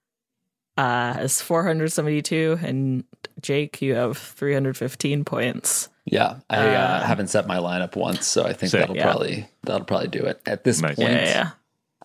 uh, 0.78 1.18
is 1.22 1.42
472. 1.42 2.60
And 2.62 3.04
Jake, 3.42 3.82
you 3.82 3.96
have 3.96 4.18
315 4.18 5.26
points. 5.26 5.90
Yeah, 6.06 6.38
I 6.50 6.58
uh, 6.58 6.80
Uh, 6.80 7.04
haven't 7.04 7.28
set 7.30 7.48
my 7.48 7.58
lineup 7.58 7.96
once, 7.96 8.28
so 8.28 8.44
I 8.46 8.54
think 8.54 8.70
Sick. 8.72 8.80
that'll 8.82 8.96
Yeah. 8.96 9.04
probably 9.04 9.48
that'll 9.64 9.86
probably 9.86 10.08
do 10.10 10.20
it. 10.26 10.40
At 10.46 10.64
this 10.64 10.80
Nice. 10.82 10.96
point, 10.96 11.10
Yeah, 11.10 11.26
yeah. 11.26 11.50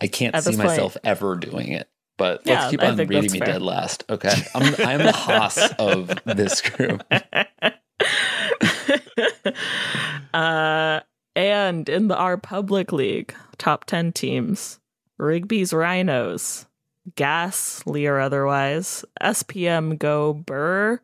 I 0.01 0.07
can't 0.07 0.35
At 0.35 0.45
see 0.45 0.51
this 0.51 0.57
point- 0.57 0.69
myself 0.71 0.97
ever 1.05 1.37
doing 1.37 1.73
it. 1.73 1.87
But 2.17 2.43
Yeah, 2.45 2.61
let's 2.61 2.71
keep 2.71 2.83
on 2.83 2.97
think 2.97 3.11
reading 3.11 3.33
me 3.33 3.39
fair. 3.39 3.47
dead 3.49 3.63
last. 3.63 4.05
Okay, 4.09 4.35
I'm 4.55 4.75
I'm 4.87 4.99
the 5.05 5.13
Haas 5.17 5.73
of 5.79 6.19
this 6.27 6.61
group. 6.63 7.03
uh, 10.35 11.01
and 11.37 11.89
in 11.89 12.09
the 12.09 12.17
our 12.17 12.37
public 12.37 12.93
league, 12.93 13.35
top 13.59 13.85
10 13.85 14.13
teams 14.13 14.81
Rigby's 15.19 15.73
Rhinos, 15.73 16.67
Gas, 17.15 17.85
Lee 17.87 18.07
or 18.07 18.19
otherwise, 18.19 19.05
SPM 19.23 19.99
Go 19.99 20.33
Burr, 20.33 21.01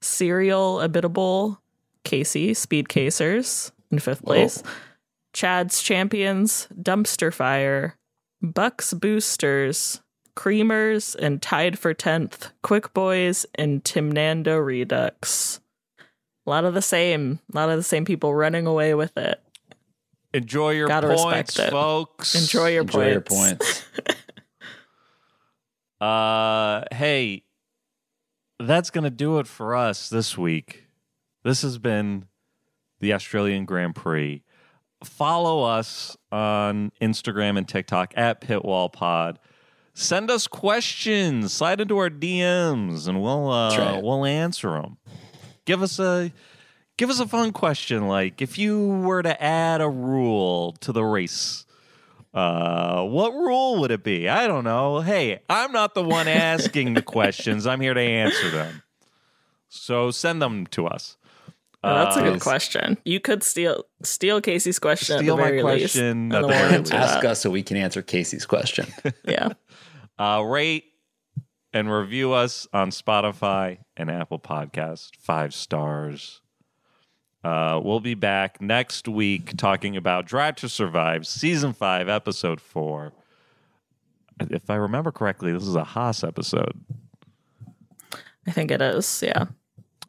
Serial 0.00 0.78
Abitable, 0.78 1.58
Casey, 2.04 2.54
Speed 2.54 2.88
Casers 2.88 3.72
in 3.90 3.98
fifth 3.98 4.24
place, 4.24 4.62
Chad's 5.32 5.82
Champions, 5.82 6.68
Dumpster 6.74 7.32
Fire, 7.32 7.96
Bucks 8.42 8.94
Boosters, 8.94 10.00
Creamers, 10.36 11.14
and 11.16 11.42
tied 11.42 11.78
for 11.78 11.92
10th, 11.92 12.52
Quick 12.62 12.94
Boys 12.94 13.44
and 13.54 13.84
Timnando 13.84 14.64
Redux. 14.64 15.59
A 16.46 16.50
lot 16.50 16.64
of 16.64 16.74
the 16.74 16.82
same, 16.82 17.38
a 17.52 17.56
lot 17.56 17.68
of 17.70 17.76
the 17.76 17.82
same 17.82 18.04
people 18.04 18.34
running 18.34 18.66
away 18.66 18.94
with 18.94 19.16
it. 19.16 19.40
enjoy 20.32 20.70
your 20.70 20.88
Gotta 20.88 21.14
points, 21.14 21.56
folks. 21.68 22.34
Enjoy 22.34 22.68
your 22.68 22.82
Enjoy 22.82 23.10
your 23.10 23.20
points. 23.20 23.84
points. 23.94 24.16
Uh, 26.00 26.82
hey, 26.92 27.42
that's 28.58 28.88
gonna 28.90 29.10
do 29.10 29.38
it 29.38 29.46
for 29.46 29.76
us 29.76 30.08
this 30.08 30.36
week. 30.38 30.86
This 31.44 31.60
has 31.60 31.76
been 31.76 32.24
the 33.00 33.12
Australian 33.12 33.66
Grand 33.66 33.94
Prix. 33.94 34.42
Follow 35.04 35.62
us 35.64 36.16
on 36.32 36.92
Instagram 37.02 37.58
and 37.58 37.68
TikTok 37.68 38.14
at 38.16 38.40
Pitwall 38.40 38.88
Pod. 38.90 39.38
Send 39.92 40.30
us 40.30 40.46
questions. 40.46 41.52
Slide 41.52 41.80
into 41.82 41.98
our 41.98 42.08
DMs, 42.10 43.06
and 43.06 43.20
we'll 43.20 43.50
uh, 43.50 43.76
right. 43.76 44.02
we'll 44.02 44.24
answer 44.24 44.70
them. 44.70 44.96
Give 45.70 45.82
us 45.82 45.98
a 46.00 46.32
give 46.98 47.10
us 47.10 47.20
a 47.20 47.26
fun 47.28 47.52
question, 47.52 48.08
like 48.08 48.42
if 48.42 48.58
you 48.58 48.86
were 48.88 49.22
to 49.22 49.40
add 49.42 49.80
a 49.80 49.88
rule 49.88 50.72
to 50.80 50.90
the 50.92 51.04
race. 51.04 51.64
Uh, 52.34 53.04
what 53.04 53.32
rule 53.32 53.80
would 53.80 53.90
it 53.90 54.04
be? 54.04 54.28
I 54.28 54.46
don't 54.46 54.62
know. 54.64 55.00
Hey, 55.00 55.40
I'm 55.48 55.72
not 55.72 55.94
the 55.94 56.02
one 56.04 56.28
asking 56.48 56.94
the 56.94 57.02
questions. 57.02 57.66
I'm 57.66 57.80
here 57.80 57.94
to 57.94 58.00
answer 58.00 58.50
them. 58.50 58.82
So 59.68 60.10
send 60.12 60.40
them 60.42 60.66
to 60.68 60.86
us. 60.86 61.16
Oh, 61.82 61.94
that's 62.04 62.16
a 62.16 62.20
Uh, 62.20 62.30
good 62.32 62.40
question. 62.40 62.98
You 63.04 63.20
could 63.20 63.42
steal 63.42 63.84
steal 64.02 64.40
Casey's 64.40 64.78
question 64.78 65.18
Steal 65.18 65.34
at 65.34 65.36
the 65.38 65.42
my 65.42 65.48
very 65.50 65.62
least. 65.62 65.94
question 65.94 66.06
and 66.06 66.32
at 66.34 66.42
the 66.42 66.46
we'll 66.48 66.56
very 66.58 66.74
answer 66.74 66.94
least. 66.94 67.06
Ask 67.14 67.24
us 67.24 67.40
so 67.40 67.50
we 67.50 67.62
can 67.62 67.76
answer 67.76 68.02
Casey's 68.02 68.46
question. 68.46 68.86
Yeah. 69.24 69.48
Uh, 70.18 70.42
rate 70.42 70.84
and 71.72 71.92
review 71.92 72.32
us 72.32 72.66
on 72.72 72.90
Spotify 72.90 73.78
and 73.96 74.10
Apple 74.10 74.38
Podcast. 74.38 75.10
Five 75.18 75.54
stars. 75.54 76.40
Uh, 77.42 77.80
we'll 77.82 78.00
be 78.00 78.14
back 78.14 78.60
next 78.60 79.08
week 79.08 79.56
talking 79.56 79.96
about 79.96 80.26
Drive 80.26 80.56
to 80.56 80.68
Survive, 80.68 81.26
Season 81.26 81.72
5, 81.72 82.08
Episode 82.08 82.60
4. 82.60 83.12
If 84.50 84.68
I 84.68 84.74
remember 84.76 85.10
correctly, 85.12 85.52
this 85.52 85.62
is 85.66 85.74
a 85.74 85.84
Haas 85.84 86.22
episode. 86.24 86.72
I 88.46 88.50
think 88.50 88.70
it 88.70 88.82
is. 88.82 89.22
Yeah. 89.24 89.46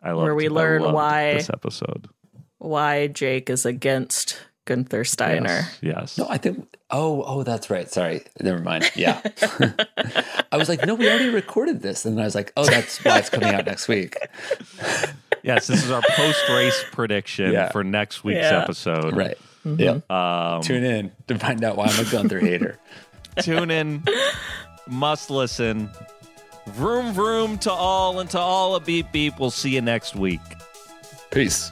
I 0.04 0.12
love 0.12 0.24
Where 0.24 0.36
we 0.36 0.50
learn 0.50 0.84
why- 0.92 1.34
this 1.36 1.50
episode. 1.50 2.10
Why 2.58 3.08
Jake 3.08 3.50
is 3.50 3.66
against 3.66 4.38
Gunther 4.66 5.04
Steiner. 5.06 5.62
Yes. 5.64 5.80
yes. 5.82 6.18
No, 6.18 6.28
I 6.30 6.38
think. 6.38 6.68
Oh, 6.90 7.24
oh, 7.24 7.44
that's 7.44 7.70
right. 7.70 7.90
Sorry, 7.90 8.24
never 8.40 8.60
mind. 8.60 8.92
Yeah, 8.96 9.22
I 10.52 10.58
was 10.58 10.70
like, 10.70 10.86
no, 10.86 10.96
we 10.96 11.10
already 11.10 11.30
recorded 11.30 11.82
this, 11.82 12.06
and 12.06 12.20
I 12.20 12.26
was 12.26 12.36
like, 12.36 12.52
oh, 12.58 12.66
that's 12.66 13.04
why 13.04 13.18
it's 13.20 13.30
coming 13.30 13.54
out 13.54 13.66
next 13.66 13.88
week. 13.88 14.16
Yes, 15.44 15.66
this 15.66 15.84
is 15.84 15.90
our 15.90 16.04
post 16.12 16.48
race 16.50 16.86
prediction 16.92 17.52
Yeah. 17.52 17.72
for 17.72 17.84
next 17.84 18.24
week's 18.24 18.42
Yeah. 18.44 18.62
episode. 18.62 19.16
Right. 19.18 19.40
Mm-hmm. 19.66 19.82
Yeah. 19.82 20.56
Um, 20.56 20.62
Tune 20.62 20.84
in 20.84 21.12
to 21.30 21.40
find 21.40 21.64
out 21.64 21.78
why 21.78 21.88
I'm 21.88 22.06
a 22.06 22.08
Gunther 22.12 22.40
hater. 22.40 22.78
tune 23.42 23.72
in, 23.72 24.04
must 24.88 25.32
listen. 25.32 25.90
Vroom 26.68 27.12
vroom 27.14 27.58
to 27.58 27.72
all 27.72 28.20
and 28.20 28.30
to 28.30 28.38
all 28.40 28.76
a 28.76 28.80
beep 28.80 29.12
beep. 29.12 29.40
We'll 29.40 29.50
see 29.50 29.72
you 29.72 29.82
next 29.82 30.16
week. 30.16 30.42
Peace. 31.32 31.72